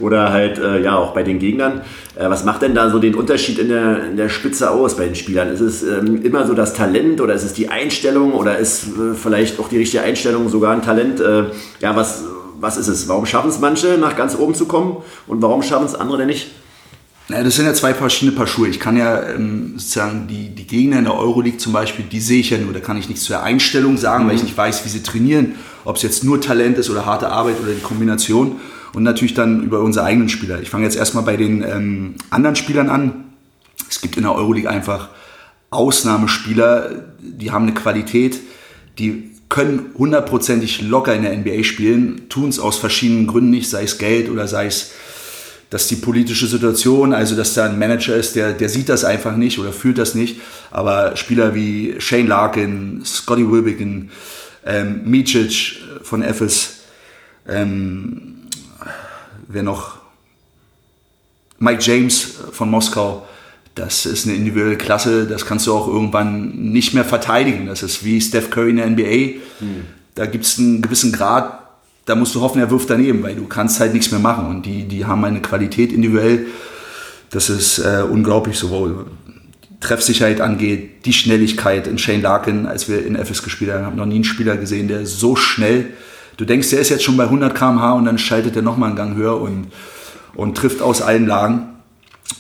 oder 0.04 0.32
halt 0.32 0.60
äh, 0.60 0.82
ja 0.82 0.96
auch 0.98 1.14
bei 1.14 1.24
den 1.24 1.40
Gegnern. 1.40 1.82
Äh, 2.16 2.30
was 2.30 2.44
macht 2.44 2.62
denn 2.62 2.76
da 2.76 2.90
so 2.90 3.00
den 3.00 3.16
Unterschied 3.16 3.58
in 3.58 3.70
der, 3.70 4.06
in 4.10 4.18
der 4.18 4.30
Spitze 4.30 4.70
aus 4.70 4.98
bei 4.98 5.06
den 5.06 5.16
Spielern? 5.16 5.50
Ist 5.50 5.62
es 5.62 5.84
ähm, 5.84 6.22
immer 6.24 6.46
so 6.46 6.54
das 6.54 6.74
Talent 6.74 7.22
oder 7.22 7.34
ist 7.34 7.44
es 7.44 7.54
die 7.54 7.70
Einstellung 7.70 8.34
oder 8.34 8.58
ist 8.58 8.84
äh, 8.84 9.14
vielleicht 9.16 9.60
auch 9.60 9.70
die 9.70 9.78
richtige 9.78 10.04
Einstellung 10.04 10.50
sogar 10.50 10.74
ein 10.74 10.82
Talent? 10.82 11.20
Äh, 11.22 11.46
ja, 11.80 11.96
was, 11.96 12.24
was 12.60 12.78
ist 12.78 12.88
es? 12.88 13.08
Warum 13.08 13.26
schaffen 13.26 13.50
es 13.50 13.60
manche 13.60 13.98
nach 13.98 14.16
ganz 14.16 14.38
oben 14.38 14.54
zu 14.54 14.66
kommen 14.66 14.98
und 15.28 15.42
warum 15.42 15.64
schaffen 15.64 15.86
es 15.86 15.96
andere 15.96 16.20
denn 16.20 16.28
nicht? 16.28 16.48
Das 17.30 17.56
sind 17.56 17.66
ja 17.66 17.74
zwei 17.74 17.94
verschiedene 17.94 18.36
Paar 18.36 18.48
Schuhe. 18.48 18.68
Ich 18.68 18.82
kann 18.82 18.98
ja 18.98 19.30
ähm, 19.30 19.76
sozusagen 19.78 20.28
die, 20.28 20.50
die 20.50 20.68
Gegner 20.68 21.00
in 21.00 21.06
der 21.06 21.18
Euroleague 21.18 21.58
zum 21.58 21.72
Beispiel, 21.72 22.04
die 22.04 22.20
sehe 22.20 22.42
ich 22.42 22.50
ja 22.50 22.58
nur. 22.58 22.74
Da 22.74 22.82
kann 22.82 22.98
ich 22.98 23.08
nichts 23.08 23.24
zur 23.24 23.42
Einstellung 23.42 23.98
sagen, 23.98 24.28
weil 24.28 24.36
ich 24.36 24.44
nicht 24.44 24.58
weiß, 24.58 24.84
wie 24.84 24.90
sie 24.90 25.04
trainieren. 25.04 25.56
Ob 25.86 25.96
es 25.96 26.02
jetzt 26.02 26.26
nur 26.26 26.42
Talent 26.42 26.78
ist 26.78 26.90
oder 26.90 27.06
harte 27.06 27.30
Arbeit 27.30 27.56
oder 27.64 27.72
die 27.72 27.82
Kombination. 27.82 28.58
Und 28.94 29.04
natürlich 29.04 29.34
dann 29.34 29.64
über 29.64 29.82
unsere 29.82 30.06
eigenen 30.06 30.30
Spieler. 30.30 30.62
Ich 30.62 30.70
fange 30.70 30.86
jetzt 30.86 30.96
erstmal 30.96 31.24
bei 31.24 31.36
den 31.36 31.64
ähm, 31.64 32.16
anderen 32.30 32.56
Spielern 32.56 32.90
an. 32.90 33.26
Es 33.90 34.02
gibt 34.02 34.18
in 34.18 34.24
der 34.24 34.36
Euroleague 34.36 34.70
einfach 34.70 35.10
Ausnahmespieler, 35.72 37.04
die 37.20 37.52
haben 37.52 37.64
eine 37.64 37.74
Qualität, 37.74 38.40
die 39.00 39.32
können 39.50 39.88
hundertprozentig 39.98 40.82
locker 40.82 41.16
in 41.16 41.24
der 41.24 41.36
NBA 41.36 41.64
spielen, 41.64 42.30
tun 42.30 42.50
es 42.50 42.60
aus 42.60 42.78
verschiedenen 42.78 43.28
Gründen 43.28 43.50
nicht, 43.50 43.70
sei 43.70 43.84
es 43.84 43.98
Geld 43.98 44.30
oder 44.30 44.48
sei 44.48 44.68
es 44.68 44.92
dass 45.74 45.88
die 45.88 45.96
politische 45.96 46.46
Situation, 46.46 47.16
also 47.16 47.36
dass 47.36 47.56
da 47.56 47.66
ein 47.66 47.80
Manager 47.80 48.16
ist, 48.16 48.36
der, 48.36 48.54
der 48.54 48.70
sieht 48.70 48.90
das 48.90 49.04
einfach 49.04 49.36
nicht 49.36 49.58
oder 49.58 49.74
fühlt 49.74 49.98
das 49.98 50.14
nicht. 50.14 50.40
Aber 50.70 51.16
Spieler 51.18 51.56
wie 51.56 51.96
Shane 51.98 52.28
Larkin, 52.28 53.02
Scotty 53.04 53.50
Wilbekin, 53.50 54.12
ähm, 54.68 55.02
Micic 55.06 55.80
von 56.04 56.22
Ephes, 56.22 56.82
ähm, 57.50 58.33
wer 59.54 59.64
noch? 59.64 59.98
Mike 61.60 61.82
James 61.82 62.36
von 62.52 62.70
Moskau. 62.70 63.26
Das 63.76 64.06
ist 64.06 64.28
eine 64.28 64.36
individuelle 64.36 64.78
Klasse, 64.78 65.26
das 65.26 65.46
kannst 65.46 65.66
du 65.66 65.74
auch 65.74 65.88
irgendwann 65.88 66.72
nicht 66.72 66.94
mehr 66.94 67.06
verteidigen. 67.06 67.66
Das 67.66 67.82
ist 67.82 68.06
wie 68.06 68.22
Steph 68.22 68.52
Curry 68.52 68.72
in 68.72 68.76
der 68.76 68.90
NBA. 68.90 69.40
Da 70.14 70.28
gibt 70.28 70.46
es 70.46 70.60
einen 70.60 70.82
gewissen 70.82 71.12
Grad, 71.12 71.60
da 72.06 72.16
musst 72.16 72.36
du 72.36 72.42
hoffen, 72.42 72.60
er 72.60 72.70
wirft 72.70 72.90
daneben, 72.90 73.24
weil 73.24 73.36
du 73.36 73.48
kannst 73.48 73.80
halt 73.80 73.94
nichts 73.94 74.12
mehr 74.12 74.20
machen. 74.20 74.46
Und 74.46 74.66
die, 74.66 74.84
die 74.84 75.06
haben 75.06 75.24
eine 75.26 75.42
Qualität 75.42 75.92
individuell, 75.92 76.46
das 77.32 77.50
ist 77.50 77.80
äh, 77.80 78.04
unglaublich, 78.08 78.60
sowohl 78.60 79.08
Treffsicherheit 79.80 80.40
angeht, 80.40 81.06
die 81.06 81.14
Schnelligkeit 81.14 81.88
in 81.88 81.98
Shane 81.98 82.22
Larkin, 82.22 82.68
als 82.68 82.88
wir 82.88 83.06
in 83.06 83.16
FS 83.16 83.42
gespielt 83.42 83.72
haben, 83.72 83.86
habe 83.86 83.98
noch 83.98 84.06
nie 84.06 84.16
einen 84.16 84.24
Spieler 84.24 84.56
gesehen, 84.58 84.88
der 84.88 85.06
so 85.08 85.36
schnell, 85.36 85.94
du 86.38 86.46
denkst, 86.46 86.70
der 86.70 86.80
ist 86.80 86.90
jetzt 86.90 87.04
schon 87.04 87.18
bei 87.18 87.24
100 87.24 87.56
km/h 87.56 87.94
und 87.94 88.06
dann 88.06 88.18
schaltet 88.18 88.56
er 88.56 88.62
nochmal 88.62 88.90
einen 88.90 88.98
Gang 88.98 89.16
höher 89.16 89.40
und, 89.40 89.68
und 90.36 90.56
trifft 90.56 90.82
aus 90.82 91.02
allen 91.02 91.28
Lagen. 91.28 91.70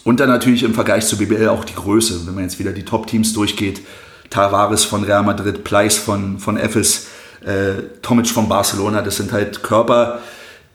Und 0.04 0.20
dann 0.20 0.30
natürlich 0.30 0.64
im 0.64 0.74
Vergleich 0.74 1.06
zu 1.06 1.18
BBL 1.18 1.50
auch 1.50 1.66
die 1.66 1.76
Größe, 1.76 2.26
wenn 2.26 2.36
man 2.36 2.44
jetzt 2.44 2.60
wieder 2.60 2.72
die 2.72 2.84
Top-Teams 2.84 3.34
durchgeht, 3.34 3.82
Tavares 4.30 4.84
von 4.84 5.04
Real 5.04 5.24
Madrid, 5.24 5.64
Pleiss 5.64 5.98
von, 5.98 6.40
von 6.40 6.58
FS, 6.58 7.08
äh, 7.46 7.84
Tomic 8.02 8.28
von 8.28 8.50
Barcelona, 8.50 9.02
das 9.02 9.18
sind 9.18 9.32
halt 9.32 9.64
Körper, 9.64 10.20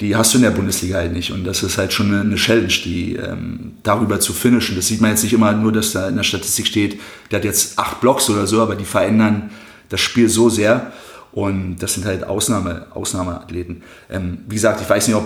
die 0.00 0.14
hast 0.14 0.33
du 0.33 0.38
in 0.38 0.44
der 0.44 0.50
Bundesliga 0.50 0.98
halt 0.98 1.12
nicht. 1.12 1.33
Und 1.33 1.44
das 1.44 1.62
ist 1.62 1.76
halt 1.76 1.92
schon 1.92 2.14
eine 2.14 2.37
Challenge, 2.37 2.68
die 2.68 3.16
ähm, 3.16 3.72
darüber 3.83 4.20
zu 4.20 4.33
finishen. 4.33 4.76
Das 4.76 4.87
sieht 4.87 5.00
man 5.00 5.11
jetzt 5.11 5.24
nicht 5.24 5.33
immer 5.33 5.52
nur, 5.52 5.72
dass 5.72 5.92
da 5.92 6.09
in 6.09 6.16
der 6.16 6.22
Statistik 6.22 6.66
steht, 6.66 7.00
der 7.31 7.40
hat 7.40 7.44
jetzt 7.44 7.78
acht 7.78 8.00
Blocks 8.00 8.31
oder 8.31 8.46
so, 8.46 8.62
aber 8.62 8.76
die 8.76 8.85
verändern 8.85 9.50
das 9.88 10.00
Spiel 10.00 10.28
so 10.28 10.48
sehr. 10.48 10.92
Und 11.38 11.77
das 11.79 11.94
sind 11.94 12.05
halt 12.05 12.24
Ausnahme, 12.24 12.87
Ausnahmeathleten. 12.90 13.83
Ähm, 14.11 14.38
wie 14.48 14.57
gesagt, 14.57 14.81
ich 14.81 14.90
weiß 14.90 15.07
nicht, 15.07 15.16
ob 15.16 15.24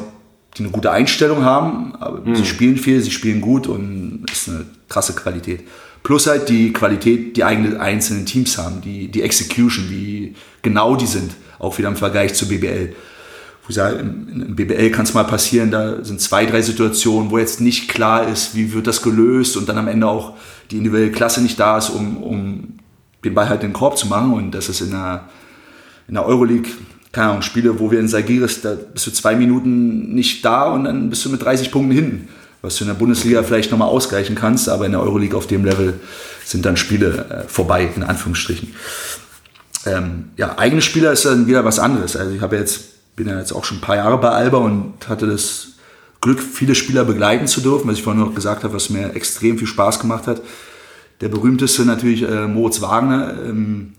die 0.59 0.65
eine 0.65 0.71
gute 0.71 0.91
Einstellung 0.91 1.43
haben, 1.43 1.95
aber 1.97 2.21
mhm. 2.21 2.37
sie 2.37 2.45
spielen 2.45 2.77
viel, 2.77 3.01
sie 3.01 3.11
spielen 3.11 3.41
gut 3.41 3.67
und 3.67 4.27
ist 4.31 4.51
eine 4.51 4.67
krasse 4.91 5.15
Qualität. 5.15 5.61
Plus 6.03 6.27
halt 6.27 6.51
die 6.51 6.75
Qualität, 6.75 7.37
die 7.39 7.45
eigene 7.45 7.81
einzelnen 7.81 8.27
Teams 8.27 8.59
haben, 8.59 8.83
die, 8.83 9.09
die 9.09 9.23
Execution, 9.23 9.89
wie 9.89 10.35
genau 10.61 10.97
die 10.97 11.07
sind, 11.07 11.33
auch 11.59 11.79
wieder 11.79 11.89
im 11.89 11.97
Vergleich 11.97 12.35
zur 12.35 12.49
BBL 12.49 12.93
wo 13.65 13.69
ich 13.69 13.77
sage, 13.77 13.97
im, 14.01 14.57
BBL 14.57 14.91
kann 14.91 15.05
es 15.05 15.15
mal 15.15 15.25
passieren, 15.25 15.71
da 15.71 16.05
sind 16.05 16.21
zwei, 16.21 16.45
drei 16.45 16.61
Situationen, 16.61 17.31
wo 17.31 17.39
jetzt 17.39 17.61
nicht 17.61 17.89
klar 17.89 18.29
ist, 18.29 18.55
wie 18.55 18.75
wird 18.75 18.87
das 18.87 19.01
gelöst 19.01 19.57
und 19.57 19.67
dann 19.69 19.79
am 19.79 19.89
Ende 19.89 20.09
auch 20.09 20.35
die 20.71 20.77
individuelle 20.79 21.13
Klasse 21.13 21.41
nicht 21.41 21.59
da 21.61 21.79
ist, 21.79 21.91
um, 21.91 22.23
um 22.23 22.79
den 23.25 23.35
Ball 23.35 23.49
halt 23.49 23.63
in 23.63 23.69
den 23.69 23.73
Korb 23.73 23.97
zu 23.97 24.09
machen. 24.09 24.33
Und 24.33 24.51
das 24.51 24.69
ist 24.69 24.81
in 24.81 24.91
der, 24.91 25.29
in 26.09 26.15
der 26.15 26.27
Euroleague, 26.27 26.71
keine 27.13 27.29
Ahnung, 27.29 27.43
Spiele, 27.43 27.79
wo 27.79 27.91
wir 27.91 28.01
in 28.01 28.09
Sagiris, 28.09 28.63
da 28.63 28.75
bist 28.75 29.07
du 29.07 29.11
zwei 29.11 29.37
Minuten 29.37 30.15
nicht 30.15 30.45
da 30.45 30.73
und 30.73 30.85
dann 30.85 31.11
bist 31.11 31.25
du 31.25 31.31
mit 31.31 31.43
30 31.43 31.71
Punkten 31.71 31.93
hinten. 31.93 32.29
Was 32.63 32.77
du 32.77 32.85
in 32.85 32.89
der 32.89 32.95
Bundesliga 32.95 33.43
vielleicht 33.43 33.73
nochmal 33.73 33.89
ausgleichen 33.89 34.37
kannst, 34.37 34.69
aber 34.69 34.87
in 34.87 34.93
der 34.93 35.01
Euroleague 35.01 35.37
auf 35.37 35.49
dem 35.49 35.65
Level 35.65 35.99
sind 36.45 36.65
dann 36.65 36.77
Spiele 36.77 37.45
äh, 37.45 37.49
vorbei, 37.49 37.89
in 37.97 38.05
Anführungsstrichen. 38.05 38.73
Ähm, 39.85 40.31
ja, 40.37 40.57
eigene 40.59 40.81
Spieler 40.81 41.11
ist 41.11 41.25
dann 41.25 41.49
wieder 41.49 41.65
was 41.65 41.81
anderes. 41.81 42.15
Also 42.15 42.31
ich 42.31 42.41
habe 42.41 42.57
jetzt 42.57 42.93
bin 43.17 43.29
ja 43.29 43.39
jetzt 43.39 43.53
auch 43.53 43.65
schon 43.65 43.79
ein 43.79 43.83
paar 43.83 43.97
Jahre 43.97 44.19
bei 44.19 44.31
Alba 44.31 44.59
und 44.59 45.09
hatte 45.09 45.27
das 45.27 45.69
Glück, 46.21 46.41
viele 46.41 46.75
Spieler 46.75 47.05
begleiten 47.05 47.47
zu 47.47 47.61
dürfen, 47.61 47.89
was 47.89 47.99
ich 47.99 48.03
vorhin 48.03 48.23
noch 48.23 48.35
gesagt 48.35 48.65
habe, 48.65 48.75
was 48.75 48.91
mir 48.91 49.15
extrem 49.15 49.59
viel 49.59 49.67
Spaß 49.67 49.99
gemacht 50.01 50.27
hat. 50.27 50.41
Der 51.21 51.29
berühmteste 51.29 51.85
natürlich 51.85 52.23
äh, 52.23 52.47
Moritz 52.47 52.81
Wagner. 52.81 53.35
Ähm, 53.45 53.95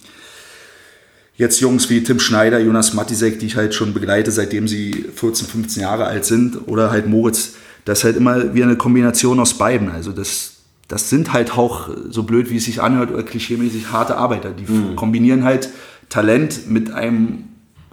jetzt 1.35 1.59
Jungs 1.59 1.89
wie 1.89 2.03
Tim 2.03 2.19
Schneider, 2.19 2.59
Jonas 2.59 2.93
Matisek, 2.93 3.39
die 3.39 3.47
ich 3.47 3.55
halt 3.55 3.73
schon 3.73 3.93
begleite, 3.93 4.31
seitdem 4.31 4.67
sie 4.67 5.05
14, 5.15 5.47
15 5.47 5.81
Jahre 5.81 6.05
alt 6.05 6.25
sind. 6.25 6.67
Oder 6.67 6.91
halt 6.91 7.07
Moritz. 7.07 7.53
Das 7.85 7.99
ist 7.99 8.03
halt 8.05 8.17
immer 8.17 8.53
wie 8.53 8.63
eine 8.63 8.77
Kombination 8.77 9.39
aus 9.39 9.55
beiden. 9.55 9.89
Also 9.89 10.11
das, 10.11 10.53
das 10.87 11.09
sind 11.09 11.33
halt 11.33 11.57
auch, 11.57 11.89
so 12.09 12.23
blöd 12.23 12.49
wie 12.49 12.57
es 12.57 12.65
sich 12.65 12.81
anhört, 12.81 13.11
oder 13.11 13.23
klischeemäßig 13.23 13.91
harte 13.91 14.15
Arbeiter. 14.15 14.51
Die 14.51 14.71
mhm. 14.71 14.95
kombinieren 14.95 15.43
halt 15.43 15.69
Talent 16.09 16.69
mit 16.69 16.91
einem 16.91 17.45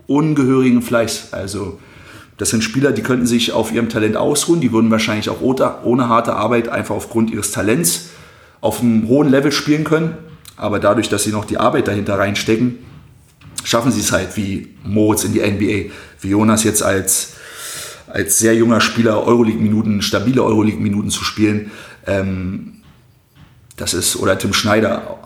ungehörigen 0.06 0.82
Fleiß. 0.82 1.32
Also 1.32 1.78
das 2.36 2.50
sind 2.50 2.62
Spieler, 2.62 2.92
die 2.92 3.02
könnten 3.02 3.26
sich 3.26 3.52
auf 3.52 3.72
ihrem 3.72 3.88
Talent 3.88 4.16
ausruhen, 4.16 4.60
die 4.60 4.72
würden 4.72 4.90
wahrscheinlich 4.90 5.28
auch 5.28 5.40
ohne, 5.40 5.74
ohne 5.84 6.08
harte 6.08 6.34
Arbeit 6.34 6.68
einfach 6.68 6.94
aufgrund 6.94 7.30
ihres 7.30 7.50
Talents 7.50 8.10
auf 8.60 8.80
einem 8.80 9.08
hohen 9.08 9.28
Level 9.28 9.52
spielen 9.52 9.84
können. 9.84 10.14
Aber 10.56 10.78
dadurch, 10.78 11.08
dass 11.08 11.24
sie 11.24 11.32
noch 11.32 11.44
die 11.44 11.58
Arbeit 11.58 11.88
dahinter 11.88 12.18
reinstecken, 12.18 12.78
schaffen 13.64 13.92
sie 13.92 14.00
es 14.00 14.12
halt 14.12 14.36
wie 14.36 14.68
Moritz 14.84 15.24
in 15.24 15.32
die 15.32 15.40
NBA, 15.40 15.92
wie 16.20 16.28
Jonas 16.28 16.64
jetzt 16.64 16.82
als, 16.82 17.34
als 18.06 18.38
sehr 18.38 18.54
junger 18.54 18.80
Spieler 18.80 19.26
Euroleague-Minuten, 19.26 20.02
stabile 20.02 20.42
Euroleague-Minuten 20.42 21.10
zu 21.10 21.24
spielen. 21.24 21.70
Ähm, 22.06 22.82
das 23.76 23.94
ist, 23.94 24.16
oder 24.16 24.38
Tim 24.38 24.52
Schneider 24.52 25.18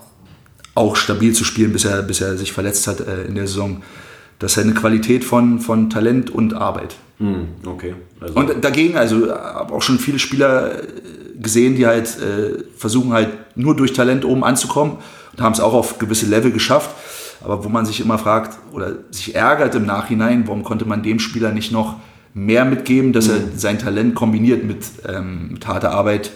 auch 0.75 0.95
stabil 0.95 1.33
zu 1.33 1.43
spielen, 1.43 1.71
bis 1.71 1.85
er, 1.85 2.03
bis 2.03 2.21
er 2.21 2.37
sich 2.37 2.51
verletzt 2.51 2.87
hat 2.87 2.99
äh, 2.99 3.23
in 3.23 3.35
der 3.35 3.47
Saison. 3.47 3.81
Das 4.39 4.53
ist 4.57 4.63
eine 4.63 4.73
Qualität 4.73 5.23
von, 5.23 5.59
von 5.59 5.89
Talent 5.89 6.29
und 6.29 6.53
Arbeit. 6.53 6.97
Hm, 7.19 7.47
okay. 7.65 7.95
Also 8.19 8.35
und 8.35 8.63
dagegen, 8.63 8.97
also 8.97 9.31
habe 9.31 9.73
auch 9.73 9.81
schon 9.81 9.99
viele 9.99 10.19
Spieler 10.19 10.83
äh, 10.83 10.87
gesehen, 11.41 11.75
die 11.75 11.85
halt 11.85 12.07
äh, 12.19 12.63
versuchen 12.77 13.13
halt 13.13 13.29
nur 13.55 13.75
durch 13.75 13.93
Talent 13.93 14.25
oben 14.25 14.43
anzukommen 14.43 14.97
und 15.31 15.41
haben 15.41 15.53
es 15.53 15.61
auch 15.61 15.73
auf 15.73 15.97
gewisse 15.97 16.25
Level 16.25 16.51
geschafft. 16.51 16.89
Aber 17.41 17.63
wo 17.63 17.69
man 17.69 17.85
sich 17.85 17.99
immer 17.99 18.17
fragt 18.17 18.57
oder 18.71 18.93
sich 19.11 19.35
ärgert 19.35 19.75
im 19.75 19.85
Nachhinein, 19.85 20.47
warum 20.47 20.63
konnte 20.63 20.85
man 20.85 21.03
dem 21.03 21.19
Spieler 21.19 21.51
nicht 21.51 21.71
noch 21.71 21.95
mehr 22.33 22.65
mitgeben, 22.65 23.13
dass 23.13 23.27
er 23.27 23.37
hm. 23.37 23.57
sein 23.57 23.79
Talent 23.79 24.15
kombiniert 24.15 24.63
mit, 24.63 24.85
ähm, 25.07 25.49
mit 25.53 25.67
harter 25.67 25.91
Arbeit, 25.91 26.31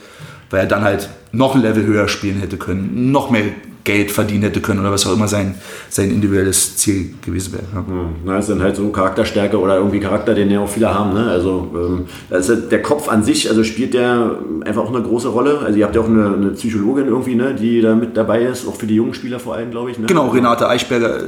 weil 0.50 0.62
er 0.62 0.66
dann 0.66 0.84
halt 0.84 1.10
noch 1.32 1.56
ein 1.56 1.62
Level 1.62 1.86
höher 1.86 2.08
spielen 2.08 2.40
hätte 2.40 2.58
können, 2.58 3.12
noch 3.12 3.30
mehr 3.30 3.44
Geld 3.84 4.12
verdienen 4.12 4.44
hätte 4.44 4.62
können 4.62 4.80
oder 4.82 4.92
was 4.92 5.08
auch 5.08 5.14
immer 5.14 5.28
sein, 5.28 5.56
sein 5.90 6.12
individuelles 6.12 6.78
Ziel 6.78 7.14
gewesen 7.26 7.54
wäre. 7.54 7.64
Ja. 7.74 7.80
Hm, 7.80 8.16
na, 8.26 8.36
das 8.36 8.50
ist 8.50 8.56
dann 8.56 8.62
halt 8.62 8.76
so 8.76 8.90
Charakterstärke 8.90 9.60
oder 9.60 9.78
irgendwie 9.78 10.00
Charakter, 10.00 10.36
den 10.36 10.52
ja 10.52 10.60
auch 10.60 10.70
viele 10.70 10.94
haben. 10.94 11.14
Ne? 11.14 11.30
Also 11.30 11.68
ähm, 11.74 12.06
also 12.30 12.56
der 12.56 12.82
Kopf 12.82 13.08
an 13.08 13.24
sich, 13.24 13.50
also 13.50 13.64
spielt 13.64 13.94
der 13.94 14.38
einfach 14.66 14.84
auch 14.84 14.94
eine 14.94 15.02
große 15.02 15.30
Rolle. 15.30 15.60
Also 15.60 15.80
ihr 15.80 15.86
habt 15.86 15.96
ja 15.96 16.02
auch 16.02 16.08
eine, 16.08 16.34
eine 16.34 16.50
Psychologin 16.52 17.08
irgendwie, 17.08 17.36
ne, 17.36 17.56
die 17.56 17.82
da 17.82 17.96
mit 17.96 18.18
dabei 18.18 18.44
ist, 18.44 18.68
auch 18.68 18.76
für 18.76 18.88
die 18.88 18.96
jungen 18.96 19.14
Spieler 19.14 19.40
vor 19.40 19.56
allem, 19.56 19.72
glaube 19.72 19.92
ich. 19.92 20.00
Ne? 20.00 20.08
Genau, 20.08 20.28
Renate 20.28 20.68
Eichberger, 20.68 21.20
äh, 21.20 21.24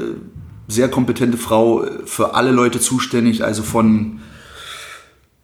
sehr 0.67 0.89
kompetente 0.89 1.37
Frau, 1.37 1.83
äh, 1.83 1.89
für 2.05 2.35
alle 2.35 2.51
Leute 2.51 2.79
zuständig, 2.79 3.43
also 3.43 3.63
von 3.63 4.19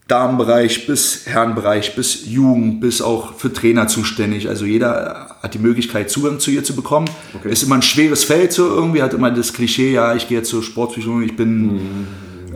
Damenbereich 0.07 0.87
bis 0.87 1.25
Herrenbereich 1.25 1.95
bis 1.95 2.25
Jugend 2.25 2.79
bis 2.79 3.01
auch 3.01 3.33
für 3.35 3.51
Trainer 3.51 3.87
zuständig. 3.87 4.47
Also 4.47 4.65
jeder 4.65 5.35
hat 5.43 5.53
die 5.53 5.59
Möglichkeit, 5.59 6.09
Zugang 6.09 6.39
zu 6.39 6.49
ihr 6.51 6.63
zu 6.63 6.75
bekommen. 6.75 7.09
Okay. 7.33 7.51
Ist 7.51 7.63
immer 7.63 7.75
ein 7.75 7.81
schweres 7.81 8.23
Feld 8.23 8.53
so 8.53 8.67
irgendwie, 8.67 9.01
hat 9.01 9.13
immer 9.13 9.31
das 9.31 9.53
Klischee, 9.53 9.91
ja, 9.91 10.15
ich 10.15 10.27
gehe 10.29 10.37
jetzt 10.37 10.49
zur 10.49 10.63
Sportpsychologie, 10.63 11.25
ich 11.25 11.35
bin 11.35 11.73
mhm. 11.73 12.07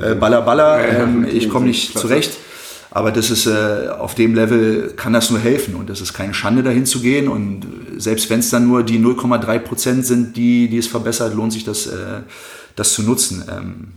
äh, 0.02 0.16
Baller 0.16 0.42
Baller, 0.42 0.80
ähm, 0.88 1.28
ich 1.30 1.50
komme 1.50 1.66
nicht 1.68 1.98
zurecht. 1.98 2.38
Aber 2.94 3.12
das 3.12 3.30
ist 3.30 3.46
äh, 3.46 3.90
auf 4.00 4.16
dem 4.16 4.36
Level 4.36 4.94
kann 4.98 5.14
das 5.14 5.30
nur 5.30 5.40
helfen 5.40 5.76
und 5.76 5.90
das 5.90 6.02
ist 6.02 6.14
keine 6.14 6.34
Schande 6.34 6.62
dahin 6.62 6.86
zu 6.86 7.00
gehen 7.00 7.30
und 7.30 7.66
selbst 7.98 8.30
wenn 8.30 8.40
es 8.40 8.50
dann 8.50 8.68
nur 8.68 8.84
die 8.84 9.00
0,3 9.00 9.60
Prozent 9.60 10.06
sind, 10.06 10.36
die, 10.36 10.68
die 10.68 10.78
es 10.78 10.88
verbessert, 10.88 11.34
lohnt 11.34 11.54
sich 11.54 11.64
das, 11.64 11.88
äh, 11.88 12.22
das 12.76 12.94
zu 12.94 13.04
nutzen. 13.04 13.46
Ähm, 13.50 13.88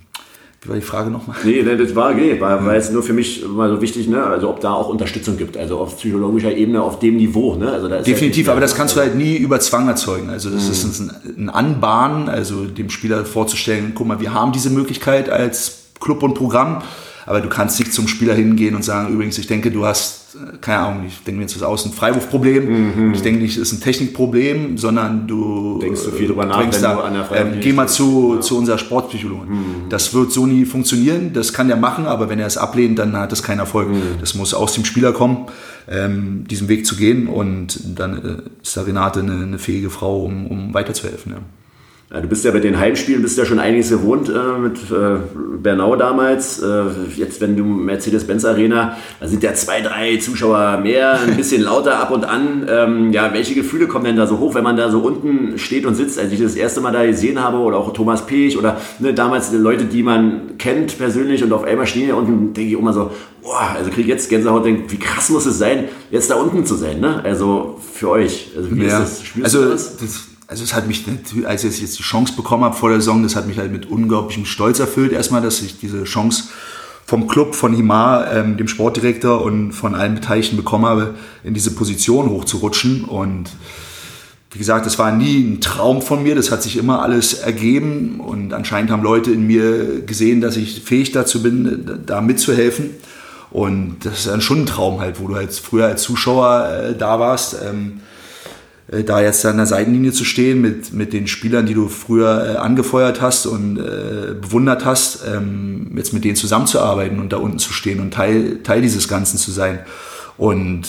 wie 0.64 0.70
war 0.70 0.77
die 0.77 0.83
Frage 0.83 1.11
nochmal? 1.11 1.37
Nee, 1.44 1.62
das 1.62 1.94
war, 1.94 2.14
nee, 2.14 2.40
war, 2.40 2.64
war 2.64 2.74
jetzt 2.74 2.90
nur 2.90 3.03
für 3.03 3.12
mich 3.12 3.46
mal 3.46 3.68
so 3.68 3.83
wichtig, 3.83 4.09
ne? 4.09 4.24
also 4.24 4.48
ob 4.48 4.61
da 4.61 4.72
auch 4.72 4.88
Unterstützung 4.88 5.37
gibt, 5.37 5.59
also 5.59 5.79
auf 5.79 5.98
psychologischer 5.98 6.57
Ebene, 6.57 6.83
auf 6.83 6.98
dem 6.98 7.16
Niveau. 7.16 7.55
Ne? 7.55 7.70
Also 7.70 7.88
da 7.88 8.00
Definitiv, 8.00 8.46
halt 8.46 8.53
aber 8.53 8.61
das 8.62 8.74
kannst 8.74 8.96
du 8.96 9.00
halt 9.00 9.14
nie 9.14 9.37
über 9.37 9.61
Zwang 9.61 9.87
erzeugen. 9.88 10.31
Also 10.31 10.48
das 10.48 10.64
mhm. 10.64 10.70
ist 10.70 11.00
ein, 11.00 11.12
ein 11.37 11.50
Anbahnen, 11.50 12.31
also 12.31 12.64
dem 12.64 12.88
Spieler 12.88 13.27
vorzustellen, 13.27 13.92
guck 13.94 14.07
mal, 14.07 14.20
wir 14.20 14.33
haben 14.33 14.53
diese 14.53 14.70
Möglichkeit 14.70 15.29
als 15.29 15.83
Club 16.00 16.22
und 16.22 16.33
Programm, 16.33 16.83
aber 17.27 17.41
du 17.41 17.49
kannst 17.49 17.79
nicht 17.79 17.93
zum 17.93 18.09
Spieler 18.09 18.35
hingehen 18.35 18.75
und 18.75 18.85
sagen, 18.85 19.13
übrigens, 19.13 19.39
ich 19.39 19.47
denke, 19.47 19.71
du 19.71 19.87
hast, 19.87 20.35
äh, 20.35 20.57
keine 20.59 20.81
Ahnung, 20.81 21.05
ich 21.07 21.23
denke 21.25 21.39
mir 21.39 21.43
jetzt 21.43 21.57
was 21.57 21.63
aus, 21.63 21.85
ein 21.87 21.93
Freiwurfproblem. 21.93 23.09
Mhm. 23.09 23.15
Ich 23.15 23.23
denke 23.23 23.41
nicht, 23.41 23.57
es 23.57 23.71
ist 23.71 23.73
ein 23.73 23.81
Technikproblem, 23.81 24.77
sondern 24.77 25.27
du 25.27 25.79
denkst 25.81 26.01
so 26.01 26.11
viel 26.11 26.29
drüber 26.29 26.45
nach, 26.47 26.61
wenn 26.61 26.83
da, 26.83 26.95
du 26.95 27.01
an 27.01 27.15
der 27.15 27.31
ähm, 27.33 27.61
Geh 27.61 27.73
mal 27.73 27.89
zu, 27.89 28.35
ja. 28.37 28.41
zu 28.41 28.59
unserer 28.59 28.79
Sportpsychologin. 28.79 29.49
Mhm. 29.49 29.89
Das 29.89 30.13
wird 30.13 30.33
so 30.33 30.47
nie 30.47 30.65
funktionieren, 30.65 31.33
das 31.33 31.53
kann 31.53 31.69
der 31.69 31.77
machen, 31.77 32.07
aber 32.07 32.29
wenn 32.29 32.39
er 32.39 32.47
es 32.47 32.59
ablehnt, 32.59 32.99
dann 32.99 33.17
hat 33.17 33.33
das 33.33 33.43
keinen 33.43 33.61
Erfolg. 33.61 33.89
Mhm. 33.89 34.03
Das 34.21 34.35
muss 34.35 34.53
aus 34.53 34.75
dem 34.75 34.85
Spieler 34.85 35.13
kommen, 35.13 35.47
ähm, 35.89 36.45
diesen 36.49 36.69
Weg 36.69 36.87
zu 36.87 36.97
gehen 36.97 37.27
und 37.27 37.99
dann 37.99 38.15
äh, 38.15 38.63
ist 38.63 38.77
da 38.77 38.83
Renate 38.83 39.21
eine, 39.21 39.43
eine 39.43 39.59
fähige 39.59 39.91
Frau, 39.91 40.25
um, 40.25 40.47
um 40.47 40.75
weiterzuhelfen. 40.75 41.33
Ja. 41.33 41.39
Du 42.11 42.29
bist 42.29 42.45
ja 42.45 42.51
bei 42.53 42.61
den 42.61 42.79
Heimspielen 42.79 43.23
bist 43.23 43.38
ja 43.38 43.45
schon 43.45 43.59
einiges 43.59 43.88
gewohnt 43.88 44.29
äh, 44.29 44.59
mit 44.59 44.77
äh, 44.90 45.17
Bernau 45.61 45.97
damals. 45.97 46.62
Äh, 46.62 46.85
jetzt, 47.17 47.40
wenn 47.40 47.57
du 47.57 47.64
Mercedes-Benz 47.64 48.45
Arena, 48.45 48.97
da 49.21 49.27
sind 49.27 49.43
ja 49.43 49.55
zwei, 49.55 49.81
drei 49.81 50.19
Zuschauer 50.19 50.79
mehr, 50.83 51.19
ein 51.21 51.37
bisschen 51.37 51.62
lauter 51.62 51.99
ab 51.99 52.11
und 52.12 52.25
an. 52.25 52.67
Ähm, 52.69 53.12
ja, 53.12 53.33
welche 53.33 53.55
Gefühle 53.55 53.88
kommen 53.88 54.05
denn 54.05 54.17
da 54.17 54.27
so 54.27 54.38
hoch, 54.38 54.55
wenn 54.55 54.62
man 54.62 54.77
da 54.77 54.90
so 54.90 55.01
unten 55.01 55.59
steht 55.59 55.87
und 55.87 55.95
sitzt? 55.95 56.19
Als 56.19 56.31
ich 56.31 56.40
das 56.40 56.55
erste 56.55 56.81
Mal 56.81 56.93
da 56.93 57.05
gesehen 57.05 57.43
habe, 57.43 57.57
oder 57.57 57.79
auch 57.79 57.93
Thomas 57.93 58.27
Pech 58.27 58.57
oder 58.59 58.79
ne, 59.01 59.14
damals 59.14 59.53
Leute, 59.53 59.85
die 59.85 60.03
man 60.03 60.59
kennt 60.59 60.97
persönlich 60.99 61.43
und 61.43 61.53
auf 61.53 61.64
einmal 61.64 61.87
stehen 61.87 62.09
ja 62.09 62.14
unten, 62.14 62.53
denke 62.53 62.75
ich 62.75 62.79
immer 62.79 62.93
so, 62.93 63.11
boah, 63.43 63.71
also 63.77 63.90
kriege 63.90 64.03
ich 64.03 64.09
jetzt 64.09 64.29
Gänsehaut, 64.29 64.64
denke, 64.64 64.90
wie 64.93 64.99
krass 64.99 65.31
muss 65.31 65.47
es 65.47 65.59
sein, 65.59 65.85
jetzt 66.11 66.31
da 66.31 66.37
unten 66.37 66.64
zu 66.64 66.75
sein, 66.75 67.01
ne? 67.01 67.25
Also 67.25 67.81
für 67.93 68.11
euch. 68.11 68.53
Also 68.57 68.71
wie 68.71 68.85
ja. 68.85 69.03
ist 69.03 69.21
das? 69.21 69.23
Spürst 69.25 69.45
also, 69.45 69.64
du 69.64 69.71
das? 69.71 69.97
das 69.97 70.34
also 70.55 70.62
es 70.62 70.73
hat 70.73 70.87
mich, 70.87 71.05
als 71.47 71.64
ich 71.64 71.81
jetzt 71.81 71.99
die 71.99 72.05
Chance 72.05 72.35
bekommen 72.37 72.62
habe 72.62 72.77
vor 72.77 72.88
der 72.88 73.01
Saison, 73.01 73.25
das 73.25 73.35
hat 73.35 73.49
mich 73.49 73.59
halt 73.59 73.73
mit 73.73 73.90
unglaublichem 73.90 74.45
Stolz 74.45 74.79
erfüllt. 74.79 75.11
Erstmal, 75.11 75.43
dass 75.43 75.61
ich 75.62 75.81
diese 75.81 76.05
Chance 76.05 76.45
vom 77.07 77.27
Club, 77.27 77.57
von 77.57 77.75
Himar, 77.75 78.33
ähm, 78.33 78.57
dem 78.57 78.69
Sportdirektor 78.69 79.43
und 79.43 79.73
von 79.73 79.97
allen 79.97 80.14
Beteiligten 80.14 80.57
bekommen 80.57 80.87
habe, 80.87 81.17
in 81.43 81.55
diese 81.55 81.73
Position 81.73 82.31
hochzurutschen. 82.31 83.05
Und 83.05 83.51
wie 84.53 84.59
gesagt, 84.61 84.87
das 84.87 84.97
war 84.97 85.11
nie 85.11 85.40
ein 85.40 85.61
Traum 85.61 86.03
von 86.03 86.23
mir, 86.23 86.37
das 86.37 86.53
hat 86.53 86.62
sich 86.62 86.77
immer 86.77 87.03
alles 87.03 87.35
ergeben 87.35 88.21
und 88.21 88.53
anscheinend 88.53 88.93
haben 88.93 89.03
Leute 89.03 89.33
in 89.33 89.49
mir 89.49 90.03
gesehen, 90.03 90.40
dass 90.40 90.57
ich 90.57 90.83
fähig 90.83 91.11
dazu 91.11 91.43
bin, 91.43 92.05
da 92.07 92.21
mitzuhelfen. 92.21 92.90
Und 93.51 93.97
das 94.05 94.21
ist 94.21 94.29
dann 94.29 94.40
schon 94.40 94.61
ein 94.61 94.67
Traum 94.67 95.01
halt, 95.01 95.21
wo 95.21 95.27
du 95.27 95.35
halt 95.35 95.53
früher 95.53 95.87
als 95.87 96.03
Zuschauer 96.03 96.69
äh, 96.69 96.95
da 96.97 97.19
warst. 97.19 97.57
Ähm, 97.69 97.95
äh, 97.99 98.13
da 98.87 99.20
jetzt 99.23 99.44
an 99.47 99.57
der 99.57 99.66
Seitenlinie 99.66 100.12
zu 100.12 100.25
stehen 100.25 100.61
mit, 100.61 100.92
mit 100.92 101.12
den 101.12 101.27
Spielern, 101.27 101.64
die 101.64 101.75
du 101.75 101.88
früher 101.88 102.55
äh, 102.55 102.57
angefeuert 102.57 103.23
hast 103.23 103.47
und 103.47 103.79
äh, 103.79 104.35
bewundert 104.35 104.85
hast, 104.85 105.25
ähm, 105.27 105.92
jetzt 105.97 106.12
mit 106.12 106.25
denen 106.25 106.37
zusammenzuarbeiten 106.37 107.18
und 107.18 107.33
da 107.33 107.38
unten 107.38 107.59
zu 107.59 107.73
stehen 107.73 108.01
und 108.01 108.12
Teil, 108.12 108.59
Teil 108.62 108.83
dieses 108.83 109.09
Ganzen 109.09 109.38
zu 109.38 109.51
sein. 109.51 109.81
Und 110.37 110.83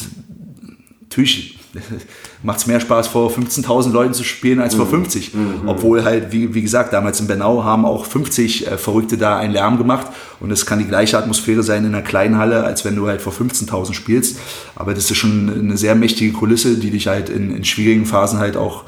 natürlich 1.03 1.57
macht 2.45 2.59
es 2.59 2.67
mehr 2.67 2.79
Spaß, 2.79 3.07
vor 3.07 3.31
15.000 3.31 3.91
Leuten 3.91 4.13
zu 4.13 4.23
spielen 4.23 4.59
als 4.59 4.75
vor 4.75 4.85
50. 4.85 5.33
Mhm. 5.33 5.41
mhm. 5.41 5.67
Obwohl 5.67 6.03
halt, 6.03 6.31
wie, 6.31 6.53
wie 6.53 6.61
gesagt, 6.61 6.93
damals 6.93 7.19
in 7.19 7.27
Bernau 7.27 7.63
haben 7.63 7.85
auch 7.85 8.05
50 8.05 8.67
äh, 8.67 8.77
Verrückte 8.77 9.17
da 9.17 9.37
einen 9.37 9.51
Lärm 9.51 9.77
gemacht. 9.77 10.07
Und 10.39 10.51
es 10.51 10.65
kann 10.65 10.79
die 10.79 10.85
gleiche 10.85 11.17
Atmosphäre 11.17 11.63
sein 11.63 11.85
in 11.85 11.95
einer 11.95 12.03
kleinen 12.03 12.37
Halle, 12.37 12.63
als 12.63 12.85
wenn 12.85 12.95
du 12.95 13.07
halt 13.07 13.21
vor 13.21 13.33
15.000 13.33 13.93
spielst. 13.93 14.37
Aber 14.75 14.93
das 14.93 15.09
ist 15.09 15.17
schon 15.17 15.49
eine 15.49 15.75
sehr 15.75 15.95
mächtige 15.95 16.33
Kulisse, 16.33 16.77
die 16.77 16.91
dich 16.91 17.07
halt 17.07 17.29
in, 17.29 17.55
in 17.55 17.65
schwierigen 17.65 18.05
Phasen 18.05 18.37
halt 18.37 18.57
auch 18.57 18.83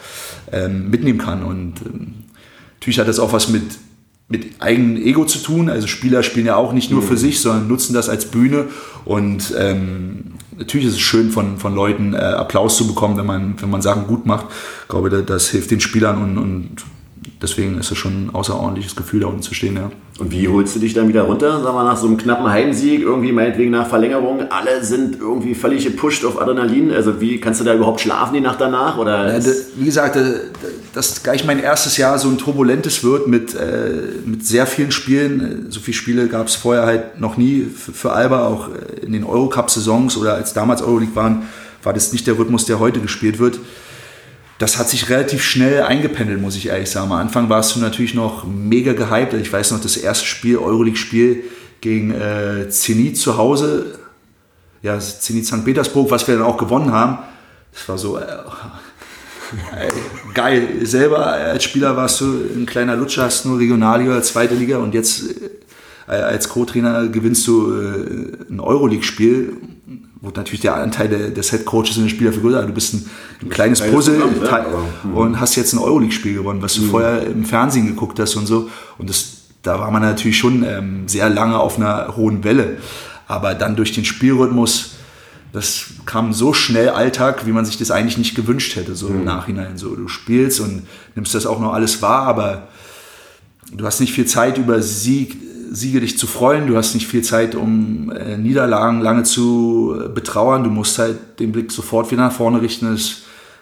ähm, 0.51 0.89
mitnehmen 0.91 1.17
kann. 1.17 1.43
Und 1.43 1.81
ähm, 1.85 2.13
natürlich 2.75 2.99
hat 2.99 3.07
das 3.07 3.19
auch 3.19 3.33
was 3.33 3.49
mit 3.49 3.63
mit 4.29 4.61
eigenem 4.61 4.97
Ego 4.97 5.25
zu 5.25 5.39
tun. 5.39 5.69
Also 5.69 5.87
Spieler 5.87 6.21
spielen 6.21 6.45
ja 6.45 6.57
auch 6.57 6.73
nicht 6.73 6.91
nur 6.91 7.01
für 7.01 7.13
mhm. 7.13 7.17
sich, 7.17 7.39
sondern 7.39 7.67
nutzen 7.67 7.93
das 7.93 8.09
als 8.09 8.25
Bühne. 8.25 8.65
Und 9.05 9.53
ähm, 9.57 10.33
natürlich 10.57 10.87
ist 10.87 10.93
es 10.93 10.99
schön, 10.99 11.31
von, 11.31 11.57
von 11.57 11.75
Leuten 11.75 12.13
äh, 12.13 12.17
Applaus 12.17 12.77
zu 12.77 12.87
bekommen, 12.87 13.17
wenn 13.17 13.25
man, 13.25 13.61
wenn 13.61 13.69
man 13.69 13.81
Sachen 13.81 14.07
gut 14.07 14.25
macht. 14.25 14.47
Ich 14.83 14.87
glaube, 14.89 15.09
das, 15.09 15.25
das 15.25 15.49
hilft 15.49 15.71
den 15.71 15.79
Spielern 15.79 16.21
und, 16.21 16.37
und 16.37 16.85
deswegen 17.41 17.79
ist 17.79 17.91
es 17.91 17.97
schon 17.97 18.25
ein 18.25 18.35
außerordentliches 18.35 18.95
Gefühl, 18.95 19.21
da 19.21 19.27
unten 19.27 19.41
zu 19.41 19.53
stehen. 19.53 19.75
Ja. 19.75 19.91
Und 20.19 20.31
wie 20.31 20.47
holst 20.47 20.75
du 20.75 20.79
dich 20.79 20.93
dann 20.93 21.07
wieder 21.07 21.23
runter? 21.23 21.61
Sagen 21.61 21.75
wir 21.75 21.83
nach 21.83 21.97
so 21.97 22.07
einem 22.07 22.17
knappen 22.17 22.49
Heimsieg, 22.49 23.01
irgendwie 23.01 23.31
meinetwegen 23.31 23.71
nach 23.71 23.87
Verlängerung, 23.87 24.49
alle 24.49 24.83
sind 24.83 25.19
irgendwie 25.19 25.53
völlig 25.53 25.83
gepusht 25.83 26.25
auf 26.25 26.41
Adrenalin. 26.41 26.91
Also 26.91 27.21
wie 27.21 27.39
kannst 27.39 27.61
du 27.61 27.65
da 27.65 27.73
überhaupt 27.75 28.01
schlafen 28.01 28.33
die 28.33 28.41
Nacht 28.41 28.59
danach? 28.59 28.97
Oder 28.97 29.37
ja, 29.37 29.53
wie 29.75 29.85
gesagt, 29.85 30.17
dass 30.93 31.23
gleich 31.23 31.45
mein 31.45 31.59
erstes 31.59 31.97
Jahr 31.97 32.17
so 32.17 32.29
ein 32.29 32.37
turbulentes 32.37 33.03
wird 33.03 33.27
mit, 33.27 33.53
äh, 33.53 33.91
mit 34.25 34.45
sehr 34.45 34.65
vielen 34.65 34.91
Spielen. 34.91 35.67
So 35.69 35.79
viele 35.79 35.95
Spiele 35.95 36.27
gab 36.27 36.47
es 36.47 36.55
vorher 36.55 36.85
halt 36.85 37.19
noch 37.19 37.37
nie 37.37 37.63
für, 37.63 37.91
für 37.91 38.13
Alba, 38.13 38.47
auch 38.47 38.69
in 39.01 39.13
den 39.13 39.23
Eurocup-Saisons 39.23 40.17
oder 40.17 40.33
als 40.33 40.53
damals 40.53 40.81
Euroleague 40.81 41.15
waren, 41.15 41.43
war 41.83 41.93
das 41.93 42.11
nicht 42.11 42.25
der 42.27 42.37
Rhythmus, 42.37 42.65
der 42.65 42.79
heute 42.79 42.99
gespielt 42.99 43.39
wird 43.39 43.59
das 44.59 44.77
hat 44.77 44.89
sich 44.89 45.09
relativ 45.09 45.43
schnell 45.43 45.83
eingependelt, 45.83 46.41
muss 46.41 46.55
ich 46.55 46.67
ehrlich 46.67 46.89
sagen. 46.89 47.11
Am 47.11 47.19
Anfang 47.19 47.49
warst 47.49 47.75
du 47.75 47.79
natürlich 47.79 48.13
noch 48.13 48.43
mega 48.45 48.93
gehypt. 48.93 49.33
Ich 49.33 49.53
weiß 49.53 49.71
noch, 49.71 49.81
das 49.81 49.97
erste 49.97 50.25
Spiel, 50.25 50.57
Euroleague-Spiel 50.57 51.43
gegen 51.81 52.11
äh, 52.11 52.67
Zenit 52.69 53.17
zu 53.17 53.37
Hause, 53.37 53.99
ja, 54.81 54.99
Zenit 54.99 55.45
St. 55.45 55.63
Petersburg, 55.63 56.09
was 56.09 56.27
wir 56.27 56.35
dann 56.35 56.43
auch 56.43 56.57
gewonnen 56.57 56.91
haben. 56.91 57.19
Das 57.71 57.87
war 57.87 57.97
so 57.99 58.17
äh, 58.17 58.21
äh, 58.23 59.89
geil. 60.33 60.67
Selber 60.83 61.27
als 61.27 61.63
Spieler 61.63 61.95
warst 61.95 62.21
du 62.21 62.25
ein 62.25 62.65
kleiner 62.65 62.95
Lutscher, 62.95 63.23
hast 63.23 63.45
nur 63.45 63.59
Regionalliga, 63.59 64.21
zweite 64.23 64.55
Liga 64.55 64.79
und 64.79 64.95
jetzt 64.95 65.23
äh, 66.07 66.13
als 66.13 66.49
Co-Trainer 66.49 67.09
gewinnst 67.09 67.45
du 67.47 67.71
äh, 67.73 68.49
ein 68.49 68.59
Euroleague-Spiel 68.59 69.55
wo 70.21 70.29
natürlich 70.29 70.61
der 70.61 70.75
Anteil 70.75 71.31
des 71.31 71.51
Head 71.51 71.65
Coaches 71.65 71.97
in 71.97 72.03
den 72.03 72.09
Spieler 72.09 72.31
vergrößert. 72.31 72.67
Du 72.67 72.73
bist 72.73 72.93
ein, 72.93 73.09
ein 73.41 73.49
kleines 73.49 73.81
Puzzle 73.81 74.19
ja, 74.19 74.65
hm. 75.03 75.13
und 75.13 75.39
hast 75.39 75.55
jetzt 75.55 75.73
ein 75.73 75.79
Euroleague-Spiel 75.79 76.35
gewonnen, 76.35 76.61
was 76.61 76.75
du 76.75 76.83
mhm. 76.83 76.89
vorher 76.89 77.27
im 77.27 77.45
Fernsehen 77.45 77.87
geguckt 77.87 78.19
hast 78.19 78.35
und 78.35 78.47
so. 78.47 78.69
Und 78.97 79.09
das, 79.09 79.43
da 79.61 79.79
war 79.79 79.91
man 79.91 80.01
natürlich 80.01 80.37
schon 80.37 80.63
ähm, 80.63 81.07
sehr 81.07 81.29
lange 81.29 81.59
auf 81.59 81.77
einer 81.77 82.15
hohen 82.15 82.43
Welle. 82.43 82.77
Aber 83.27 83.53
dann 83.53 83.75
durch 83.75 83.91
den 83.91 84.05
Spielrhythmus, 84.05 84.91
das 85.53 85.85
kam 86.05 86.33
so 86.33 86.53
schnell 86.53 86.89
Alltag, 86.89 87.45
wie 87.45 87.51
man 87.51 87.65
sich 87.65 87.77
das 87.77 87.91
eigentlich 87.91 88.17
nicht 88.17 88.35
gewünscht 88.35 88.75
hätte, 88.75 88.95
so 88.95 89.09
mhm. 89.09 89.17
im 89.17 89.25
Nachhinein. 89.25 89.77
So, 89.77 89.95
du 89.95 90.07
spielst 90.07 90.59
und 90.61 90.87
nimmst 91.15 91.35
das 91.35 91.45
auch 91.45 91.59
noch 91.59 91.73
alles 91.73 92.01
wahr, 92.01 92.23
aber 92.23 92.69
du 93.71 93.85
hast 93.85 93.99
nicht 93.99 94.13
viel 94.13 94.25
Zeit 94.25 94.57
über 94.57 94.81
Sieg, 94.81 95.37
Siege 95.71 96.01
dich 96.01 96.17
zu 96.17 96.27
freuen. 96.27 96.67
Du 96.67 96.77
hast 96.77 96.93
nicht 96.93 97.07
viel 97.07 97.23
Zeit, 97.23 97.55
um 97.55 98.11
äh, 98.11 98.37
Niederlagen 98.37 99.01
lange 99.01 99.23
zu 99.23 99.95
äh, 99.99 100.09
betrauern. 100.09 100.63
Du 100.63 100.69
musst 100.69 100.99
halt 100.99 101.39
den 101.39 101.51
Blick 101.51 101.71
sofort 101.71 102.11
wieder 102.11 102.23
nach 102.23 102.31
vorne 102.31 102.61
richten. 102.61 102.95
Du 102.95 103.01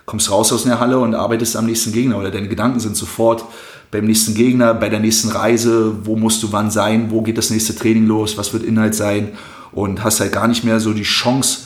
kommst 0.05 0.31
raus 0.31 0.51
aus 0.53 0.63
der 0.63 0.79
Halle 0.79 0.99
und 0.99 1.15
arbeitest 1.15 1.55
am 1.55 1.65
nächsten 1.65 1.91
Gegner 1.91 2.17
oder 2.17 2.31
deine 2.31 2.47
Gedanken 2.47 2.79
sind 2.79 2.95
sofort 2.95 3.45
beim 3.91 4.05
nächsten 4.05 4.33
Gegner, 4.33 4.73
bei 4.73 4.89
der 4.89 4.99
nächsten 4.99 5.29
Reise. 5.29 6.05
Wo 6.05 6.15
musst 6.15 6.43
du 6.43 6.51
wann 6.51 6.71
sein? 6.71 7.11
Wo 7.11 7.21
geht 7.21 7.37
das 7.37 7.49
nächste 7.49 7.75
Training 7.75 8.05
los? 8.05 8.37
Was 8.37 8.53
wird 8.53 8.63
Inhalt 8.63 8.95
sein? 8.95 9.31
Und 9.71 10.03
hast 10.03 10.19
halt 10.19 10.31
gar 10.31 10.47
nicht 10.47 10.63
mehr 10.63 10.79
so 10.79 10.93
die 10.93 11.03
Chance, 11.03 11.61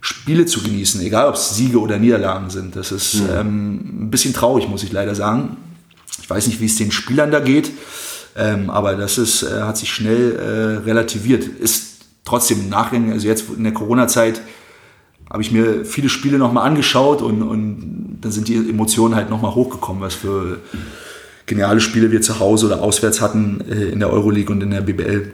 Spiele 0.00 0.46
zu 0.46 0.62
genießen, 0.62 1.00
egal 1.00 1.28
ob 1.28 1.34
es 1.34 1.56
Siege 1.56 1.80
oder 1.80 1.98
Niederlagen 1.98 2.48
sind. 2.50 2.76
Das 2.76 2.92
ist 2.92 3.14
mhm. 3.14 3.28
ähm, 3.32 3.74
ein 4.02 4.10
bisschen 4.10 4.34
traurig, 4.34 4.68
muss 4.68 4.84
ich 4.84 4.92
leider 4.92 5.14
sagen. 5.14 5.56
Ich 6.22 6.30
weiß 6.30 6.46
nicht, 6.46 6.60
wie 6.60 6.66
es 6.66 6.76
den 6.76 6.92
Spielern 6.92 7.30
da 7.30 7.40
geht. 7.40 7.72
Ähm, 8.36 8.70
aber 8.70 8.94
das 8.96 9.18
ist, 9.18 9.42
äh, 9.42 9.62
hat 9.62 9.76
sich 9.76 9.92
schnell 9.92 10.36
äh, 10.36 10.84
relativiert. 10.84 11.44
Ist 11.44 12.04
trotzdem 12.24 12.60
im 12.60 12.68
Nachgang, 12.68 13.12
also 13.12 13.26
jetzt 13.26 13.46
in 13.56 13.64
der 13.64 13.72
Corona-Zeit, 13.72 14.42
habe 15.30 15.42
ich 15.42 15.50
mir 15.50 15.84
viele 15.84 16.08
Spiele 16.08 16.38
nochmal 16.38 16.66
angeschaut 16.66 17.22
und, 17.22 17.42
und 17.42 18.18
dann 18.20 18.30
sind 18.30 18.48
die 18.48 18.56
Emotionen 18.56 19.14
halt 19.14 19.30
nochmal 19.30 19.54
hochgekommen, 19.54 20.02
was 20.02 20.14
für 20.14 20.58
geniale 21.46 21.80
Spiele 21.80 22.12
wir 22.12 22.20
zu 22.20 22.38
Hause 22.38 22.66
oder 22.66 22.82
auswärts 22.82 23.20
hatten 23.20 23.64
äh, 23.68 23.86
in 23.86 24.00
der 24.00 24.12
Euroleague 24.12 24.54
und 24.54 24.62
in 24.62 24.70
der 24.70 24.82
BBL. 24.82 25.32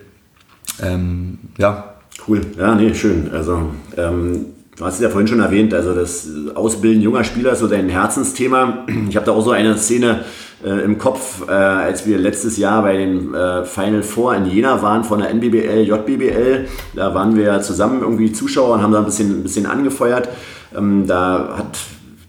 Ähm, 0.81 1.39
ja. 1.59 1.89
Cool, 2.29 2.43
ja, 2.57 2.75
nee, 2.75 2.95
schön. 2.95 3.31
Also, 3.33 3.71
ähm, 3.97 4.47
du 4.77 4.85
hast 4.85 4.95
es 4.95 5.01
ja 5.01 5.11
vorhin 5.11 5.29
schon 5.29 5.41
erwähnt, 5.41 5.75
also 5.75 5.95
das 5.95 6.29
Ausbilden 6.55 7.03
junger 7.03 7.25
Spieler 7.25 7.53
ist 7.53 7.61
so 7.61 7.69
dein 7.69 7.89
Herzensthema. 7.89 8.87
Ich 9.09 9.17
habe 9.17 9.27
da 9.27 9.33
auch 9.33 9.45
so 9.45 9.51
eine 9.51 9.77
Szene 9.77 10.25
äh, 10.65 10.85
im 10.85 10.99
Kopf, 10.99 11.47
äh, 11.49 11.53
als 11.53 12.07
wir 12.07 12.19
letztes 12.19 12.57
Jahr 12.57 12.83
bei 12.83 12.97
den 12.97 13.35
äh, 13.35 13.65
Final 13.65 14.03
Four 14.03 14.35
in 14.37 14.47
Jena 14.47 14.81
waren 14.83 15.05
von 15.05 15.21
der 15.21 15.31
NBBL, 15.31 15.87
JBBL. 15.87 16.67
Da 16.95 17.15
waren 17.15 17.37
wir 17.37 17.61
zusammen 17.61 18.01
irgendwie 18.01 18.33
Zuschauer 18.33 18.75
und 18.75 18.83
haben 18.83 18.93
da 18.93 19.01
ein 19.01 19.05
bisschen, 19.05 19.41
ein 19.41 19.43
bisschen 19.43 19.67
angefeuert. 19.67 20.29
Ähm, 20.75 21.07
da 21.07 21.57
hat 21.59 21.79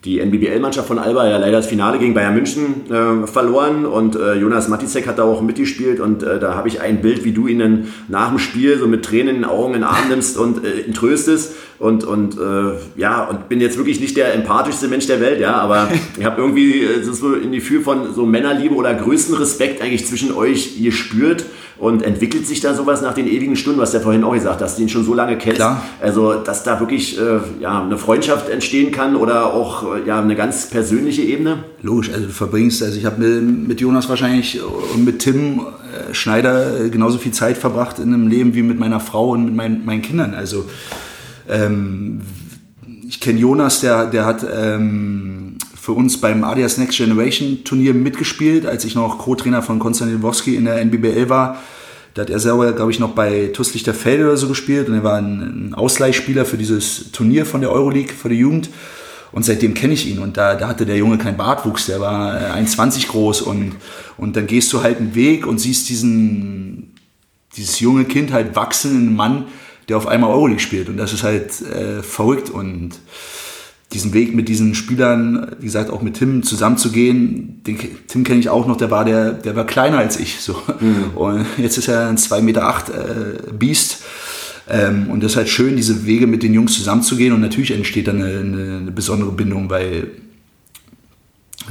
die 0.04 0.20
NBBL-Mannschaft 0.20 0.88
von 0.88 1.00
Alba 1.00 1.30
ja 1.30 1.38
leider 1.38 1.58
das 1.58 1.68
Finale 1.68 1.98
gegen 1.98 2.14
Bayern 2.14 2.34
München 2.34 2.92
äh, 2.92 3.26
verloren 3.26 3.86
und 3.86 4.18
äh, 4.18 4.34
Jonas 4.34 4.68
Matisek 4.68 5.08
hat 5.08 5.18
da 5.18 5.24
auch 5.24 5.42
mitgespielt 5.42 6.02
und 6.02 6.24
äh, 6.24 6.40
da 6.40 6.56
habe 6.56 6.68
ich 6.68 6.82
ein 6.82 7.02
Bild, 7.02 7.24
wie 7.24 7.32
du 7.32 7.48
ihn 7.48 7.60
dann 7.60 7.88
nach 8.10 8.28
dem 8.30 8.38
Spiel 8.38 8.78
so 8.78 8.88
mit 8.88 9.06
Tränen 9.06 9.36
in 9.36 9.42
den 9.44 9.46
Augen 9.46 9.76
in 9.76 9.82
den 9.82 9.84
Arm 9.86 10.10
nimmst 10.10 10.38
und 10.38 10.66
äh, 10.66 10.82
ihn 10.82 10.94
tröstest 10.94 11.54
und, 11.84 12.06
und 12.06 12.38
äh, 12.38 12.78
ja, 12.96 13.26
und 13.26 13.50
bin 13.50 13.60
jetzt 13.60 13.78
wirklich 13.78 14.00
nicht 14.00 14.16
der 14.16 14.34
empathischste 14.34 14.88
Mensch 14.88 15.06
der 15.06 15.20
Welt, 15.20 15.42
ja, 15.42 15.56
aber 15.56 15.90
ich 16.18 16.24
habe 16.24 16.42
irgendwie 16.42 16.82
äh, 16.82 17.04
so 17.04 17.34
ein 17.34 17.52
Gefühl 17.52 17.82
von 17.82 18.14
so 18.14 18.26
Männerliebe 18.26 18.74
oder 18.74 18.94
größten 18.94 19.36
Respekt 19.36 19.82
eigentlich 19.82 20.08
zwischen 20.08 20.34
euch 20.34 20.82
gespürt 20.82 21.44
und 21.78 22.02
entwickelt 22.02 22.48
sich 22.48 22.62
da 22.62 22.74
sowas 22.74 23.02
nach 23.02 23.14
den 23.14 23.28
ewigen 23.28 23.58
Stunden, 23.58 23.82
was 23.82 23.92
du 23.92 23.98
ja 23.98 24.04
vorhin 24.04 24.24
auch 24.24 24.34
gesagt 24.34 24.62
hast, 24.62 24.80
den 24.80 24.88
schon 24.88 25.04
so 25.04 25.14
lange 25.14 25.38
kennst. 25.38 25.58
Klar. 25.58 25.84
Also, 26.00 26.36
dass 26.36 26.64
da 26.64 26.80
wirklich 26.80 27.20
äh, 27.20 27.40
ja, 27.60 27.84
eine 27.84 27.98
Freundschaft 27.98 28.48
entstehen 28.48 28.94
kann 28.94 29.18
oder 29.18 29.54
auch 29.54 29.96
äh, 29.96 30.08
ja, 30.08 30.22
eine 30.22 30.38
ganz 30.38 30.70
persönliche 30.70 31.24
Ebene? 31.24 31.66
Logisch, 31.82 32.12
also 32.14 32.28
du 32.28 32.32
verbringst, 32.32 32.82
also 32.82 32.98
ich 32.98 33.04
habe 33.04 33.22
mit 33.22 33.82
Jonas 33.82 34.08
wahrscheinlich 34.08 34.62
und 34.94 35.04
mit 35.04 35.20
Tim 35.20 35.60
äh, 35.60 36.14
Schneider 36.14 36.88
genauso 36.90 37.18
viel 37.18 37.34
Zeit 37.34 37.58
verbracht 37.58 38.00
in 38.00 38.14
einem 38.14 38.30
Leben 38.30 38.56
wie 38.56 38.62
mit 38.62 38.80
meiner 38.80 39.02
Frau 39.02 39.32
und 39.32 39.44
mit 39.44 39.54
mein, 39.54 39.84
meinen 39.84 40.02
Kindern. 40.02 40.34
Also 40.34 40.64
ähm, 41.50 42.22
ich 43.08 43.20
kenne 43.20 43.40
Jonas, 43.40 43.82
der, 43.82 44.08
der 44.08 44.26
hat 44.26 44.46
ähm, 44.52 45.58
für 45.80 45.92
uns 45.92 46.20
beim 46.20 46.44
Adidas 46.44 46.78
Next 46.78 46.98
Generation 46.98 47.64
Turnier 47.64 47.94
mitgespielt, 47.94 48.66
als 48.66 48.86
ich 48.86 48.96
noch 48.96 49.18
Co-Trainer 49.18 49.62
von 49.62 49.80
Konstantin 49.80 50.22
Woski 50.22 50.56
in 50.56 50.66
der 50.66 50.80
NBBL 50.80 51.30
war. 51.30 51.62
Da 52.14 52.22
hat 52.22 52.30
er 52.30 52.40
selber, 52.40 52.72
glaube 52.74 52.92
ich, 52.92 53.00
noch 53.00 53.12
bei 53.12 53.50
TuS 53.54 53.74
Lichterfelde 53.74 54.26
oder 54.26 54.38
so 54.38 54.48
gespielt 54.48 54.88
und 54.88 54.96
er 54.96 55.04
war 55.04 55.18
ein, 55.18 55.70
ein 55.70 55.74
Ausleihspieler 55.74 56.46
für 56.46 56.58
dieses 56.58 57.12
Turnier 57.12 57.46
von 57.46 57.62
der 57.62 57.72
Euroleague, 57.72 58.14
für 58.14 58.30
die 58.30 58.36
Jugend. 58.36 58.70
Und 59.32 59.44
seitdem 59.44 59.74
kenne 59.74 59.94
ich 59.94 60.08
ihn 60.08 60.20
und 60.20 60.38
da, 60.38 60.54
da 60.54 60.68
hatte 60.68 60.86
der 60.86 60.96
Junge 60.96 61.18
keinen 61.18 61.38
Bartwuchs, 61.38 61.88
der 61.88 62.00
war 62.00 62.36
1,20 62.56 63.08
groß 63.08 63.42
und, 63.42 63.74
und 64.16 64.36
dann 64.36 64.46
gehst 64.46 64.72
du 64.72 64.84
halt 64.84 65.00
einen 65.00 65.16
Weg 65.16 65.48
und 65.48 65.58
siehst 65.58 65.90
diesen, 65.90 66.94
dieses 67.58 67.80
junge 67.80 68.06
Kind 68.06 68.32
halt 68.32 68.56
wachsen 68.56 68.92
in 68.92 68.98
einen 69.08 69.16
Mann, 69.16 69.46
der 69.90 69.98
auf 69.98 70.08
einmal 70.08 70.32
Euroleague 70.32 70.60
spielt 70.60 70.90
und 70.90 70.98
das 70.98 71.14
ist 71.14 71.24
halt 71.24 71.62
äh, 71.62 72.02
verrückt 72.02 72.50
und 72.50 73.00
diesen 73.94 74.14
Weg 74.14 74.34
mit 74.36 74.50
diesen 74.50 74.76
Spielern, 74.76 75.56
wie 75.60 75.66
gesagt, 75.66 75.90
auch 75.92 76.02
mit 76.02 76.16
Tim 76.16 76.44
zusammenzugehen. 76.44 77.62
Den, 77.64 77.78
Tim 78.08 78.24
kenne 78.24 78.40
ich 78.40 78.50
auch 78.50 78.66
noch, 78.66 78.76
der 78.76 78.92
war, 78.92 79.06
der, 79.06 79.34
der 79.34 79.56
war 79.56 79.66
kleiner 79.66 80.00
als 80.00 80.20
ich. 80.20 80.42
So. 80.42 80.56
Mhm. 80.80 81.12
Und 81.16 81.46
jetzt 81.58 81.78
ist 81.78 81.88
er 81.88 82.08
ein 82.08 82.18
2,8 82.18 82.42
Meter 82.42 82.68
acht, 82.68 82.90
äh, 82.90 83.54
Biest. 83.54 84.04
Ähm, 84.68 85.10
und 85.10 85.22
das 85.22 85.34
ist 85.34 85.38
halt 85.38 85.50
schön, 85.50 85.76
diese 85.76 86.06
Wege 86.06 86.26
mit 86.26 86.42
den 86.42 86.54
Jungs 86.54 86.74
zusammenzugehen. 86.74 87.34
Und 87.34 87.42
natürlich 87.42 87.72
entsteht 87.72 88.08
dann 88.08 88.22
eine, 88.22 88.40
eine, 88.40 88.78
eine 88.78 88.92
besondere 88.92 89.32
Bindung, 89.32 89.70
weil 89.70 90.12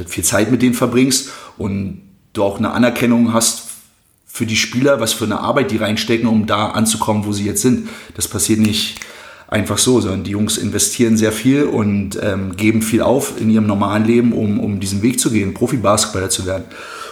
viel 0.06 0.24
Zeit 0.24 0.50
mit 0.50 0.62
denen 0.62 0.74
verbringst 0.74 1.30
und 1.58 2.02
du 2.32 2.42
auch 2.42 2.58
eine 2.58 2.70
Anerkennung 2.70 3.32
hast 3.34 3.61
für 4.32 4.46
die 4.46 4.56
Spieler, 4.56 4.98
was 4.98 5.12
für 5.12 5.26
eine 5.26 5.40
Arbeit 5.40 5.70
die 5.70 5.76
reinstecken, 5.76 6.26
um 6.26 6.46
da 6.46 6.68
anzukommen, 6.68 7.26
wo 7.26 7.32
sie 7.32 7.44
jetzt 7.44 7.60
sind. 7.60 7.90
Das 8.14 8.28
passiert 8.28 8.60
nicht 8.60 8.98
einfach 9.46 9.76
so, 9.76 10.00
sondern 10.00 10.24
die 10.24 10.30
Jungs 10.30 10.56
investieren 10.56 11.18
sehr 11.18 11.32
viel 11.32 11.64
und 11.64 12.18
ähm, 12.22 12.56
geben 12.56 12.80
viel 12.80 13.02
auf 13.02 13.38
in 13.38 13.50
ihrem 13.50 13.66
normalen 13.66 14.06
Leben, 14.06 14.32
um, 14.32 14.58
um 14.58 14.80
diesen 14.80 15.02
Weg 15.02 15.20
zu 15.20 15.30
gehen, 15.30 15.52
Profi-Basketballer 15.52 16.30
zu 16.30 16.46
werden 16.46 16.64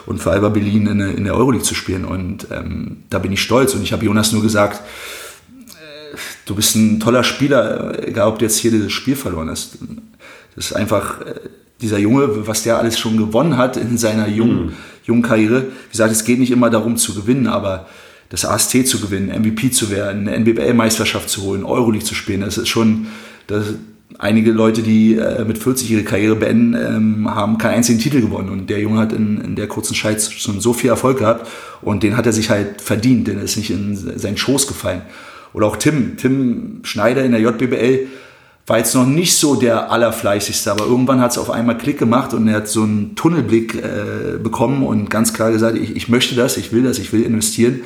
und 0.07 0.23
für 0.23 0.31
Alba 0.31 0.49
Berlin 0.49 0.87
in, 0.87 1.01
in 1.01 1.25
der 1.25 1.35
Euroleague 1.35 1.63
zu 1.63 1.75
spielen. 1.75 2.07
Und 2.07 2.47
ähm, 2.51 3.03
da 3.11 3.19
bin 3.19 3.33
ich 3.33 3.43
stolz. 3.43 3.75
Und 3.75 3.83
ich 3.83 3.93
habe 3.93 4.07
Jonas 4.07 4.33
nur 4.33 4.41
gesagt, 4.41 4.81
äh, 4.81 6.17
du 6.47 6.55
bist 6.55 6.75
ein 6.75 7.01
toller 7.01 7.23
Spieler, 7.23 8.03
egal 8.09 8.29
ob 8.29 8.39
du 8.39 8.47
jetzt 8.47 8.57
hier 8.57 8.71
dieses 8.71 8.93
Spiel 8.93 9.15
verloren 9.15 9.51
hast. 9.51 9.77
Das 10.57 10.71
ist 10.71 10.73
einfach 10.73 11.21
äh, 11.21 11.35
dieser 11.83 11.99
Junge, 11.99 12.47
was 12.47 12.63
der 12.63 12.79
alles 12.79 12.99
schon 12.99 13.19
gewonnen 13.19 13.59
hat 13.59 13.77
in 13.77 13.99
seiner 13.99 14.27
jungen, 14.27 14.67
mhm. 14.67 14.73
Jungen 15.05 15.23
Karriere. 15.23 15.63
Wie 15.63 15.91
gesagt, 15.91 16.13
es 16.13 16.25
geht 16.25 16.39
nicht 16.39 16.51
immer 16.51 16.71
darum 16.71 16.97
zu 16.97 17.15
gewinnen, 17.15 17.47
aber 17.47 17.87
das 18.29 18.45
AST 18.45 18.87
zu 18.87 19.01
gewinnen, 19.01 19.29
MVP 19.29 19.71
zu 19.71 19.91
werden, 19.91 20.29
eine 20.29 20.37
NBL-Meisterschaft 20.39 21.29
zu 21.29 21.43
holen, 21.43 21.65
Euroleague 21.65 22.05
zu 22.05 22.15
spielen, 22.15 22.43
das 22.43 22.59
ist 22.59 22.69
schon, 22.69 23.09
das, 23.49 23.75
einige 24.19 24.53
Leute, 24.53 24.83
die 24.83 25.17
äh, 25.17 25.45
mit 25.45 25.59
40 25.59 25.91
ihre 25.91 26.05
Karriere 26.05 26.37
beenden, 26.37 26.75
ähm, 26.75 27.35
haben 27.35 27.59
keinen 27.59 27.77
einzigen 27.77 27.99
Titel 27.99 28.21
gewonnen. 28.21 28.49
Und 28.49 28.71
der 28.71 28.81
Junge 28.81 29.01
hat 29.01 29.13
in, 29.13 29.41
in 29.41 29.57
der 29.57 29.67
kurzen 29.67 29.95
Zeit 29.95 30.23
schon 30.23 30.61
so 30.61 30.73
viel 30.73 30.91
Erfolg 30.91 31.19
gehabt 31.19 31.49
und 31.83 32.03
den 32.03 32.17
hat 32.17 32.27
er 32.27 32.33
sich 32.33 32.51
halt 32.51 32.81
verdient, 32.81 33.29
denn 33.29 33.39
er 33.39 33.45
ist 33.45 33.57
nicht 33.57 33.71
in 33.71 33.97
seinen 33.97 34.37
Schoß 34.37 34.67
gefallen. 34.67 35.03
Oder 35.53 35.67
auch 35.67 35.77
Tim, 35.77 36.17
Tim 36.17 36.81
Schneider 36.85 37.25
in 37.25 37.33
der 37.33 37.41
JBBL 37.41 38.07
war 38.71 38.79
jetzt 38.79 38.95
noch 38.95 39.05
nicht 39.05 39.37
so 39.37 39.57
der 39.57 39.91
allerfleißigste, 39.91 40.71
aber 40.71 40.85
irgendwann 40.85 41.21
hat 41.21 41.33
es 41.33 41.39
auf 41.39 41.51
einmal 41.51 41.77
Klick 41.77 41.99
gemacht 41.99 42.33
und 42.33 42.47
er 42.47 42.59
hat 42.59 42.69
so 42.69 42.85
einen 42.85 43.17
Tunnelblick 43.17 43.75
äh, 43.75 44.39
bekommen 44.41 44.87
und 44.87 45.11
ganz 45.11 45.35
klar 45.35 45.51
gesagt, 45.51 45.77
ich, 45.77 45.97
ich 45.97 46.09
möchte 46.09 46.37
das, 46.37 46.57
ich 46.57 46.71
will 46.71 46.85
das, 46.85 47.01
ich 47.01 47.13
will 47.13 47.25
investieren. 47.25 47.81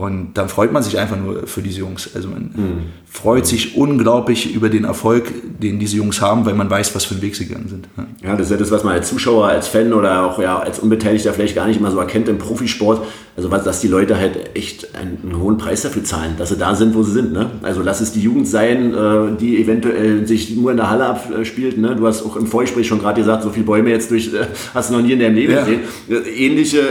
Und 0.00 0.30
dann 0.32 0.48
freut 0.48 0.72
man 0.72 0.82
sich 0.82 0.98
einfach 0.98 1.18
nur 1.18 1.46
für 1.46 1.60
diese 1.60 1.80
Jungs. 1.80 2.08
Also 2.14 2.30
man 2.30 2.44
mhm. 2.54 2.82
freut 3.04 3.46
sich 3.46 3.76
unglaublich 3.76 4.54
über 4.54 4.70
den 4.70 4.84
Erfolg, 4.84 5.30
den 5.60 5.78
diese 5.78 5.98
Jungs 5.98 6.22
haben, 6.22 6.46
weil 6.46 6.54
man 6.54 6.70
weiß, 6.70 6.94
was 6.94 7.04
für 7.04 7.12
einen 7.12 7.22
Weg 7.22 7.36
sie 7.36 7.46
gegangen 7.46 7.68
sind. 7.68 7.86
Ja, 8.24 8.34
das 8.34 8.46
ist 8.46 8.52
ja 8.52 8.56
das, 8.56 8.70
was 8.70 8.82
man 8.82 8.94
als 8.94 9.10
Zuschauer, 9.10 9.48
als 9.48 9.68
Fan 9.68 9.92
oder 9.92 10.24
auch 10.24 10.38
ja, 10.40 10.58
als 10.58 10.78
Unbeteiligter 10.78 11.34
vielleicht 11.34 11.54
gar 11.54 11.66
nicht 11.66 11.78
immer 11.78 11.90
so 11.90 11.98
erkennt 11.98 12.30
im 12.30 12.38
Profisport. 12.38 13.02
Also 13.36 13.50
was, 13.50 13.62
dass 13.64 13.80
die 13.80 13.88
Leute 13.88 14.18
halt 14.18 14.56
echt 14.56 14.94
einen, 14.94 15.18
einen, 15.22 15.40
hohen 15.40 15.56
Preis 15.56 15.82
dafür 15.82 16.02
zahlen, 16.02 16.34
dass 16.36 16.48
sie 16.48 16.56
da 16.56 16.74
sind, 16.74 16.94
wo 16.94 17.02
sie 17.02 17.12
sind. 17.12 17.32
Ne? 17.32 17.50
Also 17.62 17.80
lass 17.82 18.00
es 18.00 18.12
die 18.12 18.20
Jugend 18.20 18.48
sein, 18.48 18.92
äh, 18.92 19.36
die 19.38 19.62
eventuell 19.62 20.26
sich 20.26 20.56
nur 20.56 20.70
in 20.72 20.76
der 20.76 20.90
Halle 20.90 21.06
abspielt. 21.06 21.78
Ne? 21.78 21.94
Du 21.96 22.06
hast 22.06 22.22
auch 22.22 22.36
im 22.36 22.46
Vorgespräch 22.46 22.86
schon 22.86 22.98
gerade 22.98 23.20
gesagt, 23.20 23.42
so 23.42 23.50
viele 23.50 23.64
Bäume 23.64 23.90
jetzt 23.90 24.10
durch, 24.10 24.34
äh, 24.34 24.46
hast 24.74 24.90
du 24.90 24.94
noch 24.94 25.02
nie 25.02 25.12
in 25.12 25.20
deinem 25.20 25.36
Leben 25.36 25.52
ja. 25.52 25.60
gesehen. 25.60 25.80
Ähnliche 26.36 26.82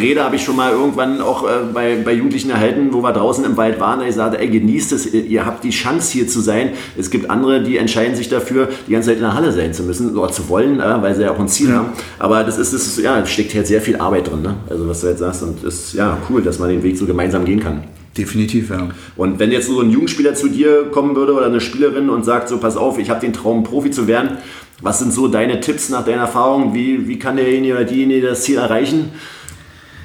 Rede 0.00 0.24
habe 0.24 0.36
ich 0.36 0.42
schon 0.42 0.56
mal 0.56 0.72
irgendwann 0.72 1.20
auch 1.20 1.44
äh, 1.44 1.48
bei, 1.72 1.96
bei 2.04 2.12
Jugendlichen 2.14 2.51
erhalten, 2.52 2.88
wo 2.92 3.02
wir 3.02 3.12
draußen 3.12 3.44
im 3.44 3.56
Wald 3.56 3.80
waren. 3.80 4.06
Ich 4.06 4.14
sagte, 4.14 4.38
ey, 4.38 4.48
genießt 4.48 4.92
es, 4.92 5.12
ihr 5.12 5.44
habt 5.44 5.64
die 5.64 5.70
Chance 5.70 6.12
hier 6.12 6.28
zu 6.28 6.40
sein. 6.40 6.70
Es 6.96 7.10
gibt 7.10 7.30
andere, 7.30 7.62
die 7.62 7.76
entscheiden 7.76 8.14
sich 8.14 8.28
dafür, 8.28 8.68
die 8.86 8.92
ganze 8.92 9.08
Zeit 9.08 9.16
in 9.16 9.22
der 9.22 9.34
Halle 9.34 9.52
sein 9.52 9.74
zu 9.74 9.82
müssen 9.82 10.16
oder 10.16 10.30
zu 10.30 10.48
wollen, 10.48 10.78
weil 10.78 11.14
sie 11.14 11.22
ja 11.22 11.32
auch 11.32 11.38
ein 11.38 11.48
Ziel 11.48 11.70
ja. 11.70 11.76
haben. 11.76 11.88
Aber 12.18 12.44
das 12.44 12.58
ist, 12.58 12.72
das 12.72 12.86
ist, 12.86 12.98
ja, 12.98 13.24
steckt 13.26 13.54
halt 13.54 13.66
sehr 13.66 13.80
viel 13.80 13.96
Arbeit 13.96 14.30
drin. 14.30 14.42
Ne? 14.42 14.54
Also 14.68 14.88
was 14.88 15.00
du 15.00 15.08
jetzt 15.08 15.18
sagst 15.18 15.42
und 15.42 15.64
ist 15.64 15.94
ja 15.94 16.18
cool, 16.30 16.42
dass 16.42 16.58
man 16.58 16.68
den 16.68 16.82
Weg 16.82 16.96
so 16.96 17.06
gemeinsam 17.06 17.44
gehen 17.44 17.60
kann. 17.60 17.84
Definitiv, 18.16 18.68
ja. 18.70 18.88
Und 19.16 19.38
wenn 19.38 19.50
jetzt 19.50 19.68
so 19.68 19.80
ein 19.80 19.90
Jugendspieler 19.90 20.34
zu 20.34 20.48
dir 20.48 20.90
kommen 20.90 21.16
würde 21.16 21.32
oder 21.32 21.46
eine 21.46 21.62
Spielerin 21.62 22.10
und 22.10 22.24
sagt 22.24 22.48
so, 22.48 22.58
pass 22.58 22.76
auf, 22.76 22.98
ich 22.98 23.08
habe 23.08 23.20
den 23.20 23.32
Traum, 23.32 23.64
Profi 23.64 23.90
zu 23.90 24.06
werden, 24.06 24.36
was 24.82 24.98
sind 24.98 25.12
so 25.12 25.28
deine 25.28 25.60
Tipps 25.60 25.88
nach 25.88 26.04
deiner 26.04 26.22
Erfahrung? 26.22 26.74
Wie, 26.74 27.08
wie 27.08 27.18
kann 27.18 27.36
derjenige 27.36 27.74
oder 27.74 27.84
diejenige 27.84 28.26
das 28.26 28.42
Ziel 28.42 28.58
erreichen? 28.58 29.12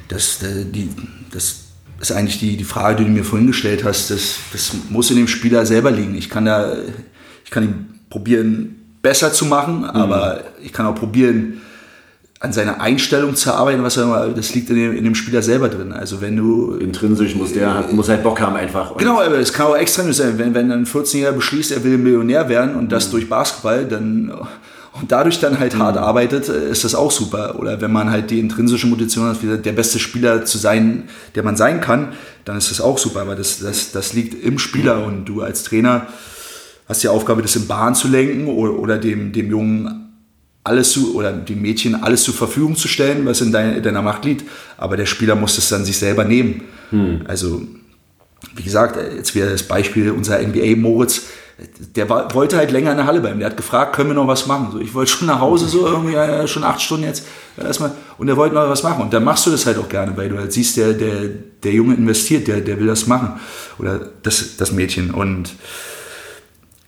Das, 0.07 0.41
äh, 0.43 0.65
die, 0.65 0.89
das 1.31 1.66
ist 1.99 2.11
eigentlich 2.11 2.39
die, 2.39 2.57
die 2.57 2.63
Frage, 2.63 2.97
die 2.97 3.05
du 3.05 3.09
mir 3.09 3.23
vorhin 3.23 3.47
gestellt 3.47 3.83
hast. 3.83 4.11
Das, 4.11 4.35
das 4.51 4.73
muss 4.89 5.09
in 5.09 5.17
dem 5.17 5.27
Spieler 5.27 5.65
selber 5.65 5.91
liegen. 5.91 6.15
Ich 6.15 6.29
kann, 6.29 6.45
da, 6.45 6.73
ich 7.43 7.51
kann 7.51 7.63
ihn 7.63 7.99
probieren, 8.09 8.75
besser 9.01 9.31
zu 9.33 9.45
machen, 9.45 9.79
mhm. 9.79 9.85
aber 9.85 10.41
ich 10.63 10.73
kann 10.73 10.85
auch 10.85 10.95
probieren, 10.95 11.61
an 12.39 12.53
seiner 12.53 12.79
Einstellung 12.79 13.35
zu 13.35 13.51
arbeiten, 13.51 13.81
was 13.81 13.97
immer, 13.97 14.27
das 14.27 14.53
liegt 14.53 14.69
in 14.69 14.75
dem, 14.75 14.95
in 14.95 15.03
dem, 15.03 15.15
Spieler 15.15 15.41
selber 15.41 15.69
drin. 15.69 15.91
Also 15.91 16.21
wenn 16.21 16.35
du 16.35 16.75
intrinsisch 16.75 17.33
muss 17.33 17.53
der 17.53 17.85
muss 17.91 18.09
halt 18.09 18.21
Bock 18.21 18.39
haben 18.39 18.55
einfach. 18.55 18.95
Genau, 18.97 19.19
aber 19.19 19.39
es 19.39 19.51
kann 19.51 19.67
auch 19.67 19.75
extrem 19.75 20.13
sein, 20.13 20.37
wenn 20.37 20.53
wenn 20.53 20.71
ein 20.71 20.85
14-Jähriger 20.85 21.31
beschließt, 21.31 21.71
er 21.71 21.83
will 21.83 21.97
Millionär 21.97 22.47
werden 22.47 22.75
und 22.75 22.91
das 22.91 23.07
mhm. 23.07 23.11
durch 23.11 23.29
Basketball, 23.29 23.85
dann 23.85 24.31
und 24.93 25.11
dadurch 25.11 25.39
dann 25.39 25.59
halt 25.59 25.75
mhm. 25.75 25.79
hart 25.79 25.97
arbeitet, 25.97 26.49
ist 26.49 26.83
das 26.83 26.95
auch 26.95 27.11
super. 27.11 27.59
Oder 27.59 27.81
wenn 27.81 27.91
man 27.91 28.09
halt 28.09 28.31
die 28.31 28.39
intrinsische 28.39 28.87
Motivation 28.87 29.27
hat, 29.27 29.65
der 29.65 29.71
beste 29.71 29.99
Spieler 29.99 30.45
zu 30.45 30.57
sein, 30.57 31.09
der 31.35 31.43
man 31.43 31.55
sein 31.55 31.81
kann, 31.81 32.13
dann 32.45 32.57
ist 32.57 32.71
das 32.71 32.81
auch 32.81 32.97
super. 32.97 33.21
Aber 33.21 33.35
das 33.35 33.59
das 33.59 33.91
das 33.91 34.13
liegt 34.13 34.43
im 34.43 34.59
Spieler 34.59 35.05
und 35.05 35.25
du 35.25 35.41
als 35.41 35.63
Trainer 35.63 36.07
hast 36.87 37.03
die 37.03 37.09
Aufgabe, 37.09 37.41
das 37.41 37.55
in 37.55 37.67
Bahn 37.67 37.95
zu 37.95 38.07
lenken 38.07 38.47
oder, 38.47 38.73
oder 38.79 38.97
dem 38.97 39.33
dem 39.33 39.49
Jungen 39.49 40.07
alles 40.67 40.91
zu, 40.91 41.15
oder 41.15 41.31
die 41.31 41.55
Mädchen 41.55 41.95
alles 41.95 42.23
zur 42.23 42.33
Verfügung 42.33 42.75
zu 42.75 42.87
stellen, 42.87 43.25
was 43.25 43.41
in 43.41 43.51
deiner, 43.51 43.79
deiner 43.79 44.01
Macht 44.01 44.25
liegt. 44.25 44.43
Aber 44.77 44.97
der 44.97 45.05
Spieler 45.05 45.35
muss 45.35 45.57
es 45.57 45.69
dann 45.69 45.85
sich 45.85 45.97
selber 45.97 46.25
nehmen. 46.25 46.63
Hm. 46.89 47.21
Also, 47.25 47.61
wie 48.55 48.63
gesagt, 48.63 48.97
jetzt 49.15 49.33
wäre 49.33 49.49
das 49.49 49.63
Beispiel 49.63 50.11
unser 50.11 50.39
NBA 50.39 50.75
Moritz, 50.75 51.23
der 51.95 52.07
war, 52.07 52.33
wollte 52.35 52.57
halt 52.57 52.71
länger 52.71 52.91
in 52.91 52.97
der 52.97 53.07
Halle 53.07 53.19
bleiben. 53.19 53.39
Der 53.39 53.49
hat 53.49 53.57
gefragt, 53.57 53.95
können 53.95 54.09
wir 54.09 54.13
noch 54.13 54.27
was 54.27 54.45
machen? 54.45 54.69
So, 54.71 54.79
ich 54.79 54.93
wollte 54.93 55.11
schon 55.11 55.27
nach 55.27 55.39
Hause, 55.39 55.67
so 55.67 55.87
irgendwie, 55.87 56.13
ja, 56.13 56.45
schon 56.47 56.63
acht 56.63 56.81
Stunden 56.81 57.05
jetzt 57.05 57.25
erstmal. 57.57 57.91
Und 58.19 58.27
er 58.27 58.37
wollte 58.37 58.53
noch 58.53 58.69
was 58.69 58.83
machen. 58.83 59.01
Und 59.01 59.13
dann 59.13 59.23
machst 59.23 59.45
du 59.47 59.49
das 59.49 59.65
halt 59.65 59.77
auch 59.79 59.89
gerne, 59.89 60.15
weil 60.15 60.29
du 60.29 60.37
halt 60.37 60.53
siehst, 60.53 60.77
der, 60.77 60.93
der, 60.93 61.29
der 61.63 61.71
Junge 61.71 61.95
investiert, 61.95 62.47
der, 62.47 62.61
der 62.61 62.79
will 62.79 62.85
das 62.85 63.07
machen. 63.07 63.39
Oder 63.79 63.99
das, 64.21 64.57
das 64.57 64.71
Mädchen. 64.71 65.11
Und 65.11 65.55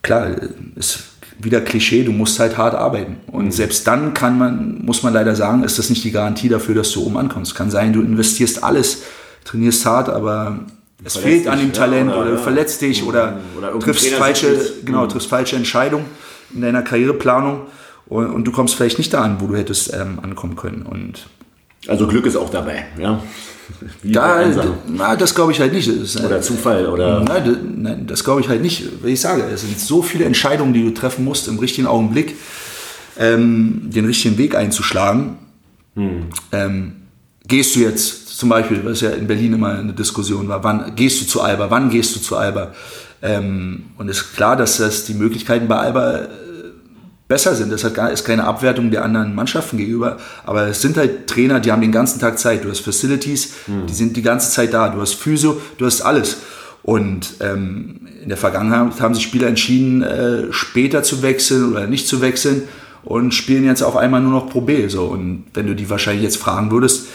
klar, 0.03 0.35
es 0.75 0.99
wieder 1.39 1.61
Klischee, 1.61 2.03
du 2.03 2.11
musst 2.11 2.39
halt 2.39 2.57
hart 2.57 2.75
arbeiten. 2.75 3.17
Und 3.31 3.45
mhm. 3.45 3.51
selbst 3.51 3.87
dann 3.87 4.13
kann 4.13 4.37
man, 4.37 4.85
muss 4.85 5.01
man 5.03 5.13
leider 5.13 5.35
sagen, 5.35 5.63
ist 5.63 5.79
das 5.79 5.89
nicht 5.89 6.03
die 6.03 6.11
Garantie 6.11 6.49
dafür, 6.49 6.75
dass 6.75 6.91
du 6.91 7.03
oben 7.05 7.17
ankommst. 7.17 7.55
Kann 7.55 7.71
sein, 7.71 7.93
du 7.93 8.01
investierst 8.01 8.63
alles, 8.63 9.03
trainierst 9.45 9.85
hart, 9.85 10.09
aber 10.09 10.59
es 11.03 11.17
fehlt 11.17 11.47
an 11.47 11.59
dem 11.59 11.71
Talent 11.71 12.11
oder, 12.11 12.21
oder, 12.21 12.31
du 12.31 12.37
verletzt 12.37 12.81
dich 12.81 13.03
oder, 13.03 13.39
oder 13.57 13.77
triffst, 13.79 14.07
falsche, 14.09 14.73
genau, 14.83 15.05
mhm. 15.05 15.09
triffst 15.09 15.29
falsche 15.29 15.55
Entscheidungen 15.55 16.05
in 16.53 16.61
deiner 16.61 16.81
Karriereplanung 16.81 17.61
und, 18.07 18.27
und, 18.27 18.43
du 18.45 18.51
kommst 18.51 18.75
vielleicht 18.75 18.97
nicht 18.97 19.13
da 19.13 19.21
an, 19.21 19.39
wo 19.39 19.47
du 19.47 19.55
hättest 19.55 19.93
ähm, 19.93 20.19
ankommen 20.21 20.55
können. 20.55 20.81
Und 20.81 21.27
also 21.87 22.07
Glück 22.07 22.25
ist 22.25 22.35
auch 22.35 22.49
dabei, 22.49 22.85
ja. 22.99 23.21
da, 24.03 24.43
na, 24.87 25.15
das 25.15 25.35
glaube 25.35 25.51
ich 25.51 25.59
halt 25.59 25.73
nicht. 25.73 25.87
Das, 25.87 26.17
oder 26.21 26.41
Zufall, 26.41 26.87
oder? 26.87 27.21
Nein, 27.21 27.75
nein 27.77 28.07
das 28.07 28.23
glaube 28.23 28.41
ich 28.41 28.49
halt 28.49 28.61
nicht. 28.61 29.03
Wie 29.03 29.11
ich 29.11 29.21
sage, 29.21 29.43
es 29.43 29.61
sind 29.61 29.79
so 29.79 30.01
viele 30.01 30.25
Entscheidungen, 30.25 30.73
die 30.73 30.83
du 30.83 30.91
treffen 30.91 31.23
musst 31.23 31.47
im 31.47 31.59
richtigen 31.59 31.87
Augenblick, 31.87 32.35
ähm, 33.17 33.81
den 33.83 34.05
richtigen 34.05 34.37
Weg 34.39 34.55
einzuschlagen. 34.55 35.37
Hm. 35.95 36.25
Ähm, 36.51 36.93
gehst 37.47 37.75
du 37.75 37.81
jetzt 37.81 38.28
zum 38.39 38.47
Beispiel, 38.47 38.79
was 38.85 39.01
ja 39.01 39.09
in 39.09 39.27
Berlin 39.27 39.51
immer 39.51 39.77
eine 39.77 39.91
Diskussion 39.91 40.47
war, 40.47 40.63
wann 40.63 40.95
gehst 40.95 41.19
du 41.19 41.25
zu 41.25 41.41
Alba, 41.41 41.69
wann 41.69 41.89
gehst 41.89 42.15
du 42.15 42.21
zu 42.21 42.37
Alba? 42.37 42.71
Ähm, 43.21 43.87
und 43.97 44.07
es 44.07 44.21
ist 44.21 44.33
klar, 44.37 44.55
dass 44.55 44.77
das 44.77 45.03
die 45.03 45.13
Möglichkeiten 45.13 45.67
bei 45.67 45.75
Alba 45.75 46.21
besser 47.27 47.53
sind. 47.53 47.69
Das 47.69 47.83
ist 47.83 48.23
keine 48.23 48.45
Abwertung 48.45 48.91
der 48.91 49.03
anderen 49.03 49.35
Mannschaften 49.35 49.75
gegenüber, 49.75 50.15
aber 50.45 50.67
es 50.67 50.81
sind 50.81 50.95
halt 50.95 51.27
Trainer, 51.27 51.59
die 51.59 51.69
haben 51.69 51.81
den 51.81 51.91
ganzen 51.91 52.21
Tag 52.21 52.39
Zeit. 52.39 52.63
Du 52.63 52.69
hast 52.69 52.79
Facilities, 52.79 53.55
mhm. 53.67 53.87
die 53.87 53.93
sind 53.93 54.15
die 54.15 54.21
ganze 54.21 54.49
Zeit 54.51 54.73
da. 54.73 54.87
Du 54.87 55.01
hast 55.01 55.15
Physio, 55.15 55.59
du 55.77 55.85
hast 55.85 55.99
alles. 55.99 56.37
Und 56.81 57.35
ähm, 57.41 58.07
in 58.23 58.29
der 58.29 58.37
Vergangenheit 58.37 59.01
haben 59.01 59.15
sich 59.15 59.23
Spieler 59.25 59.47
entschieden, 59.47 60.01
äh, 60.01 60.43
später 60.51 61.03
zu 61.03 61.21
wechseln 61.23 61.73
oder 61.73 61.87
nicht 61.87 62.07
zu 62.07 62.21
wechseln 62.21 62.69
und 63.03 63.33
spielen 63.33 63.65
jetzt 63.65 63.81
auf 63.81 63.97
einmal 63.97 64.21
nur 64.21 64.31
noch 64.31 64.49
Pro 64.49 64.61
B. 64.61 64.87
So. 64.87 65.07
Und 65.07 65.43
wenn 65.53 65.67
du 65.67 65.75
die 65.75 65.89
wahrscheinlich 65.89 66.23
jetzt 66.23 66.37
fragen 66.37 66.71
würdest, 66.71 67.07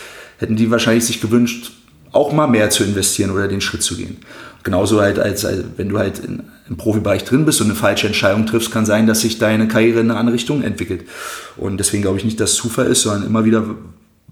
hätten 0.45 0.57
die 0.57 0.71
wahrscheinlich 0.71 1.05
sich 1.05 1.21
gewünscht, 1.21 1.73
auch 2.13 2.33
mal 2.33 2.47
mehr 2.47 2.71
zu 2.71 2.85
investieren 2.85 3.31
oder 3.31 3.49
den 3.49 3.61
Schritt 3.61 3.83
zu 3.83 3.97
gehen. 3.97 4.19
Genauso 4.63 5.01
halt, 5.01 5.19
als, 5.19 5.45
als 5.45 5.65
wenn 5.77 5.89
du 5.89 5.99
halt 5.99 6.21
in, 6.21 6.45
im 6.69 6.77
Profibereich 6.77 7.25
drin 7.25 7.45
bist 7.45 7.61
und 7.61 7.67
eine 7.67 7.75
falsche 7.75 8.07
Entscheidung 8.07 8.47
triffst, 8.47 8.71
kann 8.71 8.87
sein, 8.87 9.07
dass 9.07 9.23
sich 9.23 9.39
deine 9.39 9.69
Karriere 9.69 10.01
in 10.01 10.11
eine 10.11 10.19
andere 10.19 10.35
Richtung 10.35 10.63
entwickelt. 10.63 11.05
Und 11.57 11.79
deswegen 11.79 12.03
glaube 12.03 12.19
ich 12.19 12.25
nicht, 12.25 12.39
dass 12.39 12.53
es 12.53 12.57
Zufall 12.57 12.87
ist, 12.87 13.03
sondern 13.03 13.27
immer 13.27 13.45
wieder, 13.45 13.65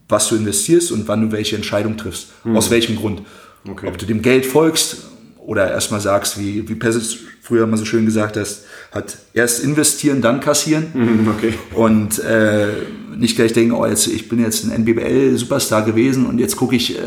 was 0.09 0.29
du 0.29 0.37
investierst 0.37 0.93
und 0.93 1.09
wann 1.09 1.23
du 1.23 1.33
welche 1.33 1.57
Entscheidung 1.57 1.97
triffst. 1.97 2.29
Mhm. 2.45 2.57
Aus 2.57 2.71
welchem 2.71 2.97
Grund. 2.97 3.23
Okay. 3.69 3.89
Ob 3.89 3.99
du 3.99 4.07
dem 4.07 4.23
Geld 4.23 4.47
folgst, 4.47 4.99
oder 5.47 5.71
erstmal 5.71 6.01
sagst, 6.01 6.39
wie, 6.39 6.69
wie 6.69 6.75
Pesic 6.75 7.19
früher 7.41 7.67
mal 7.67 7.77
so 7.77 7.85
schön 7.85 8.07
gesagt 8.07 8.37
hast, 8.37 8.65
hat 8.93 9.17
erst 9.33 9.65
investieren, 9.65 10.21
dann 10.21 10.41
kassieren. 10.41 10.87
Mhm, 10.93 11.29
okay. 11.29 11.55
Und 11.75 12.19
äh, 12.19 12.69
nicht 13.17 13.37
gleich 13.37 13.53
denken, 13.53 13.73
oh, 13.73 13.87
jetzt, 13.87 14.07
ich 14.07 14.29
bin 14.29 14.39
jetzt 14.41 14.65
ein 14.65 14.71
NBBL-Superstar 14.71 15.83
gewesen 15.83 16.27
und 16.27 16.39
jetzt 16.39 16.57
gucke 16.57 16.77
ich, 16.77 16.99
äh, 16.99 17.03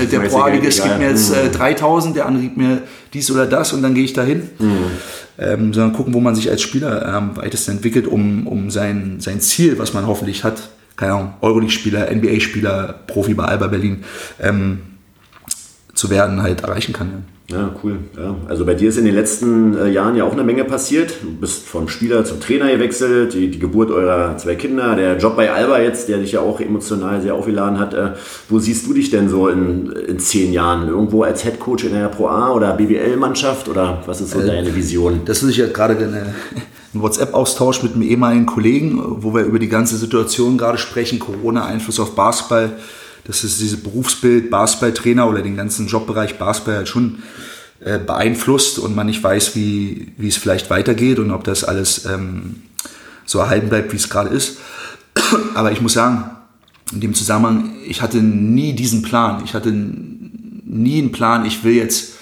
ich 0.00 0.08
der 0.08 0.20
Pro-Ligist 0.20 0.82
gibt 0.82 0.98
mir 0.98 1.10
jetzt 1.10 1.32
äh, 1.32 1.50
3000, 1.50 2.10
mhm. 2.10 2.14
der 2.16 2.26
andere 2.26 2.42
gibt 2.42 2.56
mir 2.56 2.82
dies 3.12 3.30
oder 3.30 3.46
das 3.46 3.72
und 3.72 3.82
dann 3.82 3.94
gehe 3.94 4.04
ich 4.04 4.12
dahin. 4.12 4.50
Mhm. 4.58 4.76
Ähm, 5.36 5.72
sondern 5.72 5.92
gucken, 5.94 6.14
wo 6.14 6.20
man 6.20 6.36
sich 6.36 6.48
als 6.48 6.62
Spieler 6.62 7.06
am 7.12 7.30
ähm, 7.30 7.36
weitesten 7.36 7.72
entwickelt, 7.72 8.06
um, 8.06 8.46
um 8.46 8.70
sein, 8.70 9.16
sein 9.18 9.40
Ziel, 9.40 9.78
was 9.78 9.92
man 9.92 10.06
hoffentlich 10.06 10.44
hat, 10.44 10.68
keine 10.94 11.14
Ahnung, 11.14 11.34
Euroleague-Spieler, 11.40 12.08
NBA-Spieler, 12.14 13.00
Profi 13.08 13.34
bei 13.34 13.44
Alba 13.44 13.66
Berlin, 13.66 14.04
ähm, 14.40 14.78
zu 15.92 16.10
werden, 16.10 16.40
halt 16.42 16.62
erreichen 16.62 16.92
kann. 16.92 17.08
Ja. 17.08 17.33
Ja, 17.50 17.74
cool. 17.82 17.98
Ja. 18.16 18.36
Also 18.48 18.64
bei 18.64 18.72
dir 18.72 18.88
ist 18.88 18.96
in 18.96 19.04
den 19.04 19.14
letzten 19.14 19.76
äh, 19.76 19.90
Jahren 19.90 20.16
ja 20.16 20.24
auch 20.24 20.32
eine 20.32 20.44
Menge 20.44 20.64
passiert. 20.64 21.16
Du 21.22 21.30
bist 21.30 21.66
vom 21.66 21.88
Spieler 21.88 22.24
zum 22.24 22.40
Trainer 22.40 22.70
gewechselt, 22.70 23.34
die, 23.34 23.50
die, 23.50 23.58
Geburt 23.58 23.90
eurer 23.90 24.38
zwei 24.38 24.54
Kinder, 24.54 24.96
der 24.96 25.18
Job 25.18 25.36
bei 25.36 25.52
Alba 25.52 25.78
jetzt, 25.80 26.08
der 26.08 26.18
dich 26.18 26.32
ja 26.32 26.40
auch 26.40 26.58
emotional 26.58 27.20
sehr 27.20 27.34
aufgeladen 27.34 27.78
hat. 27.78 27.92
Äh, 27.92 28.12
wo 28.48 28.58
siehst 28.58 28.86
du 28.86 28.94
dich 28.94 29.10
denn 29.10 29.28
so 29.28 29.48
in, 29.48 29.92
in 29.92 30.18
zehn 30.18 30.54
Jahren? 30.54 30.88
Irgendwo 30.88 31.22
als 31.22 31.44
Headcoach 31.44 31.84
in 31.84 31.92
der 31.92 32.08
Pro 32.08 32.28
A 32.28 32.50
oder 32.50 32.72
BBL-Mannschaft 32.72 33.68
oder 33.68 34.02
was 34.06 34.22
ist 34.22 34.30
so 34.30 34.40
äh, 34.40 34.46
deine 34.46 34.74
Vision? 34.74 35.20
Das 35.26 35.42
ist 35.42 35.54
ja 35.54 35.66
gerade 35.66 35.98
eine, 35.98 36.34
ein 36.94 37.02
WhatsApp-Austausch 37.02 37.82
mit 37.82 37.92
einem 37.92 38.02
ehemaligen 38.02 38.46
Kollegen, 38.46 39.02
wo 39.22 39.34
wir 39.34 39.42
über 39.42 39.58
die 39.58 39.68
ganze 39.68 39.98
Situation 39.98 40.56
gerade 40.56 40.78
sprechen, 40.78 41.18
Corona-Einfluss 41.18 42.00
auf 42.00 42.14
Basketball 42.14 42.72
dass 43.26 43.44
es 43.44 43.58
dieses 43.58 43.82
Berufsbild 43.82 44.50
Basketballtrainer 44.50 45.28
oder 45.28 45.42
den 45.42 45.56
ganzen 45.56 45.86
Jobbereich 45.86 46.38
Basketball 46.38 46.76
halt 46.76 46.88
schon 46.88 47.22
äh, 47.80 47.98
beeinflusst 47.98 48.78
und 48.78 48.94
man 48.94 49.06
nicht 49.06 49.22
weiß, 49.22 49.54
wie, 49.56 50.12
wie 50.16 50.28
es 50.28 50.36
vielleicht 50.36 50.70
weitergeht 50.70 51.18
und 51.18 51.30
ob 51.30 51.44
das 51.44 51.64
alles 51.64 52.04
ähm, 52.04 52.62
so 53.24 53.38
erhalten 53.38 53.68
bleibt, 53.68 53.92
wie 53.92 53.96
es 53.96 54.08
gerade 54.08 54.30
ist. 54.30 54.58
Aber 55.54 55.72
ich 55.72 55.80
muss 55.80 55.94
sagen, 55.94 56.30
in 56.92 57.00
dem 57.00 57.14
Zusammenhang, 57.14 57.76
ich 57.86 58.02
hatte 58.02 58.18
nie 58.18 58.74
diesen 58.74 59.02
Plan. 59.02 59.42
Ich 59.44 59.54
hatte 59.54 59.72
nie 59.72 60.98
einen 60.98 61.12
Plan, 61.12 61.44
ich 61.44 61.64
will 61.64 61.74
jetzt 61.74 62.12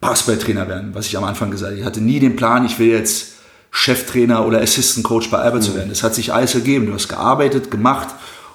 Basketballtrainer 0.00 0.68
werden, 0.68 0.94
was 0.94 1.06
ich 1.06 1.16
am 1.16 1.24
Anfang 1.24 1.50
gesagt 1.50 1.72
habe. 1.72 1.80
Ich 1.80 1.86
hatte 1.86 2.00
nie 2.00 2.20
den 2.20 2.36
Plan, 2.36 2.64
ich 2.64 2.78
will 2.78 2.88
jetzt 2.88 3.32
Cheftrainer 3.70 4.46
oder 4.46 4.60
Assistant 4.60 5.04
Coach 5.04 5.30
bei 5.30 5.38
Albert 5.38 5.62
mhm. 5.62 5.66
zu 5.66 5.74
werden. 5.74 5.88
Das 5.88 6.02
hat 6.02 6.14
sich 6.14 6.32
alles 6.32 6.54
ergeben. 6.54 6.86
Du 6.86 6.94
hast 6.94 7.08
gearbeitet, 7.08 7.70
gemacht 7.70 8.08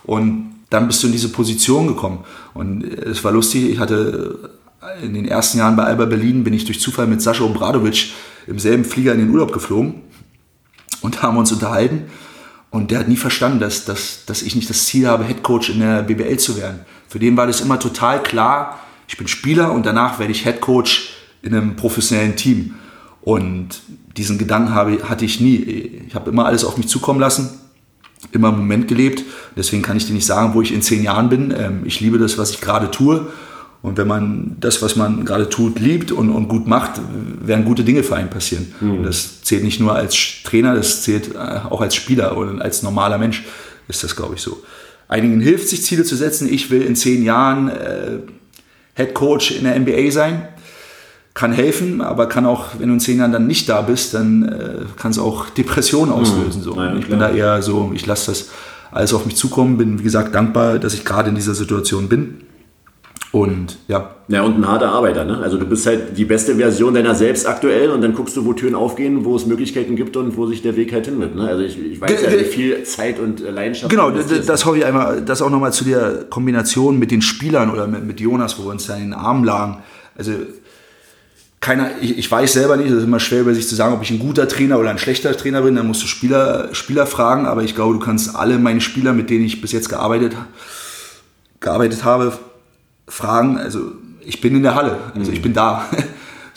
und 0.03 0.54
dann 0.75 0.87
bist 0.87 1.01
du 1.01 1.07
in 1.07 1.13
diese 1.13 1.29
Position 1.29 1.87
gekommen. 1.87 2.25
Und 2.53 2.83
es 2.83 3.23
war 3.23 3.31
lustig, 3.31 3.69
ich 3.69 3.79
hatte 3.79 4.51
in 5.01 5.13
den 5.13 5.25
ersten 5.25 5.57
Jahren 5.57 5.77
bei 5.77 5.85
Alba 5.85 6.03
Berlin, 6.03 6.43
bin 6.43 6.53
ich 6.53 6.65
durch 6.65 6.81
Zufall 6.81 7.07
mit 7.07 7.21
Sascha 7.21 7.45
Obradovic 7.45 8.11
im 8.45 8.59
selben 8.59 8.83
Flieger 8.83 9.13
in 9.13 9.19
den 9.19 9.29
Urlaub 9.29 9.53
geflogen 9.53 10.01
und 11.01 11.21
haben 11.21 11.37
uns 11.37 11.53
unterhalten. 11.53 12.03
Und 12.71 12.91
der 12.91 12.99
hat 12.99 13.07
nie 13.07 13.15
verstanden, 13.15 13.59
dass, 13.59 13.85
dass, 13.85 14.25
dass 14.25 14.41
ich 14.41 14.53
nicht 14.53 14.69
das 14.69 14.85
Ziel 14.85 15.07
habe, 15.07 15.23
Headcoach 15.23 15.69
in 15.69 15.79
der 15.79 16.03
BBL 16.03 16.37
zu 16.37 16.57
werden. 16.57 16.81
Für 17.07 17.19
den 17.19 17.37
war 17.37 17.47
das 17.47 17.61
immer 17.61 17.79
total 17.79 18.21
klar, 18.21 18.79
ich 19.07 19.15
bin 19.15 19.29
Spieler 19.29 19.71
und 19.71 19.85
danach 19.85 20.19
werde 20.19 20.33
ich 20.33 20.43
Headcoach 20.43 21.13
in 21.41 21.55
einem 21.55 21.77
professionellen 21.77 22.35
Team. 22.35 22.75
Und 23.21 23.81
diesen 24.17 24.37
Gedanken 24.37 24.73
habe, 24.73 24.99
hatte 25.07 25.23
ich 25.23 25.39
nie. 25.39 25.55
Ich 26.07 26.15
habe 26.15 26.29
immer 26.29 26.45
alles 26.45 26.65
auf 26.65 26.75
mich 26.75 26.89
zukommen 26.89 27.19
lassen 27.19 27.61
immer 28.31 28.49
im 28.49 28.57
Moment 28.57 28.87
gelebt. 28.87 29.23
Deswegen 29.55 29.81
kann 29.81 29.97
ich 29.97 30.07
dir 30.07 30.13
nicht 30.13 30.25
sagen, 30.25 30.53
wo 30.53 30.61
ich 30.61 30.73
in 30.73 30.81
zehn 30.81 31.03
Jahren 31.03 31.29
bin. 31.29 31.53
Ähm, 31.57 31.81
ich 31.85 31.99
liebe 31.99 32.17
das, 32.17 32.37
was 32.37 32.51
ich 32.51 32.61
gerade 32.61 32.91
tue. 32.91 33.27
Und 33.81 33.97
wenn 33.97 34.07
man 34.07 34.55
das, 34.59 34.81
was 34.81 34.95
man 34.95 35.25
gerade 35.25 35.47
tut, 35.47 35.79
liebt 35.79 36.11
und, 36.11 36.31
und 36.31 36.47
gut 36.47 36.65
macht, 36.65 36.99
werden 37.39 37.65
gute 37.65 37.83
Dinge 37.83 38.01
für 38.01 38.15
einen 38.15 38.31
passieren. 38.31 38.73
Mhm. 38.81 39.03
das 39.03 39.43
zählt 39.43 39.63
nicht 39.63 39.79
nur 39.79 39.93
als 39.93 40.15
Trainer, 40.43 40.73
das 40.73 41.03
zählt 41.03 41.35
äh, 41.35 41.37
auch 41.37 41.81
als 41.81 41.93
Spieler 41.93 42.35
oder 42.35 42.59
als 42.63 42.81
normaler 42.81 43.19
Mensch 43.19 43.43
ist 43.87 44.03
das, 44.03 44.15
glaube 44.15 44.35
ich, 44.35 44.41
so. 44.41 44.63
Einigen 45.07 45.39
hilft 45.39 45.69
sich 45.69 45.83
Ziele 45.83 46.03
zu 46.03 46.15
setzen. 46.15 46.51
Ich 46.51 46.71
will 46.71 46.81
in 46.81 46.95
zehn 46.95 47.21
Jahren 47.21 47.67
äh, 47.67 48.17
Head 48.95 49.13
Coach 49.13 49.51
in 49.51 49.65
der 49.65 49.79
NBA 49.79 50.09
sein 50.09 50.47
kann 51.35 51.51
helfen, 51.51 52.01
aber 52.01 52.27
kann 52.27 52.45
auch, 52.45 52.67
wenn 52.79 52.87
du 52.87 52.93
in 52.93 52.99
zehn 52.99 53.19
Jahren 53.19 53.33
dann 53.33 53.45
nicht 53.45 53.67
da 53.69 53.81
bist, 53.81 54.13
dann 54.13 54.47
äh, 54.47 54.85
kann 54.97 55.11
es 55.11 55.19
auch 55.19 55.49
Depressionen 55.49 56.13
hm. 56.15 56.21
auslösen. 56.21 56.61
So. 56.63 56.75
Ja, 56.75 56.95
ich 56.95 57.07
bin 57.07 57.19
da 57.19 57.29
eher 57.29 57.61
so, 57.61 57.91
ich 57.93 58.05
lasse 58.07 58.31
das 58.31 58.49
alles 58.91 59.13
auf 59.13 59.25
mich 59.25 59.35
zukommen, 59.35 59.77
bin 59.77 59.99
wie 59.99 60.03
gesagt 60.03 60.33
dankbar, 60.33 60.79
dass 60.79 60.93
ich 60.93 61.03
gerade 61.03 61.29
in 61.29 61.35
dieser 61.35 61.53
Situation 61.53 62.07
bin. 62.07 62.37
Und 63.33 63.79
ja. 63.89 64.11
Ja, 64.29 64.43
und 64.43 64.57
ein 64.57 64.65
harter 64.65 64.93
Arbeiter, 64.93 65.25
ne? 65.25 65.39
Also 65.39 65.57
du 65.57 65.65
bist 65.65 65.85
halt 65.85 66.17
die 66.17 66.23
beste 66.23 66.55
Version 66.55 66.93
deiner 66.93 67.13
selbst 67.15 67.45
aktuell 67.45 67.89
und 67.89 67.99
dann 67.99 68.15
guckst 68.15 68.37
du, 68.37 68.45
wo 68.45 68.53
Türen 68.53 68.75
aufgehen, 68.75 69.25
wo 69.25 69.35
es 69.35 69.45
Möglichkeiten 69.45 69.97
gibt 69.97 70.15
und 70.15 70.37
wo 70.37 70.47
sich 70.47 70.61
der 70.61 70.77
Weg 70.77 70.93
halt 70.93 71.07
hin 71.07 71.19
wird. 71.19 71.35
Ne? 71.35 71.45
Also 71.45 71.63
ich, 71.63 71.77
ich 71.77 71.99
weiß 71.99 72.21
ja, 72.21 72.31
wie 72.31 72.45
viel 72.45 72.83
Zeit 72.83 73.19
und 73.19 73.41
äh, 73.41 73.51
Leidenschaft. 73.51 73.89
Genau, 73.91 74.09
das, 74.09 74.45
das 74.45 74.65
hoffe 74.65 74.77
ich 74.77 74.85
einmal, 74.85 75.21
das 75.21 75.41
auch 75.41 75.49
nochmal 75.49 75.73
zu 75.73 75.83
der 75.83 76.23
Kombination 76.29 76.97
mit 76.97 77.11
den 77.11 77.21
Spielern 77.21 77.69
oder 77.71 77.87
mit, 77.87 78.05
mit 78.05 78.21
Jonas, 78.21 78.57
wo 78.57 78.63
wir 78.63 78.71
uns 78.71 78.87
da 78.87 78.95
in 78.95 79.01
den 79.01 79.13
Armen 79.13 79.43
lagen. 79.43 79.79
Also 80.17 80.31
keiner, 81.59 81.91
ich, 82.01 82.17
ich, 82.17 82.29
weiß 82.29 82.53
selber 82.53 82.77
nicht, 82.77 82.89
es 82.89 82.97
ist 82.97 83.03
immer 83.03 83.19
schwer 83.19 83.41
über 83.41 83.53
sich 83.53 83.67
zu 83.67 83.75
sagen, 83.75 83.95
ob 83.95 84.01
ich 84.01 84.11
ein 84.11 84.19
guter 84.19 84.47
Trainer 84.47 84.79
oder 84.79 84.89
ein 84.89 84.99
schlechter 84.99 85.35
Trainer 85.35 85.61
bin. 85.61 85.75
Dann 85.75 85.87
musst 85.87 86.03
du 86.03 86.07
Spieler, 86.07 86.69
Spieler 86.73 87.07
fragen, 87.07 87.45
aber 87.45 87.63
ich 87.63 87.75
glaube, 87.75 87.93
du 87.93 87.99
kannst 87.99 88.35
alle 88.35 88.59
meine 88.59 88.81
Spieler, 88.81 89.13
mit 89.13 89.29
denen 89.29 89.45
ich 89.45 89.61
bis 89.61 89.71
jetzt 89.71 89.89
gearbeitet, 89.89 90.35
gearbeitet 91.59 92.03
habe, 92.03 92.37
fragen. 93.07 93.57
Also 93.57 93.93
ich 94.21 94.41
bin 94.41 94.55
in 94.55 94.63
der 94.63 94.75
Halle, 94.75 94.97
also 95.15 95.31
ich 95.31 95.41
bin 95.41 95.53
da. 95.53 95.85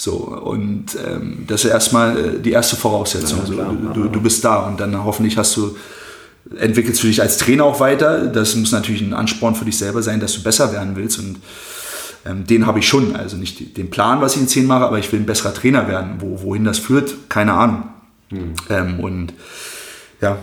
So, 0.01 0.13
und 0.13 0.97
ähm, 1.05 1.43
das 1.49 1.65
ist 1.65 1.73
erstmal 1.73 2.17
äh, 2.17 2.39
die 2.39 2.53
erste 2.53 2.77
Voraussetzung. 2.77 3.39
Ja, 3.39 3.65
also, 3.65 3.75
du, 3.93 4.05
du, 4.05 4.21
bist 4.21 4.45
da 4.45 4.59
und 4.59 4.79
dann 4.79 5.05
hoffentlich 5.05 5.37
hast 5.37 5.57
du, 5.57 5.77
entwickelst 6.57 7.03
du 7.03 7.09
dich 7.09 7.21
als 7.21 7.37
Trainer 7.37 7.65
auch 7.65 7.81
weiter. 7.81 8.29
Das 8.29 8.55
muss 8.55 8.71
natürlich 8.71 9.03
ein 9.03 9.13
Ansporn 9.13 9.57
für 9.57 9.65
dich 9.65 9.77
selber 9.77 10.01
sein, 10.01 10.21
dass 10.21 10.35
du 10.35 10.43
besser 10.45 10.73
werden 10.73 10.95
willst. 10.95 11.19
Und 11.19 11.39
ähm, 12.27 12.47
den 12.47 12.67
habe 12.67 12.79
ich 12.79 12.89
schon. 12.89 13.17
Also 13.17 13.37
nicht 13.37 13.77
den 13.77 13.91
Plan, 13.91 14.21
was 14.21 14.35
ich 14.35 14.43
in 14.43 14.49
10 14.49 14.67
mache, 14.67 14.85
aber 14.85 14.99
ich 14.99 15.13
will 15.13 15.21
ein 15.21 15.27
besserer 15.27 15.55
Trainer 15.55 15.89
werden. 15.89 16.17
Wo, 16.19 16.43
wohin 16.43 16.65
das 16.65 16.79
führt, 16.79 17.29
keine 17.29 17.53
Ahnung. 17.55 17.85
Hm. 18.31 18.53
Ähm, 18.71 19.01
und 19.01 19.33
ja. 20.21 20.39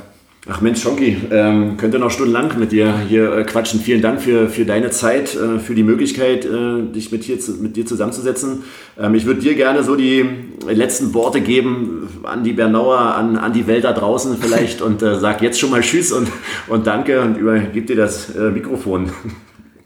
Ach 0.47 0.61
Mensch, 0.61 0.83
Schonki, 0.83 1.17
ähm, 1.31 1.75
könnte 1.77 1.97
noch 1.97 2.11
stundenlang 2.11 2.59
mit 2.59 2.71
dir 2.71 2.99
hier 3.09 3.35
äh, 3.35 3.43
quatschen. 3.45 3.79
Vielen 3.79 4.03
Dank 4.03 4.21
für, 4.21 4.47
für 4.47 4.63
deine 4.63 4.91
Zeit, 4.91 5.35
äh, 5.35 5.57
für 5.57 5.73
die 5.73 5.81
Möglichkeit, 5.81 6.45
äh, 6.45 6.83
dich 6.93 7.11
mit, 7.11 7.23
hier 7.23 7.39
zu, 7.39 7.53
mit 7.53 7.75
dir 7.75 7.87
zusammenzusetzen. 7.87 8.63
Ähm, 8.99 9.15
ich 9.15 9.25
würde 9.25 9.41
dir 9.41 9.55
gerne 9.55 9.83
so 9.83 9.95
die 9.95 10.23
letzten 10.67 11.15
Worte 11.15 11.41
geben 11.41 12.07
an 12.21 12.43
die 12.43 12.53
Bernauer, 12.53 12.99
an, 12.99 13.37
an 13.37 13.53
die 13.53 13.65
Welt 13.65 13.85
da 13.85 13.93
draußen 13.93 14.37
vielleicht 14.39 14.81
und 14.83 15.01
äh, 15.01 15.19
sag 15.19 15.41
jetzt 15.41 15.59
schon 15.59 15.71
mal 15.71 15.81
Tschüss 15.81 16.11
und, 16.11 16.27
und 16.67 16.85
danke 16.85 17.21
und 17.21 17.37
übergib 17.37 17.87
dir 17.87 17.95
das 17.95 18.35
äh, 18.35 18.51
Mikrofon. 18.51 19.09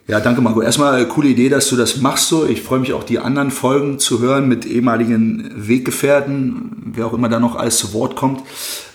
Ja, 0.10 0.20
danke 0.20 0.42
Marco. 0.42 0.64
Erstmal 0.64 1.08
coole 1.08 1.28
Idee, 1.28 1.50
dass 1.50 1.70
du 1.70 1.76
das 1.76 1.98
machst 1.98 2.30
so. 2.30 2.48
Ich 2.48 2.64
freue 2.64 2.80
mich 2.80 2.94
auch, 2.94 3.04
die 3.04 3.20
anderen 3.20 3.52
Folgen 3.52 4.00
zu 4.00 4.20
hören 4.22 4.48
mit 4.48 4.66
ehemaligen 4.66 5.52
Weggefährten, 5.56 6.94
wer 6.96 7.06
auch 7.06 7.14
immer 7.14 7.30
da 7.30 7.40
noch 7.40 7.56
alles 7.56 7.78
zu 7.78 7.94
Wort 7.94 8.16
kommt. 8.16 8.42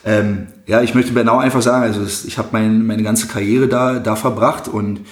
Ähm, 0.05 0.49
ja, 0.67 0.83
ich 0.83 0.97
möchte 0.97 1.13
Bernau 1.13 1.39
einfach 1.39 1.63
sagen, 1.63 1.85
also 1.85 2.01
ich 2.27 2.37
habe 2.37 2.49
mein, 2.51 2.85
meine 2.85 3.05
ganze 3.05 3.29
Karriere 3.29 3.69
da, 3.69 4.01
da 4.01 4.17
verbracht 4.17 4.67
und 4.67 5.03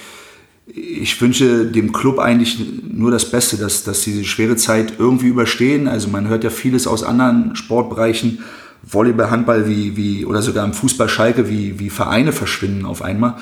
ich 0.66 1.20
wünsche 1.20 1.66
dem 1.66 1.92
Club 1.92 2.18
eigentlich 2.18 2.58
nur 2.92 3.12
das 3.12 3.30
Beste, 3.30 3.56
dass, 3.56 3.84
dass 3.84 4.00
diese 4.00 4.24
schwere 4.24 4.56
Zeit 4.56 4.94
irgendwie 4.98 5.28
überstehen. 5.28 5.86
Also 5.86 6.08
man 6.08 6.26
hört 6.26 6.42
ja 6.42 6.50
vieles 6.50 6.88
aus 6.88 7.04
anderen 7.04 7.54
Sportbereichen, 7.54 8.40
Volleyball, 8.82 9.30
Handball 9.30 9.68
wie, 9.68 9.96
wie, 9.96 10.26
oder 10.26 10.42
sogar 10.42 10.64
im 10.64 10.72
Fußball 10.72 11.08
Schalke, 11.08 11.48
wie, 11.48 11.78
wie 11.78 11.90
Vereine 11.90 12.32
verschwinden 12.32 12.86
auf 12.86 13.02
einmal. 13.02 13.36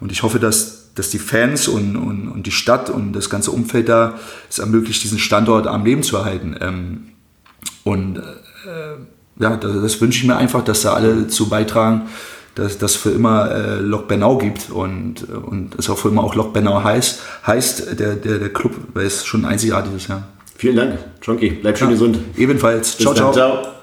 Und 0.00 0.12
ich 0.12 0.22
hoffe, 0.22 0.38
dass 0.38 0.75
dass 0.96 1.10
die 1.10 1.18
Fans 1.18 1.68
und, 1.68 1.94
und, 1.94 2.28
und 2.28 2.46
die 2.46 2.50
Stadt 2.50 2.90
und 2.90 3.12
das 3.12 3.30
ganze 3.30 3.52
Umfeld 3.52 3.88
da 3.88 4.18
es 4.50 4.58
ermöglicht, 4.58 5.04
diesen 5.04 5.18
Standort 5.18 5.66
am 5.66 5.84
Leben 5.84 6.02
zu 6.02 6.16
erhalten. 6.16 6.56
Ähm, 6.60 7.06
und 7.84 8.16
äh, 8.16 9.42
ja, 9.42 9.56
das, 9.56 9.82
das, 9.82 10.00
wünsche 10.00 10.18
ich 10.18 10.26
mir 10.26 10.36
einfach, 10.36 10.64
dass 10.64 10.82
da 10.82 10.94
alle 10.94 11.28
zu 11.28 11.48
beitragen, 11.48 12.08
dass 12.54 12.78
das 12.78 12.96
für 12.96 13.10
immer 13.10 13.50
äh, 13.50 13.80
Lok 13.80 14.08
Bernau 14.08 14.38
gibt 14.38 14.70
und, 14.70 15.28
und 15.28 15.74
es 15.78 15.90
auch 15.90 15.98
für 15.98 16.08
immer 16.08 16.24
auch 16.24 16.34
Lok 16.34 16.54
Bernau 16.54 16.82
heißt, 16.82 17.20
heißt 17.46 18.00
der, 18.00 18.16
der, 18.16 18.38
der 18.38 18.52
Club, 18.52 18.74
weil 18.94 19.06
es 19.06 19.24
schon 19.24 19.44
einzigartig 19.44 19.94
ist. 19.94 20.08
Ja. 20.08 20.22
Vielen 20.56 20.76
Dank, 20.76 20.98
Chonky. 21.24 21.50
Bleib 21.50 21.76
schön 21.76 21.88
ja, 21.88 21.92
gesund. 21.92 22.18
Ebenfalls. 22.36 22.96
Bis 22.96 23.04
ciao, 23.04 23.12
dann. 23.12 23.32
ciao. 23.34 23.62
ciao. 23.62 23.75